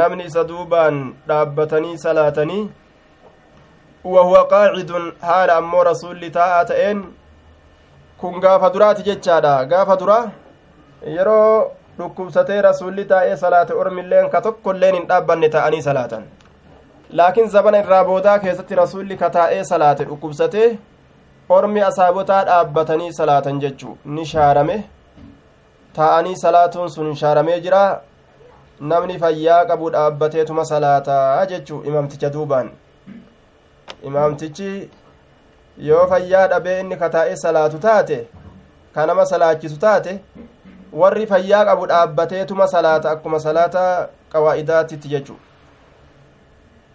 namni 0.00 0.24
isa 0.30 0.44
duubaan 0.52 1.00
dhaabbatanii 1.28 1.98
salaatanii 2.04 2.62
wahuwa 4.04 4.44
qaacidun 4.54 5.12
haala 5.30 5.56
ammoo 5.62 5.84
rasulli 5.90 6.30
taa'aa 6.38 6.64
ta'een 6.72 7.02
kun 8.20 8.40
gaafa 8.46 8.70
duraati 8.76 9.02
jechaadha 9.10 9.52
gaafa 9.74 9.96
dura 10.04 10.18
yeroo 11.16 11.70
dhukkubsatee 12.02 12.60
rasulli 12.66 13.04
taa'ee 13.14 13.36
salaate 13.42 13.74
ormilleen 13.84 14.30
ka 14.34 14.40
tokkoilleen 14.46 14.94
hin 14.98 15.06
dhaabbanne 15.08 15.48
ta'anii 15.56 15.82
salaatan. 15.88 16.24
Laakiin 17.18 17.48
zabana 17.56 17.78
irraa 17.84 18.04
boodaa 18.04 18.38
keessatti 18.44 18.74
rasulli 18.82 19.16
ka 19.22 19.30
taa'ee 19.36 19.64
salaate 19.72 20.04
dhukkubsatee 20.10 20.68
ormi 21.56 21.82
asaabotaa 21.88 22.44
dhaabbatanii 22.50 23.12
salaatan 23.12 23.60
jechuu 23.64 23.96
ni 24.04 24.26
shaarame. 24.32 24.76
Taa'anii 25.96 26.36
salaatuun 26.44 26.90
sun 26.90 27.16
shaaramee 27.22 27.60
jira. 27.60 27.82
Namni 28.80 29.18
fayyaa 29.18 29.64
qabu 29.70 29.90
dhaabbateetuma 29.96 30.64
salaataa 30.64 31.46
jechuu 31.46 31.82
imamticha 31.92 32.30
duubaan. 32.36 32.70
Imaamtichi 34.02 34.90
yoo 35.88 36.06
fayyaa 36.12 36.46
dhabee 36.52 36.80
inni 36.80 36.96
kataa'ee 37.02 37.36
salaatu 37.42 37.78
taate 37.78 38.18
ka 38.94 39.06
nama 39.06 39.26
salaachisu 39.26 39.76
taate 39.84 40.14
warri 40.92 41.26
fayyaa 41.26 41.64
qabu 41.64 41.86
dhaabbateetuma 41.86 42.66
salaata 42.68 43.10
akkuma 43.10 43.40
salaata 43.40 44.08
qawaa'idaatitti 44.32 45.08
jechu 45.08 45.36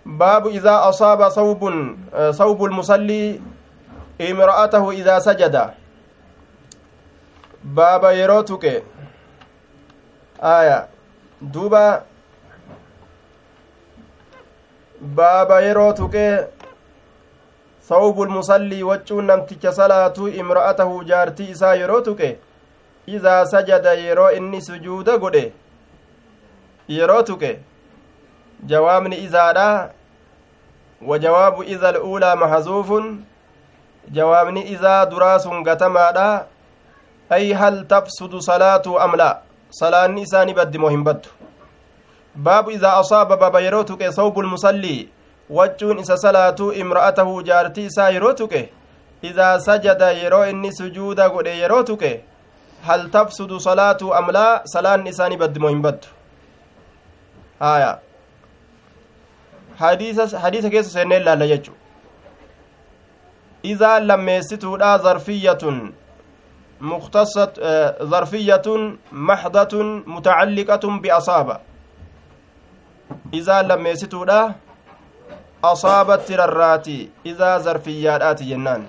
baabu 0.06 0.50
idaa 0.50 0.82
asaaba 0.90 1.32
sawbun 1.32 1.98
sawbu 2.38 2.68
lmusallii 2.68 3.42
imra'atahu 4.20 4.92
idaa 4.94 5.20
sajada 5.20 5.74
baaba 7.64 8.12
yeroo 8.14 8.44
tuqe 8.44 8.84
aya 10.42 10.88
duuba 11.42 12.04
baaba 15.02 15.62
yeroo 15.62 15.94
tuqee 15.94 16.48
sawbul 17.88 18.30
musallii 18.30 18.84
waccuun 18.84 19.26
namticha 19.26 19.72
salaatuu 19.72 20.28
imra'atahu 20.28 21.04
jaartii 21.04 21.50
isaa 21.50 21.76
yeroo 21.76 22.02
tuqe 22.02 22.38
idaa 23.08 23.46
sajada 23.46 23.94
yeroo 23.94 24.32
inni 24.32 24.62
sujuuda 24.62 25.18
godhe 25.18 25.54
yeroo 26.88 27.22
tuqe 27.22 27.60
jawaabni 28.64 29.18
izaadha 29.24 29.90
wa 31.02 31.20
jawaabu 31.20 31.64
iza 31.64 31.90
al'uulaa 31.90 32.36
mahazuufun 32.36 33.24
jawaabni 34.12 34.70
izaa 34.72 35.06
duraa 35.06 35.40
sun 35.40 35.64
gatamaadha 35.64 36.46
ay 37.30 37.54
hal 37.54 37.86
tafsudu 37.88 38.42
salaatu 38.42 39.00
am 39.00 39.16
laa 39.16 39.42
salaanni 39.70 40.22
isaa 40.22 40.46
ni 40.46 40.54
baddi 40.54 40.78
moo 40.78 40.90
hin 40.90 41.04
baddu 41.04 41.30
baabu 42.36 42.72
idaa 42.72 42.98
asaaba 43.00 43.38
baaba 43.38 43.62
yeroo 43.62 43.84
tuqe 43.84 44.12
sawbu 44.12 44.42
lmusallii 44.42 45.10
waccuun 45.50 46.00
isa 46.00 46.18
salaatuu 46.18 46.72
imra'atahu 46.72 47.42
jaartii 47.44 47.86
isaa 47.86 48.10
yeroo 48.10 48.34
tuqe 48.34 48.70
idaa 49.22 49.60
sajada 49.60 50.12
yeroo 50.12 50.46
inni 50.46 50.74
sujuuda 50.76 51.30
godhe 51.30 51.58
yeroo 51.58 51.84
tuqe 51.84 52.24
hal 52.88 53.10
tafsudu 53.18 53.60
salaatu 53.60 54.14
amlaa 54.20 54.62
salaan 54.74 55.08
isaani 55.08 55.38
baddimo 55.44 55.70
hin 55.74 55.82
baddu 55.82 56.08
haya 57.60 57.92
hadiisa 59.82 60.70
keessa 60.70 60.92
seennee 60.96 61.20
ilaalla 61.24 61.48
jechu 61.54 61.78
idaa 63.74 64.00
lammeessituudha 64.00 64.98
zarfiyyatun 64.98 65.86
مختصة 66.82 67.54
ظرفية 68.04 68.98
محضة 69.12 69.84
متعلقة 70.08 71.00
بأصابة 71.00 71.60
إذا 73.34 73.62
لم 73.62 73.88
يستودا 73.88 74.54
أصابت 75.64 76.32
رراتي 76.32 77.10
إذا 77.26 77.58
ظرفيات 77.58 78.44
جنان 78.44 78.84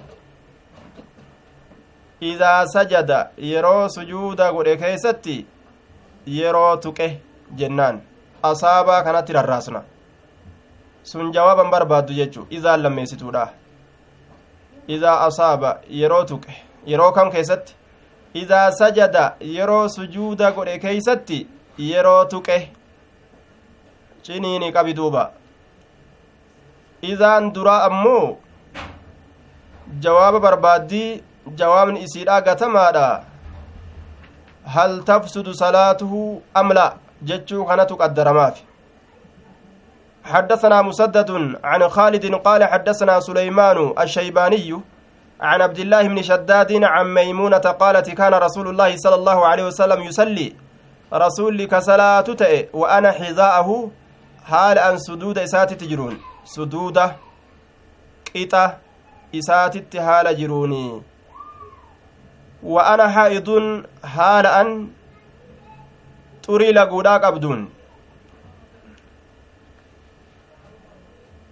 إذا 2.22 2.64
سجد 2.64 3.10
يرو 3.38 3.88
سجود 3.88 4.40
قد 4.40 4.68
كيستي 4.68 5.44
يرو 6.26 6.74
تكه 6.74 7.18
جنان 7.56 8.00
أصابة 8.44 9.00
كانت 9.00 9.30
رراسنا 9.30 9.82
sun 11.06 11.30
jawaaban 11.32 11.70
barbaaddu 11.70 12.14
jechu 12.18 12.46
izaan 12.50 12.82
lammeessituudha 12.82 13.48
idaa 14.94 15.20
asaaba 15.26 15.70
yeroo 15.98 16.24
tuqe 16.30 16.54
yeroo 16.86 17.12
kam 17.12 17.30
keessatti 17.34 17.74
idaa 18.42 18.70
sajada 18.78 19.22
yeroo 19.40 19.88
sujuuda 19.88 20.50
godhe 20.56 20.78
keeysatti 20.84 21.38
yeroo 21.90 22.24
tuqe 22.32 22.56
ciniini 24.22 24.72
qabi 24.72 24.96
duuba 24.98 25.22
idaan 27.12 27.52
duraa 27.54 27.78
ammoo 27.90 28.36
jawaaba 30.00 30.40
barbaaddii 30.40 31.22
jawaabni 31.54 32.02
isiidha 32.02 32.40
gatamaadha 32.40 33.24
hal 34.74 35.04
tafsudu 35.04 35.54
salaatuhu 35.54 36.42
amla 36.54 36.96
jechuu 37.22 37.64
kanatu 37.64 37.96
qaddaramaafi. 37.96 38.64
حدثنا 40.26 40.82
مسدد 40.82 41.30
عن 41.64 41.88
خالد 41.88 42.34
قال 42.34 42.64
حدثنا 42.64 43.20
سليمان 43.20 43.92
الشيباني 44.00 44.80
عن 45.40 45.62
عبد 45.62 45.78
الله 45.78 46.02
بن 46.08 46.22
شداد 46.22 46.82
عن 46.84 47.14
ميمونة 47.14 47.58
قالت 47.58 48.10
كان 48.10 48.34
رسول 48.34 48.68
الله 48.68 48.96
صلى 48.96 49.14
الله 49.14 49.46
عليه 49.46 49.64
وسلم 49.66 50.02
يصلي. 50.02 50.52
رسول 51.12 51.64
كصلاة 51.64 52.20
تئ 52.20 52.66
وأنا 52.74 53.10
حذاءه. 53.12 53.90
حال 54.44 54.78
أن 54.78 54.98
سدود 54.98 55.38
إسات 55.38 55.72
تجرون؟ 55.72 56.18
سدودة 56.44 57.16
قطة 58.34 58.76
إسات 59.34 59.96
حال 59.96 60.26
جروني. 60.38 61.02
وأنا 62.66 63.08
حائض 63.08 63.48
حال 64.04 64.46
أن 64.46 64.88
xurii 66.46 66.72
laguudhaa 66.72 67.18
qabduun 67.24 67.62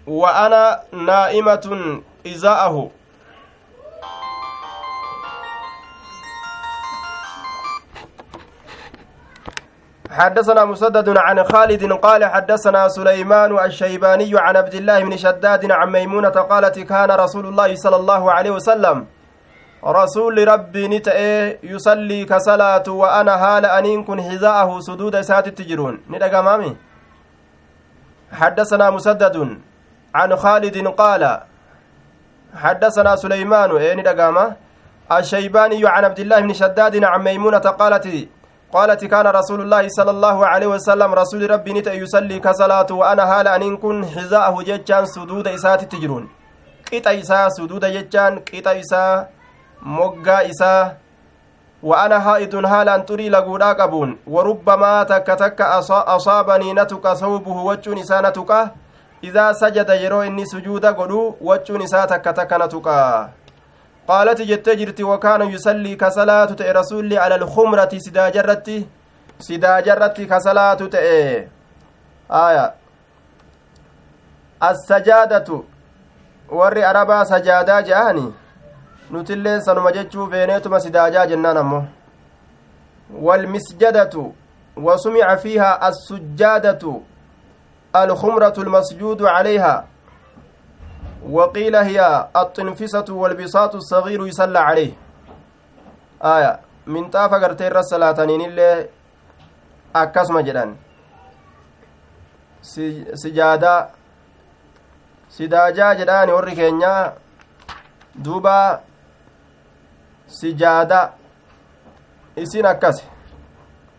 wa 0.06 0.34
ana 0.44 0.60
naa'imatun 1.08 1.80
izaa'ahu 2.34 2.84
حدثنا 10.14 10.64
مسدد 10.64 11.08
عن 11.18 11.44
خالد 11.44 11.92
قال 11.92 12.24
حدثنا 12.24 12.88
سليمان 12.88 13.58
الشيباني 13.58 14.30
عن 14.38 14.56
عبد 14.56 14.74
الله 14.74 15.00
بن 15.04 15.16
شداد 15.16 15.70
عن 15.70 15.90
ميمونة 15.92 16.28
قالت 16.30 16.78
كان 16.78 17.10
رسول 17.10 17.46
الله 17.46 17.74
صلى 17.74 17.96
الله 17.96 18.32
عليه 18.32 18.50
وسلم 18.50 19.06
رسول 19.85 20.49
ربي 20.49 20.89
نتأي 20.89 21.59
يصلي 21.62 22.24
كصلاة 22.24 22.82
وأنا 22.89 23.35
هال 23.45 23.64
أنين 23.66 24.05
كن 24.05 24.22
حذاءه 24.22 24.80
سدود 24.80 25.20
سات 25.20 25.47
التجرون 25.49 26.01
ندق 26.11 26.41
مامي. 26.41 26.76
حدثنا 28.32 28.91
مسدد 28.91 29.59
عن 30.14 30.37
خالد 30.37 30.89
قال 30.89 31.41
حدثنا 32.57 33.16
سليمان 33.16 33.70
إيه 33.76 33.95
ندق 33.95 34.20
الشيباني 35.12 35.89
عن 35.89 36.05
عبد 36.05 36.20
الله 36.20 36.41
بن 36.41 36.53
شداد 36.53 37.05
عن 37.05 37.22
ميمونة 37.22 37.59
قالت 37.59 38.28
قالت 38.72 39.05
كان 39.05 39.26
رسول 39.26 39.61
الله 39.61 39.89
صلى 39.89 40.11
الله 40.11 40.47
عليه 40.47 40.66
وسلم 40.66 41.14
رسول 41.14 41.51
ربي 41.51 41.72
نت 41.72 41.87
يصلي 41.87 42.39
كصلاة 42.39 42.87
وأنا 42.91 43.24
هال 43.32 43.49
أن 43.49 43.76
كن 43.76 44.07
حذاءه 44.07 44.62
جتان 44.62 45.07
سدود 45.07 45.49
إسات 45.49 45.85
تجرون. 45.93 46.28
قطع 46.93 47.11
إساء 47.11 47.49
سدود 47.49 47.85
جتان 47.85 48.39
قطع 48.39 48.72
إساء 48.80 49.34
moggaa 49.85 50.43
isaa 50.43 50.95
وأنا 51.85 52.18
هائد 52.28 52.55
هالا 52.55 52.97
تري 52.99 53.28
لقودا 53.28 53.72
قبون 53.72 54.18
وربما 54.26 55.03
تك 55.03 55.26
تك 55.26 55.61
أصابني 56.16 56.72
نتك 56.72 57.07
صوبه 57.12 57.57
وجه 57.68 57.95
نسانتك 57.95 58.51
إذا 59.24 59.53
سجد 59.53 59.91
يرو 59.91 60.22
إني 60.22 60.45
سجود 60.45 60.87
قدو 60.87 61.35
وجه 61.41 61.72
نساتك 61.76 62.24
تك 62.24 62.53
نتك 62.53 62.89
قالت 64.09 64.43
جت 64.43 64.68
جرت 64.68 65.01
وكان 65.01 65.43
يصلي 65.43 65.97
كصلاة 65.97 66.45
تأي 66.45 66.72
رسول 66.72 67.18
على 67.18 67.35
الخمرة 67.35 67.93
سدا 67.99 68.28
جرتي 68.28 68.87
سدا 69.41 69.80
جرتي 69.80 70.24
كصلاة 70.26 70.74
تأي 70.74 71.49
آية 72.30 72.74
السجادة 74.62 75.49
ور 76.49 76.76
أربا 76.91 77.24
سجادة 77.24 77.80
جاني 77.80 78.43
nutilleen 79.14 79.60
sanuma 79.66 79.92
jechuu 79.98 80.30
feeneetuma 80.30 80.80
sidaajaa 80.86 81.26
jennaan 81.34 81.56
ammoo. 81.66 81.84
والمسجدة 83.14 84.14
وسمع 84.76 85.36
فيها 85.36 85.88
السجادة 85.88 86.82
الخمرة 87.96 88.54
المسجود 88.58 89.22
عليها 89.22 89.86
وقيل 91.30 91.76
هي 91.76 92.28
الطنفسة 92.36 93.04
والبساط 93.08 93.74
الصغير 93.74 94.26
يصلى 94.26 94.58
عليه 94.58 94.92
آية 96.22 96.60
من 96.86 97.10
طاف 97.10 97.34
قرتين 97.34 97.76
الصلاتين 97.76 98.40
اللي 98.40 98.88
أكسم 99.96 100.40
جدا 100.40 100.76
سجادة 103.14 103.88
سداجا 105.30 105.92
جدان 105.94 106.30
وري 106.30 106.54
كينيا 106.54 107.14
دوبا 108.14 108.80
sijaada 110.27 111.12
isin 112.37 112.66
akkas 112.66 113.03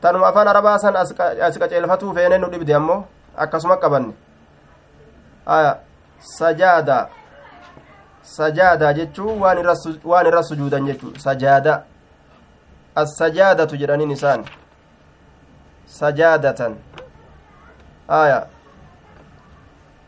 tanuma 0.01 0.27
afaan 0.27 0.47
arabaa 0.47 0.77
san 0.79 0.95
as 0.95 1.13
qaceelfatuu 1.59 2.13
feene 2.13 2.37
nu 2.37 2.49
dhibde 2.49 2.75
ammoo 2.75 3.03
akkasuma 3.37 3.77
qabanne 3.77 4.13
sajaada 6.37 7.09
sajaada 8.21 8.93
jechuu 8.93 9.39
waan 9.41 10.27
irra 10.27 10.43
sujuudan 10.43 10.85
jechuu 10.87 11.13
sajaada 11.17 11.83
assajaadatu 12.95 13.77
jedhaniin 13.77 14.11
isaan 14.11 14.45
sajaadatan 15.99 16.75
aya 18.07 18.47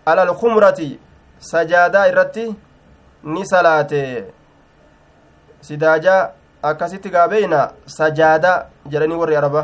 alal 0.06 0.34
kumrati 0.36 1.00
sajaadaa 1.40 2.08
irratti 2.08 2.56
ni 3.24 3.46
salaate 3.46 4.02
sidaajaa 5.68 6.22
akkasitti 6.70 7.10
gaabeeyna 7.16 7.60
sajaada 7.98 8.54
jedhanii 8.94 9.20
warri 9.22 9.36
araba 9.42 9.64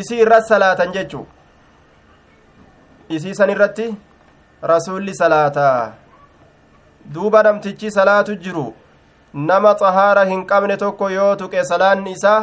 isii 0.00 0.20
irra 0.24 0.40
salaatan 0.50 0.92
jechu 0.96 1.26
isii 3.16 3.34
san 3.40 3.50
irratti 3.54 3.86
rasuulli 4.72 5.14
salaataa 5.14 5.92
duuba 7.14 7.42
namtichi 7.46 7.90
salaatu 7.96 8.36
jiru 8.46 8.66
nama 9.50 9.74
xahaara 9.80 10.24
hin 10.30 10.44
qabne 10.52 10.76
tokko 10.82 11.10
yoo 11.10 11.32
tuqe 11.42 11.64
salaanni 11.70 12.12
isaa 12.18 12.38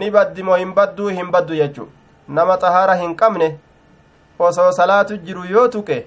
ni 0.00 0.10
baddimo 0.10 0.56
hin 0.62 0.72
badduu 0.78 1.08
hin 1.18 1.30
baddu 1.34 1.58
jechu 1.62 1.88
nama 2.38 2.56
xahaara 2.64 2.94
hin 3.02 3.16
qabne 3.22 3.48
osoo 4.48 4.70
salaatu 4.78 5.16
jiru 5.26 5.44
yoo 5.54 5.66
tuqe 5.76 5.98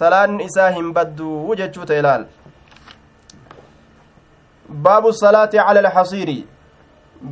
salaanni 0.00 0.44
isaa 0.50 0.70
hin 0.78 0.92
badduu 0.98 1.56
jechuu 1.60 1.86
ta'e 1.92 2.02
laal 2.08 2.26
baabu 4.84 5.12
salaati 5.12 5.56
cala 5.56 5.80
alxasiiri 5.84 6.38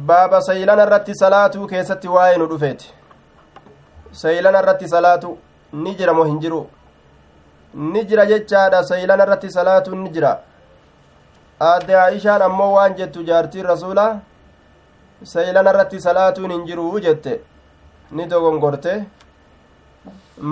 baaba 0.08 0.40
saylana 0.48 0.82
irratti 0.86 1.14
salaatuu 1.22 1.66
keessatti 1.72 2.08
waa'ee 2.14 2.36
nu 2.42 2.46
dhufeeti 2.52 2.92
saylana 4.22 4.62
irratti 4.62 4.88
salaatu 4.94 5.38
ni 5.84 5.94
jira 5.98 6.12
moo 6.18 6.24
hin 6.30 6.38
jiru 6.44 6.60
ni 7.92 8.04
jira 8.10 8.26
jechaadha 8.32 8.82
saylana 8.90 9.24
irratti 9.26 9.50
salaatuun 9.56 10.02
ni 10.04 10.10
jira 10.16 10.30
aadde 11.70 11.94
aishaan 12.04 12.42
ammoo 12.48 12.70
waan 12.76 12.94
jettu 13.00 13.26
jaartiin 13.30 13.66
rasuula 13.72 14.06
saylana 15.32 15.70
irratti 15.74 16.00
salaatuun 16.06 16.50
hin 16.56 16.64
jiru 16.70 16.86
jette 17.08 17.32
ni 18.12 18.26
dogongorte 18.32 18.94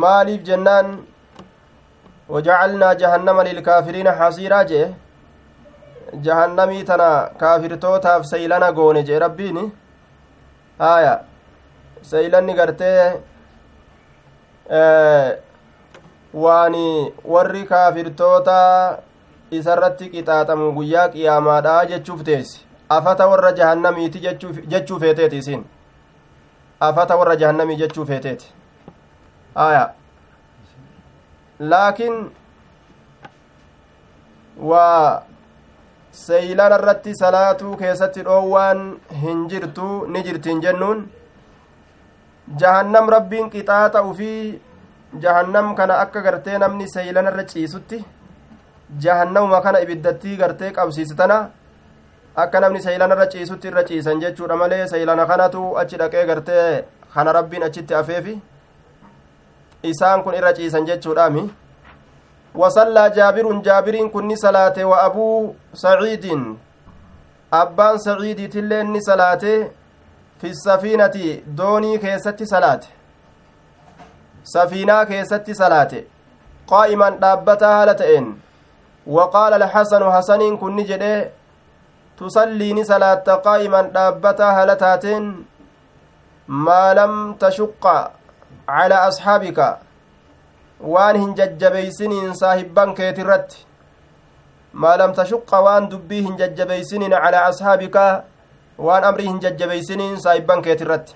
maaliif 0.04 0.42
jennaan 0.50 0.92
wajacalnaa 2.34 2.94
jahannama 3.04 3.44
lilkaafiriina 3.48 4.12
hasiiraa 4.20 4.64
jee 4.72 4.86
jahannamii 6.22 6.84
tana 6.84 7.08
kaafirtootaaf 7.38 8.24
seylana 8.24 8.72
goone 8.72 9.02
jee 9.02 9.18
rabbiin? 9.18 9.72
Haya 10.78 11.20
seylanni 12.02 12.54
gartee 12.54 13.20
waan 16.34 16.74
warri 17.24 17.64
kaafirtoota 17.66 18.98
isarratti 19.50 20.10
qixaaxamu 20.10 20.72
guyyaa 20.72 21.08
qiyaamaadha 21.08 21.86
jechuuf 21.86 22.22
teessi. 22.24 22.66
Afata 22.88 23.26
warra 23.28 23.52
jahannamiiti 23.52 24.20
jechuu 24.68 24.98
feeteeti 25.00 25.38
isin 25.38 25.64
afata 26.80 27.16
warra 27.16 27.36
jahannamii 27.36 27.76
jechuu 27.76 28.06
feeteeti. 28.06 28.52
Aya 29.54 29.90
laakiin 31.60 32.30
waa 34.70 35.22
seeylana 36.12 36.76
irratti 36.78 37.14
salaatuu 37.20 37.76
keessatti 37.82 38.22
dhoowwaan 38.28 38.80
hin 39.22 39.48
jirtu 39.50 39.88
ni 40.14 40.22
jirtiin 40.26 40.60
jennuun 40.64 41.00
jahannam 42.62 43.08
rabbiin 43.14 43.50
qixaaxa 43.54 44.02
ufii 44.10 44.60
jahannam 45.24 45.74
kana 45.78 45.98
akka 46.04 46.20
gartee 46.26 46.58
namni 46.64 46.88
seeylana 46.94 47.30
irra 47.32 47.44
ciisutti 47.52 48.04
jahannamuma 49.06 49.60
kana 49.66 49.80
ibiddattii 49.86 50.36
gartee 50.42 50.70
qabsiistana 50.78 51.38
akka 52.44 52.60
namni 52.60 52.82
seeylana 52.86 53.14
irra 53.16 53.26
ciisutti 53.34 53.68
irra 53.72 53.84
ciisan 53.90 54.20
jechuudha 54.24 54.56
malee 54.62 54.86
seeylana 54.92 55.26
kanatu 55.32 55.64
achi 55.84 55.96
dhaqee 56.02 56.26
gartee 56.32 56.84
kana 57.14 57.32
rabbiin 57.38 57.62
achitti 57.68 57.94
afeefi 58.02 58.36
isaan 59.92 60.22
kun 60.24 60.34
irra 60.34 60.52
ciisan 60.60 60.86
jechuudhaami 60.90 61.50
kun 64.12 64.26
ni 64.26 64.36
salaate 64.36 64.84
wa 64.84 65.02
abuu 65.02 65.56
saciidin 65.84 66.42
abbaan 67.50 67.98
saciidiitillee 67.98 68.82
ni 68.84 69.02
salaate 69.02 69.52
fi 70.38 70.54
safiinati 70.54 71.42
doonii 71.58 71.98
keessatti 71.98 72.46
salaate 72.46 72.88
safiinaa 74.54 75.04
keessatti 75.06 75.54
salaate 75.54 76.06
qaa'iman 76.72 77.20
dhaabbataa 77.26 77.74
haala 77.76 77.94
ta'een 77.94 78.32
وقال 79.06 79.52
الحسن 79.62 80.12
حسن 80.12 80.56
كن 80.56 80.76
جده 80.84 81.30
تصلي 82.18 82.84
صلاة 82.84 83.26
قائما 83.46 83.82
دابتا 83.82 84.48
هلتاتين 84.50 85.44
ما 86.48 86.94
لم 86.94 87.34
تشق 87.34 88.10
على 88.68 88.94
أصحابك 88.94 89.78
waan 90.82 91.16
hin 91.16 91.34
jajjabeeysiniin 91.38 92.34
saahibban 92.34 92.94
keetirratti 92.94 93.64
maa 94.84 94.96
lam 94.96 95.12
tashuqqa 95.14 95.60
waan 95.66 95.88
dubbii 95.90 96.22
hin 96.26 96.36
jajjabeeysiniin 96.38 97.10
calaa 97.24 97.44
ashaabika 97.48 98.04
waan 98.78 99.04
amrii 99.10 99.26
hin 99.28 99.40
jajjabeeysiniin 99.46 100.20
saahibban 100.20 100.62
keetirratti 100.62 101.14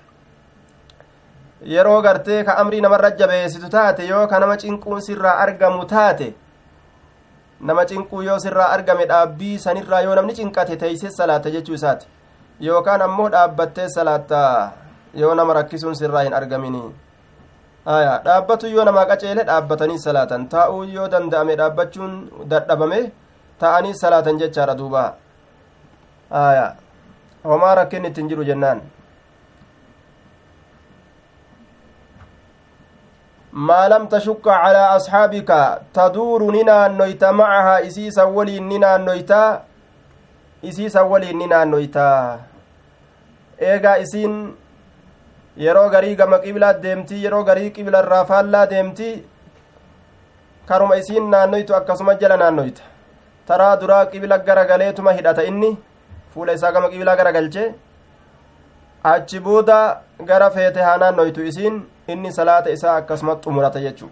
yeroo 1.74 2.00
gartee 2.02 2.42
ka 2.44 2.56
amrii 2.62 2.80
namarra 2.80 3.10
jabeessitu 3.20 3.68
taate 3.76 4.06
yoo 4.08 4.26
ka 4.32 4.38
nama 4.40 4.56
cinquun 4.64 5.00
sirraa 5.06 5.36
argamu 5.44 5.84
taate 5.92 6.34
nama 7.60 7.84
cinquu 7.92 8.22
yoo 8.22 8.38
sirraa 8.38 8.68
argame 8.76 9.06
dhaabbii 9.12 9.58
sanirraa 9.58 10.00
yoo 10.06 10.14
namni 10.14 10.34
cinqate 10.38 10.76
teeysee 10.82 11.10
salaata 11.10 11.50
jechuu 11.50 11.74
isaati 11.74 12.06
yookaan 12.60 13.02
ammoo 13.02 13.28
dhaabbattee 13.34 13.88
salaatta 13.94 14.42
yoo 15.22 15.34
nama 15.34 15.54
rakkisuun 15.60 15.96
sirraa 15.96 16.22
hin 16.28 16.34
argamini 16.40 16.82
aya 17.94 18.18
dhaabbatu 18.26 18.66
yoo 18.74 18.84
namaa 18.88 19.06
qaceele 19.10 19.42
dhaabbatanii 19.50 19.98
salaatan 20.06 20.48
taa'uu 20.54 20.82
yoo 20.96 21.06
danda'ame 21.14 21.54
dhaabbachuun 21.60 22.12
dadhabame 22.52 23.00
ta'anii 23.62 23.94
salaatan 24.02 24.40
jechaadha 24.42 24.74
duuba 24.80 25.04
aya 26.42 26.66
homaa 27.50 27.74
rakkin 27.80 28.04
ittiin 28.10 28.28
jiru 28.32 28.44
jennaan 28.50 28.82
ما 33.56 33.88
لم 33.88 34.04
تشك 34.12 34.44
على 34.44 34.82
أصحابك 34.96 35.50
تدور 35.96 36.40
ننا 36.52 36.88
نويتا 36.88 37.30
معها 37.32 37.86
إسيسا 37.88 38.22
ولي 38.28 38.60
ننا 38.60 38.96
نويتا 39.00 39.62
إسيسا 40.64 41.00
ولي 41.00 41.32
ننا 41.32 41.64
نويتا 41.64 42.40
إيغا 43.62 43.92
إسين 44.02 44.32
yeroo 45.64 45.88
garii 45.94 46.16
gama 46.16 46.38
qibilaa 46.44 46.72
deemtii 46.84 47.22
yeroo 47.24 47.44
garii 47.44 47.70
qibila 47.70 48.02
irraa 48.04 48.24
faallaa 48.30 48.66
deemtii 48.70 49.14
karuma 50.68 50.96
isiin 50.96 51.30
naannoytu 51.30 51.74
akkasuma 51.74 52.14
jala 52.20 52.36
naannoyta. 52.36 52.82
Taraa 53.46 53.76
duraa 53.80 54.06
qibila 54.12 54.38
garagaleetuma 54.38 55.12
hidhata 55.18 55.42
inni 55.50 55.76
fuula 56.34 56.52
isaa 56.52 56.72
gama 56.72 56.88
qibilaa 56.92 57.16
garagalche 57.16 57.64
achi 59.04 59.40
booda 59.40 59.78
gara 60.30 60.50
feete 60.50 60.80
haa 60.86 60.96
naannoytu 61.02 61.44
isiin 61.50 61.76
inni 62.08 62.32
salaata 62.38 62.70
isaa 62.70 62.96
akkasuma 63.00 63.36
xumurata 63.44 63.80
jechuu 63.80 64.10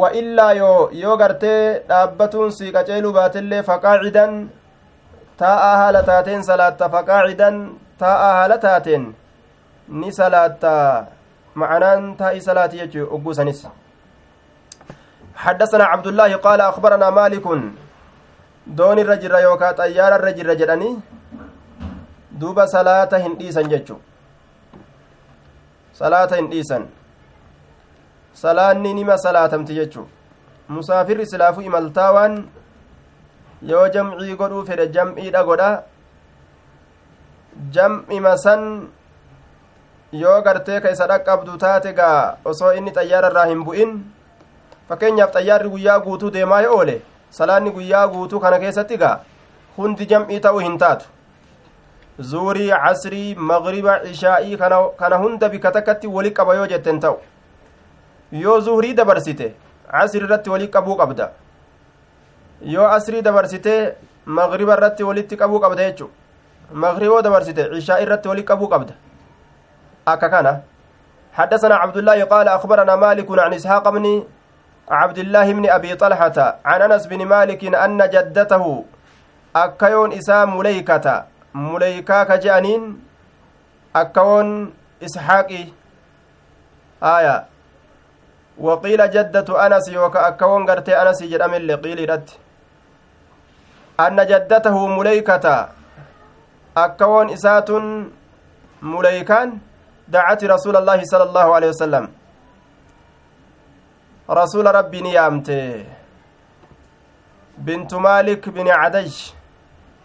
wa 0.00 0.12
illaa 0.20 0.52
yoo 0.52 0.90
yoo 1.02 1.16
gartee 1.22 1.82
dhaabbatuun 1.88 2.50
sii 2.58 2.72
qaceeluu 2.72 3.12
baatellee 3.12 3.62
faqaacidan 3.70 4.34
taa'aa 5.42 5.76
haala 5.82 6.02
taateen 6.10 6.42
salaatta 6.50 6.88
faqaacidan 6.94 7.56
taa'aa 8.02 8.32
haala 8.38 8.58
taateen 8.66 9.06
ni 9.90 10.12
salaatta 10.12 11.06
معنان 11.56 12.14
تاء 12.16 12.38
صلاة 12.38 12.70
يجو 12.78 13.10
أبو 13.10 13.32
سنس 13.34 13.66
حدثنا 15.34 15.84
عبد 15.84 16.06
الله 16.06 16.30
قال 16.46 16.60
أخبرنا 16.60 17.10
مالك 17.10 17.42
دون 18.78 18.98
الرجل 19.02 19.34
يوكا 19.34 19.70
طيار 19.82 20.12
الرجل 20.14 20.46
رجلني 20.46 20.90
دوب 22.38 22.58
صلاة 22.70 23.10
هنديسا 23.24 23.62
salaata 26.00 26.36
hin 26.38 26.46
dhiisan 26.50 26.84
salaanni 28.42 28.90
nima 28.98 29.16
salaatamti 29.24 29.74
jechu 29.78 30.02
musaafirri 30.76 31.26
silaafuu 31.32 31.64
imaltaa 31.70 32.06
waan 32.16 32.36
yoo 33.70 33.82
jam'ii 33.96 34.36
godhuu 34.40 34.62
fedhe 34.68 34.86
jam'iidha 34.96 35.42
godha 35.48 35.68
jam'ima 37.76 38.32
san 38.44 38.64
yoo 40.12 40.40
gartee 40.42 40.80
ka 40.80 40.90
isa 40.90 41.06
dhaqqabdu 41.06 41.56
taate 41.58 41.92
gaa 41.94 42.36
osoo 42.44 42.72
inni 42.78 42.90
xayyaara 42.96 43.28
irraa 43.30 43.46
hin 43.52 43.64
bu'in 43.64 43.92
fakkeenyaaf 44.88 45.32
xayyaarri 45.36 45.68
guyyaa 45.74 45.98
guutuu 46.06 46.30
deemaa 46.36 46.60
yoo 46.66 46.76
oole 46.78 47.00
salaanni 47.38 47.70
guyyaa 47.76 48.06
guutuu 48.14 48.40
kana 48.44 48.58
keessatti 48.62 48.96
gaa 49.02 49.16
hundi 49.76 50.06
jam'ii 50.12 50.40
ta'uu 50.46 50.58
hin 50.66 50.78
taatu 50.78 51.06
zuurii 52.30 52.70
casrii 52.84 53.34
magriba 53.50 53.98
ishaa'ii 54.12 54.56
kana 55.02 55.16
hunda 55.24 55.48
bika 55.48 55.70
takkatti 55.76 56.06
wali 56.16 56.30
qaba 56.38 56.54
yoo 56.60 56.66
jetten 56.72 57.00
ta'u 57.00 57.18
yoo 58.44 58.60
zuurii 58.68 58.94
dabarsite 59.02 59.46
casri 59.92 60.20
irratti 60.24 60.50
wali 60.50 60.68
qabuu 60.78 60.96
qabda 61.02 61.28
yoo 62.74 62.88
asrii 62.96 63.22
dabarsite 63.28 63.76
magriba 64.26 64.74
irratti 64.78 65.02
walitti 65.10 65.36
qabuu 65.44 65.60
qabda 65.66 65.86
jechu 65.90 66.10
magriboo 66.84 67.22
dabarsite 67.28 67.62
ishaa'ii 67.78 68.02
irratti 68.08 68.28
wali 68.28 68.44
qabuu 68.50 68.68
qabda 68.74 68.94
akka 70.06 70.28
kana 70.30 70.54
حدثنا 71.30 71.74
عبد 71.74 71.96
الله 71.96 72.24
قال 72.26 72.48
أخبرنا 72.48 72.96
مالك 72.96 73.28
عن 73.38 73.54
إسحاق 73.54 73.88
بن 73.88 74.26
عبد 74.90 75.18
الله 75.18 75.46
بن 75.52 75.64
أبي 75.70 75.94
طلحة 75.94 76.58
عن 76.64 76.80
أنس 76.82 77.06
بن 77.06 77.22
مالك 77.26 77.62
أن 77.74 78.02
جدته 78.10 78.64
أكيون 79.56 80.10
إسام 80.12 80.58
مليكة 80.58 81.06
muleykaa 81.54 82.24
ka 82.26 82.36
je'aniin 82.38 82.82
akkawoon 84.00 84.50
isxaaqi 85.06 85.74
aya 87.00 87.46
waqiila 88.58 89.08
jaddatu 89.08 89.58
anas 89.58 89.88
yooka 89.92 90.26
akkawoon 90.26 90.66
gartee 90.66 90.94
anasii 90.94 91.28
jedhamille 91.32 91.76
qiiliidhatti 91.86 92.38
anna 93.98 94.24
jaddatahu 94.32 94.88
muleykata 94.88 95.56
akkawoon 96.84 97.30
isaatun 97.36 98.12
muleykaan 98.82 99.50
dacati 99.50 99.69
rasuula 100.12 100.78
allaahi 100.78 101.06
sala 101.06 101.24
allaahu 101.24 101.54
alehi 101.54 101.72
wasalam 101.72 102.08
rasuula 104.28 104.72
rabbii 104.72 105.00
ni 105.02 105.14
yaamte 105.14 105.86
bintu 107.58 108.00
maalik 108.00 108.50
bini 108.50 108.70
cadaysh 108.70 109.34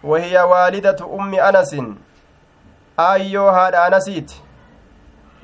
وهي 0.05 0.37
والدة 0.37 1.01
أم 1.01 1.33
أنس. 1.33 1.75
آيو 2.99 3.49
هذا 3.49 3.87
أنسيت 3.87 4.31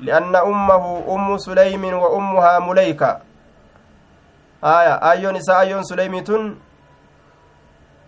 لأن 0.00 0.36
أمه 0.36 0.84
أم 1.14 1.38
سليم 1.38 1.84
وأمها 1.84 2.58
مليكة. 2.58 3.20
آية 4.64 4.94
آيو 5.10 5.30
نساء 5.30 5.60
آيون 5.60 5.82
سليمتون؟ 5.82 6.60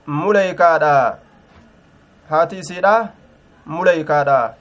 مليكة 0.07 1.19
هاتي 2.31 2.63
سيدا 2.63 3.11
مليكة 3.67 4.55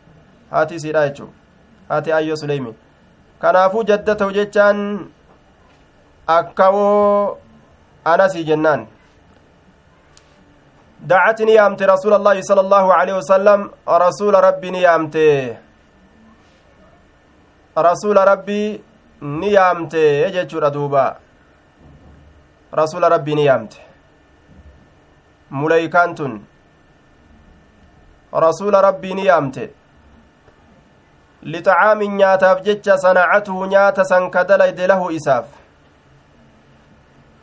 هاتي 0.52 0.80
سيدا 0.80 1.06
يجو. 1.06 1.28
Haati 1.90 2.12
ayyo 2.12 2.36
suleymi 2.38 2.74
kanaafuu 3.42 3.84
jadda 3.84 4.16
ta'u 4.16 4.32
jechaan 4.32 4.80
akkawoo 6.28 7.38
anasii 8.06 8.44
jennaan. 8.44 8.88
دعت 11.12 11.40
نيامت 11.50 11.82
رسول 11.84 12.14
الله 12.20 12.38
صلى 12.50 12.62
الله 12.66 12.86
عليه 12.94 13.16
وسلم 13.20 13.60
رسول 14.06 14.34
ربي 14.48 14.70
نيامت 14.72 15.16
رسول 17.88 18.18
ربي 18.32 18.64
نيامت 19.44 19.94
يجتشور 20.24 20.64
دوبا 20.76 21.06
رسول 22.82 23.04
ربي 23.12 23.34
نيامت 23.36 23.74
مليكانتن 25.52 26.34
رسول 28.46 28.74
ربي 28.88 29.12
نيامت 29.20 29.58
lixacaamin 31.46 32.16
nyaataaf 32.16 32.62
jecha 32.64 32.98
sanacatuhu 32.98 33.66
nyaata 33.66 34.06
san 34.06 34.30
ka 34.32 34.44
lahu 34.88 35.12
isaaf 35.12 35.46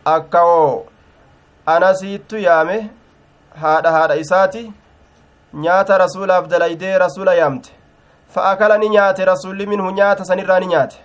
akka 0.04 0.42
oo 0.44 0.86
anasiittu 1.66 2.38
yaame 2.38 2.90
haadha 3.62 3.90
haadha 3.96 4.16
isaati 4.16 4.72
nyaata 5.64 5.98
rasuulaaf 5.98 6.48
dalaydee 6.48 6.98
rasuula 6.98 7.34
yaamte 7.34 7.70
fa 8.34 8.50
akala 8.50 8.78
ni 8.78 8.88
nyaate 8.88 9.24
rasulli 9.24 9.66
minhu 9.66 9.90
nyaata 9.90 10.24
sanirraa 10.24 10.60
ni 10.60 10.66
nyaate 10.66 10.98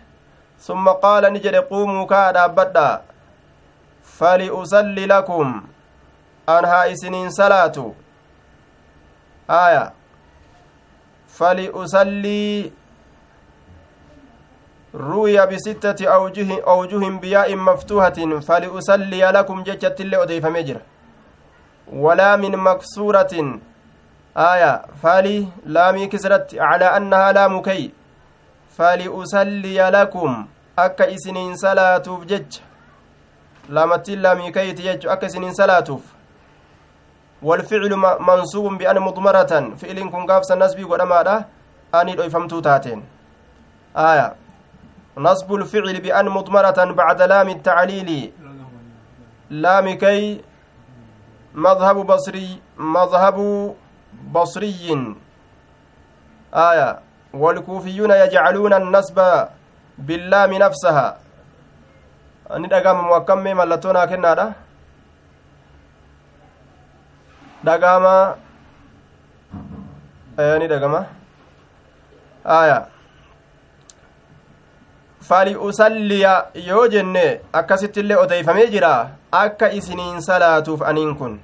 summa 0.67 0.93
qaala 1.03 1.29
ni 1.29 1.39
jedhe 1.39 1.61
quumuu 1.61 2.05
kaa 2.13 2.31
dhaabbadhaa 2.31 3.01
faliusalli 4.17 5.07
lakum 5.07 5.61
an 6.55 6.65
haa 6.65 6.85
isiniin 6.95 7.31
salaatu 7.31 7.85
aya 9.47 9.91
faliusallii 11.37 12.73
ruwiya 14.95 15.47
bisittati 15.47 16.07
awjuhin 16.07 17.19
biyaa'in 17.19 17.59
maftuuhatin 17.59 18.41
faliusalliya 18.41 19.31
lakum 19.31 19.63
jechattillee 19.63 20.17
odeeyfamee 20.17 20.63
jira 20.63 20.81
ولا 21.93 22.35
من 22.35 22.57
مكسورة. 22.57 23.59
آية 24.37 24.81
فالي 25.03 25.47
لامي 25.65 26.07
كسرت 26.07 26.55
على 26.57 26.85
أنها 26.97 27.31
لام 27.31 27.61
كي. 27.61 27.91
فلأصلي 28.77 29.89
لكم 29.89 30.47
أكا 30.79 31.13
إسنين 31.13 31.55
صلاة 31.55 32.03
جج. 32.25 32.57
لامتين 33.69 34.21
لامي 34.21 34.51
كي 34.51 34.73
تجج 34.73 35.07
أكا 35.07 35.27
إسنين 35.27 35.53
صلاة 35.53 35.99
والفعل 37.41 37.95
منصوب 38.19 38.77
بأن 38.77 38.99
مضمرة. 38.99 39.53
فعل 39.77 40.09
كن 40.09 40.25
قافس 40.25 40.51
النسبي 40.51 40.83
ودما 40.83 41.45
أني 41.95 42.13
الأيفمتو 42.13 42.59
تاتين 42.59 43.03
آية 43.97 44.35
نصب 45.17 45.53
الفعل 45.53 46.01
بأن 46.01 46.29
مضمرة 46.29 46.79
بعد 46.91 47.21
لام 47.21 47.49
التعليل. 47.49 48.33
لام 49.49 49.87
كي 49.93 50.41
مذهب 51.53 51.97
بصري 52.07 52.61
مذهب 52.77 53.37
بصري. 54.31 55.15
آية 56.53 56.99
والكوفيون 57.33 58.11
يجعلون 58.11 58.73
النسب 58.73 59.47
باللام 59.97 60.53
نفسها. 60.53 61.17
ani 62.49 62.67
dhagaama 62.67 63.01
muwakkammee 63.01 63.53
mallattoo 63.59 63.93
naa 63.93 64.07
kennaadha 64.07 64.53
dhagaama 67.65 68.11
ni 70.59 70.67
dhagama 70.67 70.99
aya 72.57 72.77
faliusalliya 75.27 76.33
yoo 76.67 76.87
jenne 76.93 77.25
akkasitti 77.59 77.99
illee 77.99 78.17
odeeyfamee 78.23 78.67
jira 78.75 78.93
akka 79.43 79.71
isiniin 79.79 80.21
salaatuuf 80.21 80.81
aniin 80.91 81.15
kun 81.19 81.39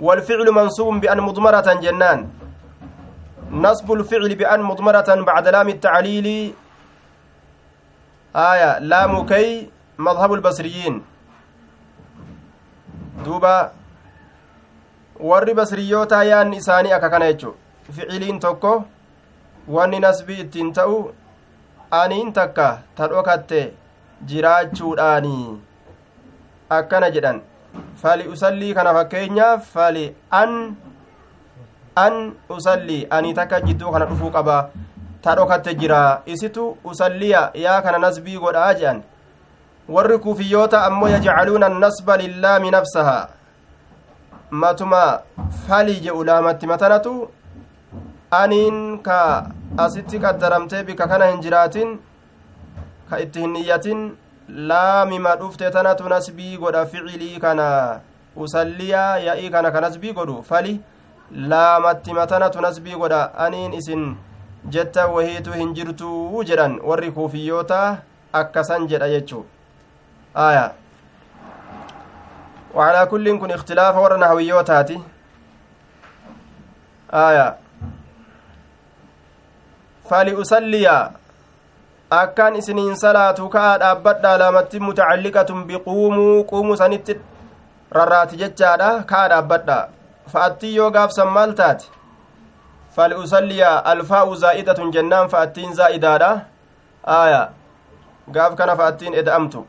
والفعل 0.00 0.48
منصوب 0.50 1.00
بأن 1.00 1.20
مضمرة 1.20 1.68
جنان 1.84 2.28
نصب 3.52 3.92
الفعل 3.92 4.34
بأن 4.34 4.60
مضمرة 4.62 5.10
بعد 5.30 5.48
لام 5.48 5.68
التعليل 5.68 6.54
آية 8.36 8.78
لام 8.78 9.26
كي 9.26 9.68
مذهب 9.98 10.30
البصريين 10.34 11.02
دوبا 13.24 13.72
akka 16.96 17.10
kana 17.10 17.32
jechu 17.32 17.52
ficiliin 17.84 18.40
tokko 18.40 18.84
wanni 19.68 20.00
nasbii 20.00 20.40
ittiin 20.44 20.72
ta'u 20.72 20.96
aniin 22.00 22.32
takka 22.32 22.68
ta 22.96 23.06
dhokatte 23.12 23.60
jiraachuudhaanii 24.26 25.58
akkana 26.78 27.10
jedhan 27.16 27.40
fali 28.02 28.28
usallii 28.34 28.74
kana 28.74 28.94
fakkeenyaaf 28.98 29.70
fali 29.74 30.04
an 30.40 30.52
an 32.04 32.20
usallii 32.58 33.06
ani 33.18 33.34
takka 33.34 33.60
jidduu 33.68 33.92
kana 33.92 34.06
dhufuu 34.10 34.30
qaba 34.36 34.58
ta 35.22 35.34
dhokatte 35.40 35.74
jira 35.80 36.22
isitu 36.26 36.76
usalliya 36.84 37.50
yaa 37.64 37.80
kana 37.82 37.98
nasbii 38.06 38.38
godhaa 38.44 38.74
jedhan 38.74 39.02
warri 39.88 40.18
kuufiyyoota 40.18 40.84
ammoo 40.84 41.08
yajcaluuna 41.08 41.66
annasba 41.66 42.16
lillaami 42.16 42.70
nafsahaa 42.70 43.28
matuma 44.50 45.02
fali 45.66 45.94
jedhu 46.06 46.24
laamatti 46.24 46.66
matanatu 46.66 47.14
aniin 48.30 48.98
ka 49.02 49.50
asitti 49.84 50.18
qaddaramtee 50.24 50.82
bika 50.84 51.06
kana 51.12 51.26
hin 51.32 51.40
jiraatin 51.46 51.98
ka 53.10 53.18
itti 53.24 53.40
hin 53.44 53.52
niyyatin 53.56 54.04
laamima 54.70 55.36
dhufte 55.36 55.70
tanatu 55.76 56.08
nasbii 56.08 56.56
godha 56.64 56.86
ficilii 56.86 57.38
kana 57.44 57.66
usalliyaa 58.36 59.18
ya'ii 59.28 59.50
kana 59.50 59.70
ka 59.70 59.80
nasbii 59.86 60.12
godhu 60.18 60.42
fali 60.50 60.80
laamatti 61.52 62.12
matanatu 62.18 62.60
nasbii 62.66 62.98
godha 63.04 63.22
aniin 63.46 63.72
isin 63.80 64.04
jetta 64.76 65.06
wahiitu 65.06 65.52
hin 65.52 65.74
jirtuu 65.74 66.44
jedhan 66.44 66.78
warri 66.92 67.10
kuufiyyoota 67.18 67.80
akkasan 68.42 68.86
jedha 68.92 69.08
jechuu 69.16 69.44
aya 70.34 70.70
وعلى 72.74 73.06
كل 73.06 73.38
كن 73.38 73.50
اختلاف 73.50 73.96
ورنا 73.96 74.26
هويوتاتي 74.30 75.00
آية 77.12 77.56
فلأصلي 80.10 80.86
akkaan 82.10 82.56
isiniin 82.58 82.96
salaatu 82.98 83.48
ka'a 83.48 83.78
dhaabbadhaa 83.78 84.38
lamatti 84.38 84.80
mutacalliqatun 84.82 85.62
biquumuu 85.66 86.44
quumuu 86.44 86.76
sanitti 86.76 87.14
rarraati 87.96 88.36
jechaadha 88.40 88.88
ka'a 89.10 89.28
dhaabbadha 89.32 89.76
fa'attii 90.32 90.74
yoo 90.76 90.90
gaafsan 90.90 91.28
maal 91.36 91.52
taate 91.60 91.86
fal'usalliya 92.96 93.70
alfaa'u 93.92 94.34
zaa'idatun 94.42 94.90
jennaan 94.96 95.30
fa'attiin 95.34 95.74
zaa'idaadha 95.80 96.30
aaya 97.18 97.42
gaaf 98.38 98.56
kana 98.58 98.76
fa'attiin 98.80 99.14
eda'amtu 99.22 99.62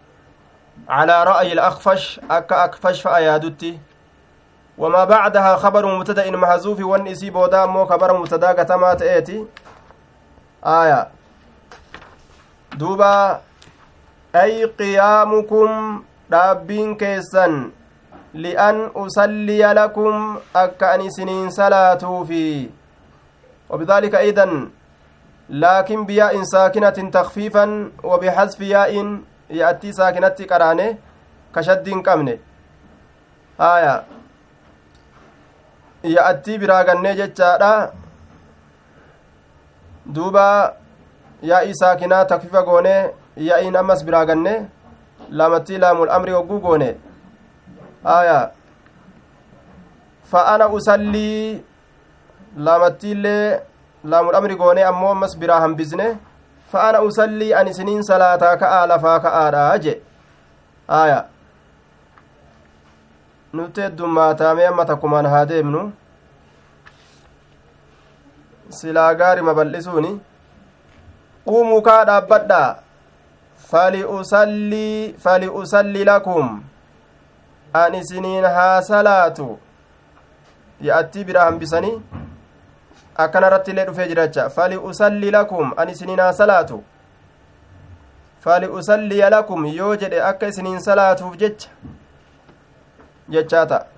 calaa 0.87 1.23
ra'yi 1.31 1.53
alakfash 1.57 2.07
akka 2.39 2.63
akfash 2.63 3.03
fa'a 3.05 3.19
yaadutti 3.27 3.71
wamaa 4.77 5.05
bacdahaa 5.05 5.57
kabaru 5.61 5.93
mubtada'in 5.93 6.37
mahzuufi 6.45 6.83
wanni 6.93 7.11
isii 7.11 7.31
booda 7.31 7.61
ammoo 7.63 7.85
kabara 7.85 8.13
aaya 10.63 11.07
duuba 12.79 13.41
ay 14.33 14.65
qiyaamukum 14.77 16.03
dhaabbiin 16.31 16.97
keessan 16.97 17.71
li'an 18.33 18.91
usalliya 18.95 19.73
lakum 19.73 20.37
akka 20.53 20.91
an 20.93 21.01
isiniin 21.09 21.51
salaatuufi 21.51 22.71
وبذلك 23.71 24.15
أيضا 24.15 24.69
لكن 25.49 26.05
بياء 26.05 26.43
ساكنة 26.43 26.97
تخفيفا 27.17 27.91
وبحذف 28.03 28.61
ياء 28.61 28.93
يأتي 29.49 29.91
ساكنة 29.91 30.37
قرانه 30.51 30.97
كشد 31.55 31.87
قمن 32.07 32.27
آية 33.59 33.95
يأتي 36.03 36.57
براغنه 36.57 37.11
جتشارا 37.13 37.73
duuba 40.05 40.73
yaa'ii 41.41 41.73
saakinaa 41.75 42.25
takfifa 42.25 42.61
goone 42.63 42.95
yaa'iin 43.37 43.75
ammas 43.75 44.05
biraa 44.05 44.25
ganne 44.25 44.53
lamattii 45.29 45.77
laamul 45.77 46.09
amri 46.09 46.31
hogguu 46.31 46.59
goone. 46.59 46.95
Aya 48.05 48.51
fa 50.31 50.45
ana 50.53 50.67
usallii 50.69 51.63
lamattiillee 52.57 53.59
laamul 54.03 54.35
amri 54.35 54.55
goone 54.55 54.83
ammoo 54.83 55.11
ammas 55.11 55.37
biraa 55.37 55.59
hambisne 55.61 56.17
fa 56.71 56.87
ana 56.89 57.01
usallii 57.01 57.53
an 57.53 57.67
isiniin 57.67 58.03
salaataa 58.03 58.57
ka'aa 58.57 58.85
lafaa 58.87 59.19
ka'aadha 59.19 59.77
je 59.83 59.93
aya 60.87 61.25
nutti 63.53 63.81
heddummaataamee 63.81 64.67
amma 64.67 64.85
takkumaan 64.85 65.25
haa 65.25 65.45
deemnu. 65.45 65.91
Silaa 68.79 69.13
gaarima 69.21 69.53
bal'isuuni 69.59 70.11
qumuu 71.45 71.81
kaa 71.87 72.05
dhaabbadha 72.09 72.61
faliusallii 73.71 75.13
faliusalli 75.25 76.03
lakum 76.11 76.63
an 77.83 77.95
isiniin 78.01 78.45
haa 78.57 78.81
salaatu 78.91 79.47
ya'attii 80.89 81.23
bira 81.29 81.45
hambisanii 81.49 81.95
akkana 83.25 83.47
irratti 83.47 83.71
illee 83.71 83.85
dhufee 83.89 84.07
jiracha 84.13 84.49
faliusalli 84.57 85.31
lakum 85.37 85.73
an 85.83 85.89
isiniin 85.95 86.19
haa 86.25 86.33
salaatu 86.41 86.83
faliusalliya 88.43 89.29
lakum 89.29 89.65
yoo 89.65 89.95
jedhe 90.03 90.21
akka 90.29 90.47
isiniin 90.53 90.79
salaatuuf 90.89 91.37
jecha 91.37 91.69
jechaa 93.35 93.65
ta'a 93.73 93.90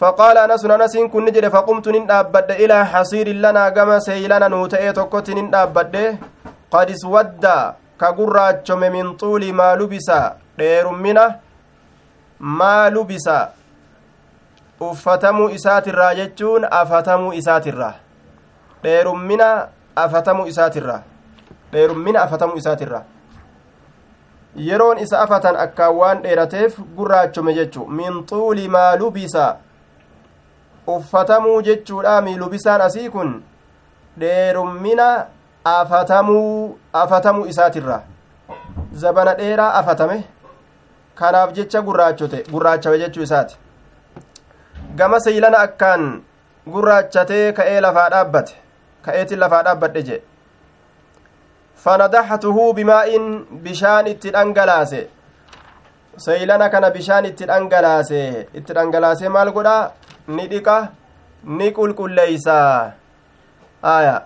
فقال 0.00 0.36
أنس 0.38 0.64
أنس 0.64 0.94
كن 1.12 1.24
نجد 1.24 1.48
فقمت 1.48 1.86
نندابد 1.88 2.50
إلى 2.62 2.76
حصير 2.92 3.28
لنا 3.44 3.64
كما 3.76 3.98
سيلنا 3.98 4.48
نوتئ 4.48 4.92
تكت 4.98 5.26
نندابد 5.36 5.94
قد 6.72 6.90
اسود 6.90 7.44
كقراتشم 8.00 8.80
من 8.94 9.06
طول 9.20 9.42
ما 9.52 9.68
لبس 9.80 10.08
ديرمنا 10.58 11.24
ما 12.40 12.76
لبس 12.94 13.28
uffatamuu 14.80 15.48
isaatirraa 15.48 16.14
jechuun 16.14 16.66
afatamuu 16.70 17.32
isaatirraa 17.32 17.94
dheerummina 18.82 19.48
afatamuu 19.96 20.46
isaatirraa 20.46 21.02
dheerummina 21.72 22.22
afatamuu 22.22 22.56
isaatirraa 22.56 23.02
yeroon 24.68 24.98
isa 24.98 25.20
afatan 25.24 25.56
akkaan 25.64 25.96
waan 25.96 26.22
dheerateef 26.22 26.78
gurraachome 26.96 27.54
jechu 27.58 27.86
min 27.98 28.24
xuuli 28.30 28.68
maa 28.76 28.96
lubisa 29.02 29.44
uffatamuu 30.96 31.62
jechuudha 31.68 32.20
miilubisaan 32.26 32.80
asii 32.86 33.10
kun 33.10 33.32
dheerummina 34.20 35.08
afatamuu 35.64 36.78
afatamuu 36.92 37.46
isaatirra. 37.46 37.98
Zabana 39.02 39.34
dheeraa 39.40 39.72
afatame 39.80 40.24
kanaaf 41.14 41.52
jecha 41.52 41.82
gurraachote 41.82 42.42
gurraachawe 42.52 42.98
jechuu 42.98 43.22
isaati. 43.22 43.56
Gama 44.96 45.20
seeylana 45.20 45.58
akkaan 45.66 46.22
gurraachatee 46.72 47.52
ka'ee 47.52 47.80
lafaa 47.80 48.08
dhaabbate 48.14 48.54
ka'eetiin 49.04 49.40
lafaa 49.40 49.62
dhaabbadhe 49.68 50.02
jee. 50.08 50.20
Fanadaxtuhu 51.84 52.72
bimaa'in 52.74 53.46
bishaan 53.64 54.06
itti 54.06 54.30
dhangalaase. 54.32 55.08
Seeylana 56.24 56.68
kana 56.70 56.90
bishaan 56.90 57.24
itti 57.24 57.46
dhangalaase 57.50 58.48
itti 58.54 58.72
dhangalaase 58.78 59.28
maal 59.28 59.52
godha 59.52 59.76
ni 60.36 60.46
dhiqa 60.52 60.76
ni 61.58 61.68
qulqulleeysa 61.78 62.56
aya 63.94 64.16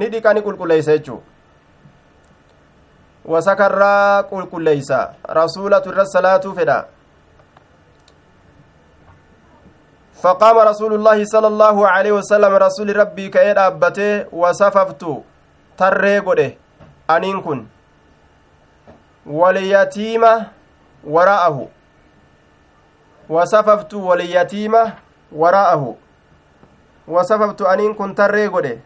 ni 0.00 0.06
dhiqa 0.12 0.34
ni 0.34 0.40
qulqulleeysa 0.48 0.96
jechuu 0.98 1.20
wasakarraa 3.32 4.22
qulqulleeysa 4.32 5.00
rasuulatu 5.40 5.90
irra 5.94 6.06
salaatuu 6.16 6.54
fedha 6.60 6.78
فقام 10.24 10.56
رسول 10.58 10.92
الله 10.94 11.18
صلى 11.24 11.46
الله 11.52 11.76
عليه 11.88 12.12
وسلم 12.12 12.52
رسول 12.66 12.88
ربي 12.96 13.28
كأي 13.28 13.52
أبته 13.52 14.32
وصففت 14.32 15.02
تري 15.78 16.18
قده 16.18 16.50
أنين 17.10 17.40
كن 17.46 17.66
واليتيم 19.26 20.24
وراءه 21.04 21.56
وصففت 23.28 23.94
واليتيم 23.94 24.74
وراءه 25.32 25.96
وصففت 27.08 27.62
أنين 27.62 27.94
كن 27.94 28.14
تري 28.14 28.46
قده 28.46 28.78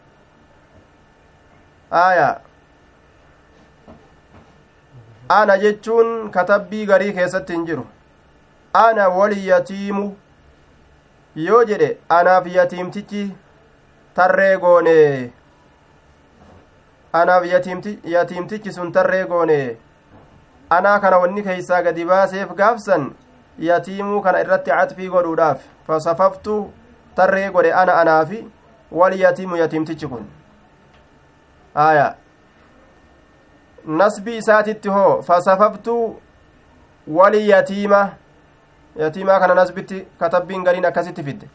آية 1.92 2.38
أنا 5.30 5.56
جتشون 5.56 6.30
كتبي 6.30 6.84
غري 6.84 7.12
كيست 7.12 7.50
انجرو 7.50 7.84
أنا 8.76 9.06
واليتيم 9.06 10.16
yoo 11.36 11.64
jedhe 11.64 11.98
anaaf 12.08 12.46
yatiimtichi 12.46 13.20
tarree 14.14 14.56
goone 14.62 15.30
anaaf 17.12 17.44
yatiimtichi 18.14 18.72
sun 18.72 18.92
tarree 18.92 19.24
goone 19.26 19.76
anaa 20.70 20.98
kana 21.04 21.18
wanni 21.18 21.42
keeysaa 21.42 21.82
gadi 21.82 22.04
baaseef 22.04 22.54
gaafsan 22.60 23.10
yatiimuu 23.58 24.20
kana 24.22 24.40
irratti 24.40 24.70
catfii 24.70 25.08
godhuudhaaf 25.08 25.60
fasafaftu 25.86 26.72
tarree 27.16 27.50
godhe 27.50 27.72
ana 27.72 27.94
anaafi 28.00 28.46
wal 28.92 29.20
yatiimu 29.20 29.56
yatiimtichi 29.56 30.06
kun. 30.06 30.26
Aya. 31.74 32.14
Nasbii 33.86 34.36
isaatitti 34.36 34.88
hoo 34.88 35.22
fasafaftu 35.22 36.20
wali 37.06 37.48
yatiima 37.48 38.10
yatiimaa 38.96 39.40
kana 39.40 39.54
nasbitti 39.54 40.06
katabbiin 40.18 40.64
gariin 40.64 40.84
akkasitti 40.84 41.22
fidde. 41.22 41.48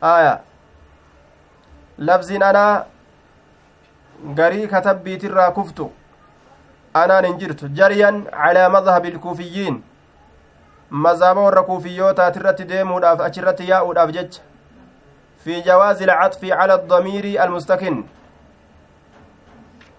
Aya. 0.00 0.40
Labziin 1.98 2.42
anaa 2.42 2.84
garii 4.34 4.66
katabbiitirraa 4.66 5.50
kuftu 5.50 5.92
anaan 6.94 7.24
hin 7.26 7.38
jirtu. 7.38 7.68
Jariyan 7.68 8.22
calaa 8.24 8.68
madhabi 8.68 9.08
ilkuufiyyiin 9.08 9.84
mazhaaba 10.90 11.40
warra 11.40 11.62
kuufiyyootaati 11.62 12.64
deemuudhaaf 12.64 13.20
achirratti 13.20 13.68
yaa'uudhaaf 13.70 14.10
jecha 14.10 14.42
fi 15.44 15.62
jawaazi 15.62 16.04
ilcatfi 16.04 16.48
cala 16.48 16.74
addamiiri 16.74 17.38
almustakin 17.38 18.04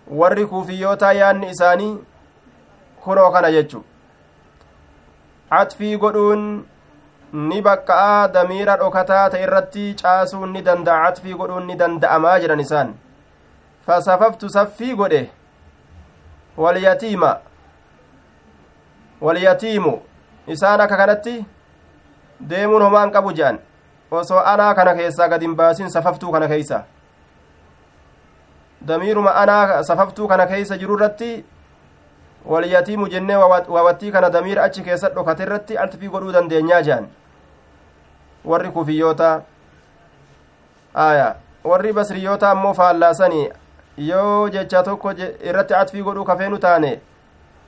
warri 0.07 0.45
kuufiyyootaa 0.45 1.13
yaanni 1.13 1.49
isaanii 1.49 1.97
kunoo 3.03 3.31
kana 3.31 3.51
jechu 3.51 3.83
catfii 5.49 5.97
godhuun 5.97 6.43
ni 7.33 7.61
baqqa'aa 7.61 8.27
damiira 8.27 8.77
dhokataa 8.77 9.29
ta 9.29 9.39
irratti 9.39 9.95
caasuun 10.03 10.51
ni 10.53 10.61
danda'a 10.61 11.05
catfii 11.05 11.33
godhuun 11.33 11.65
ni 11.67 11.75
danda'amaa 11.75 12.37
jedhan 12.39 12.59
isaan 12.59 12.93
fasafaftu 13.85 14.49
saffii 14.49 14.95
godhe 14.95 15.23
walyatiima 16.57 17.35
walyatiimu 19.21 19.99
isaan 20.55 20.81
akka 20.81 20.97
kanatti 20.97 21.35
deemuun 22.49 22.81
homaan 22.87 23.11
qabu 23.11 23.33
jedhan 23.39 23.59
osoo 24.19 24.39
anaa 24.53 24.73
kana 24.75 24.93
keessaa 24.95 25.27
gad 25.33 25.41
hin 25.47 25.55
baasin 25.55 25.89
safaftuu 25.95 26.31
kana 26.31 26.47
keeysa 26.47 26.83
damiiruma 28.87 29.35
anaa 29.35 29.83
safaftuu 29.83 30.27
kana 30.27 30.47
keeysa 30.47 30.77
jiru 30.77 30.95
irratti 30.97 31.45
walyatiimu 32.45 33.07
jennee 33.07 33.35
waawattii 33.35 34.11
kana 34.11 34.29
damiira 34.29 34.63
achi 34.63 34.81
keessa 34.83 35.09
dhokate 35.09 35.43
irratti 35.43 35.77
altfii 35.77 36.09
godhuu 36.15 36.31
dandeenyaa 36.37 36.81
jehan 36.81 37.07
warri 38.45 38.71
kufiyyoota 38.77 39.41
aya 40.93 41.35
warri 41.63 41.93
basriyyoota 41.93 42.49
ammoo 42.51 42.73
faallaasanii 42.73 43.49
yoo 43.97 44.49
jecha 44.49 44.83
tokko 44.83 45.11
irratti 45.43 45.73
atfii 45.73 46.01
godhuu 46.03 46.23
kafeenu 46.25 46.57
taane 46.57 46.91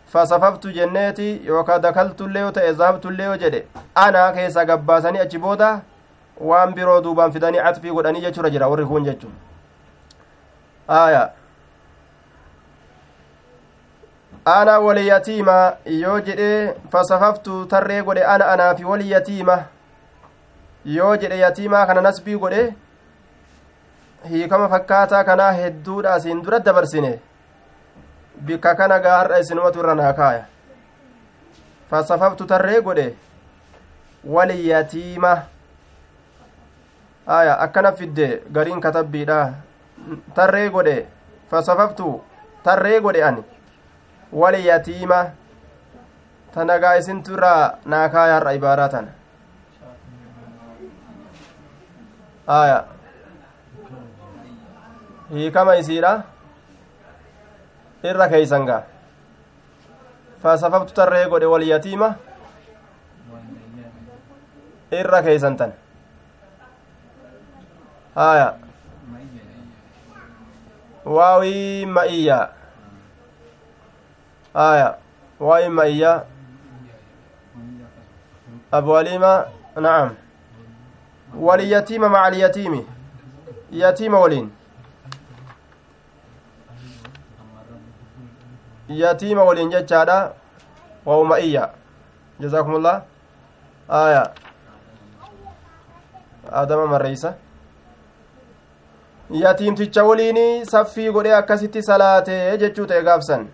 fasafaftu 0.08 0.72
jenneeti 0.72 1.42
yookaa 1.46 1.80
dakaltullee 1.80 2.42
yoo 2.42 2.52
ta'e 2.58 2.74
zahabtullee 2.74 3.26
yoo 3.26 3.38
jedhe 3.46 3.64
anaa 3.96 4.32
keessa 4.34 4.66
gabbaasanii 4.66 5.20
achi 5.26 5.38
booda 5.46 5.70
waan 6.50 6.74
biroo 6.74 7.02
duubaan 7.04 7.32
fidanii 7.32 7.60
atfii 7.70 7.92
godhanii 7.98 8.22
jechura 8.26 8.50
jira 8.50 8.68
warri 8.68 8.86
kun 8.86 9.04
jechu 9.06 9.28
aya. 10.88 11.30
Ana 14.46 14.80
waliyatiima 14.80 15.74
yoo 15.86 16.20
jedhe 16.20 16.74
fasafaftu 16.92 17.66
tarree 17.66 18.02
godhe 18.04 18.24
ana 18.24 18.48
anaafi 18.54 18.84
waliyatiima 18.86 19.58
yoo 20.86 21.16
jedhe 21.18 21.38
yatiimaa 21.40 21.86
kana 21.86 22.02
nasbii 22.02 22.38
godhe 22.38 22.64
hiikama 24.30 24.70
fakkaataa 24.70 25.24
kanaa 25.24 25.52
hedduudha 25.52 26.14
asiin 26.14 26.42
dura 26.44 26.60
dabarsine 26.60 27.20
bikka 28.42 28.76
kana 28.76 29.00
gaa 29.00 29.18
har'a 29.18 29.40
isinumatu 29.40 29.80
irra 29.80 29.96
naa 29.96 30.14
kaaya 30.14 30.46
fasafaftu 31.90 32.46
tarree 32.46 32.82
godhe 32.82 33.08
waliyatiima 34.26 35.34
aya 37.28 37.60
akkana 37.60 37.92
fidde 37.92 38.44
gariin 38.52 38.82
katabbiidha 38.82 39.40
tarree 40.36 40.70
godhe 40.70 40.98
fasafaftu 41.52 42.22
tarree 42.64 43.00
godhe 43.00 43.24
ani 43.24 43.44
walyatiima 44.34 45.20
tanagaa 46.54 46.96
isintu 46.98 47.34
irraa 47.38 47.78
naa 47.86 48.10
kaaya 48.10 48.34
har'a 48.40 48.54
ibaaraa 48.60 48.90
tana 48.90 49.12
aya 52.48 52.84
hiikama 55.30 55.76
isiidha 55.82 56.24
irra 58.04 58.28
keeysan 58.30 58.66
gaa 58.66 58.82
fasafaftu 60.44 60.94
tarree 60.94 61.26
godhe 61.30 61.46
walyatiima 61.54 62.10
irra 65.00 65.22
keeysan 65.24 65.58
tan 65.58 65.72
haya 68.16 68.50
waawi 71.06 71.86
ma'iyya 71.86 72.40
haya 74.54 74.90
waawi 75.40 75.70
ma'iyya 75.70 76.12
abwalima 78.72 79.32
na'am 79.76 80.16
waliyatiima 81.48 82.10
maca 82.10 82.24
alyatiimi 82.26 82.86
yatiima 83.72 84.20
waliin 84.20 84.50
yatiima 88.90 89.44
waliin 89.44 89.70
jechaadha. 89.70 90.32
Waawu 91.06 91.26
ma'iyya 91.26 91.70
jazaakumullah. 92.40 93.02
Aya 93.90 94.32
adama 96.52 96.88
marreeysa 96.88 97.34
yatiimticha 99.30 100.04
waliin 100.04 100.66
saffii 100.66 101.12
godhee 101.12 101.34
akkasitti 101.36 101.84
salaatee 101.84 102.58
jechuu 102.58 102.86
ta'e 102.86 103.02
gaafsan. 103.04 103.48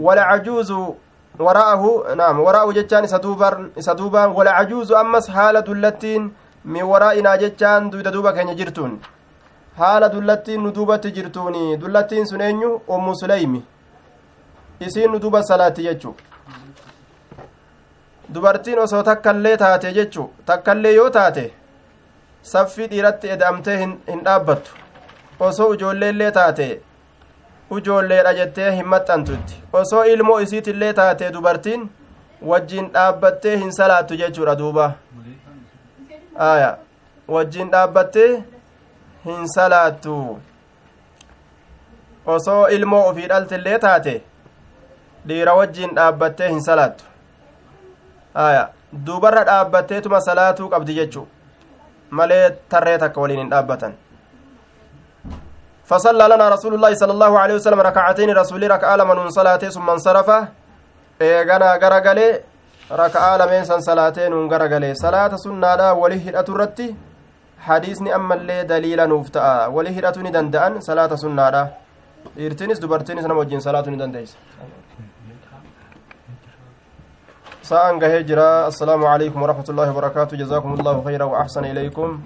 Walcajuuzu 0.00 0.96
wara'ahu 1.38 2.04
naam 2.16 2.40
wara'ahu 2.40 2.72
jechaan 2.72 3.04
isa 3.04 3.94
duubaan 3.94 4.32
walcajuuzu 4.34 4.96
ammas 4.96 5.28
haala 5.30 5.62
dullattiin 5.62 6.32
min 6.64 6.84
waraa'inaa 6.84 7.36
jechaan 7.36 7.90
duyda 7.92 8.10
duuba 8.12 8.32
keenya 8.32 8.54
jirtuun. 8.54 9.00
Haala 9.76 10.08
dullattiin 10.08 10.62
nu 10.62 10.72
duubatti 10.74 11.10
jirtuuni. 11.12 11.76
Dullattiin 11.80 12.26
sun 12.26 12.40
eenyu? 12.40 12.82
Ummu 12.88 13.14
suleymi 13.16 13.62
isiin 14.80 15.10
nu 15.12 15.18
duuba 15.22 15.42
salaatti 15.42 15.82
jechu 15.82 16.14
dubartiin 18.34 18.78
osoo 18.78 19.02
takkallee 19.02 19.56
taate 19.56 19.92
jechu 19.92 20.30
takkallee 20.46 20.94
yoo 20.94 21.10
taate 21.10 21.44
saffii 22.52 22.86
dhiiratti 22.90 23.30
eda'amtee 23.34 23.76
hin 23.78 24.24
dhaabbattu. 24.24 24.70
Osoo 25.40 25.72
ijoolleellee 25.74 26.30
taate 26.30 26.66
ijoolleedha 27.76 28.32
jettee 28.38 28.70
hin 28.76 28.88
maxxantutti. 28.88 29.54
Osoo 29.72 30.02
ilmoo 30.04 30.38
isiitillee 30.40 30.92
taate 30.92 31.30
dubartiin 31.32 31.90
wajjiin 32.50 32.90
dhaabbattee 32.94 33.56
hin 33.56 33.72
salaattu 33.72 34.14
jechuudha 34.14 34.58
duuba. 34.58 34.90
Aya 36.36 36.76
wajjiin 37.28 37.70
dhaabbattee 37.72 38.44
hin 39.24 39.48
salaattu. 39.54 40.40
Osoo 42.26 42.66
ilmoo 42.68 43.08
ofii 43.08 43.28
dhaltillee 43.28 43.78
taate 43.78 44.22
dhiira 45.28 45.54
wajjiin 45.60 45.94
dhaabbattee 45.98 46.48
hin 46.54 46.62
salaattu 46.68 47.04
aya 48.46 48.64
duubarra 49.06 49.44
dhaabbatteetuma 49.50 50.20
salaatuu 50.30 50.70
qabdi 50.74 50.96
jechuu 51.00 51.26
malee 52.10 52.42
tarree 52.74 52.98
takka 53.04 53.20
waliin 53.20 53.44
hin 53.44 53.52
dhaabbatan 53.54 53.94
فصلى 55.90 56.24
لنا 56.32 56.48
رسول 56.48 56.72
الله 56.74 56.92
صلى 56.96 57.12
الله 57.12 57.32
عليه 57.38 57.54
وسلم 57.60 57.80
ركعتين 57.80 58.30
رسول 58.32 58.62
ركعة 58.70 58.96
لمن 58.96 59.28
صلاته 59.38 59.68
ثم 59.68 59.90
انصرف 59.90 60.28
إيغانا 61.22 61.70
غرغلي 61.82 62.28
ركعة 63.04 63.32
لمن 63.40 63.80
صلاتين 63.88 64.32
غرغلي 64.52 64.90
صلاة 65.04 65.32
سنة 65.44 65.92
ولي 65.92 66.18
هدأت 66.28 66.48
الرتي 66.48 66.88
حديثني 67.66 68.14
أما 68.14 68.34
اللي 68.34 68.58
دليلا 68.72 69.04
نفتاء 69.12 69.70
ولي 69.76 69.90
هدأت 69.98 70.16
ندندأن 70.24 70.80
صلاة 70.80 71.12
سنة 71.24 71.48
nama 73.28 73.34
wajjin 73.40 73.60
salaatuu 73.60 73.90
ni 73.90 73.96
dandeeysa 73.96 74.36
sa'an 77.64 77.96
gahee 77.98 78.24
jira 78.28 78.66
assalaamu 78.68 79.06
calaykum 79.08 79.40
waraxmatullaahi 79.42 79.88
wabarakaatu 79.92 80.36
jazaakum 80.40 80.72
allahu 80.76 81.00
khayra 81.06 81.24
wa 81.32 81.40
axsana 81.42 81.68
ilaykum 81.72 82.20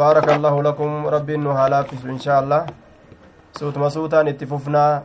baaraka 0.00 0.34
allahu 0.36 0.62
lakum 0.66 0.90
rabbiin 1.14 1.42
nu 1.46 1.50
haa 1.56 1.68
laaffisu 1.74 2.06
inshaa 2.14 2.38
allah 2.42 2.60
suutuma 3.58 3.90
suutaan 3.96 4.28
itti 4.32 4.46
fufnaa 4.52 5.02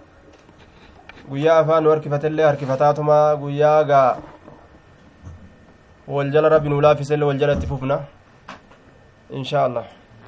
guyyaa 1.30 1.58
afaan 1.64 1.84
nu 1.84 1.90
harkifatellee 1.94 2.46
harkifataatuma 2.50 3.18
guyyaa 3.42 3.82
gaa 3.92 4.12
wal 6.16 6.30
jala 6.38 6.50
rabbi 6.56 6.70
nu 6.70 6.82
laaffisellee 6.88 7.26
wal 7.32 7.38
jala 7.42 7.54
itti 7.58 7.68
fufna 7.74 7.98
inshaa 9.42 9.66
allah 9.70 9.86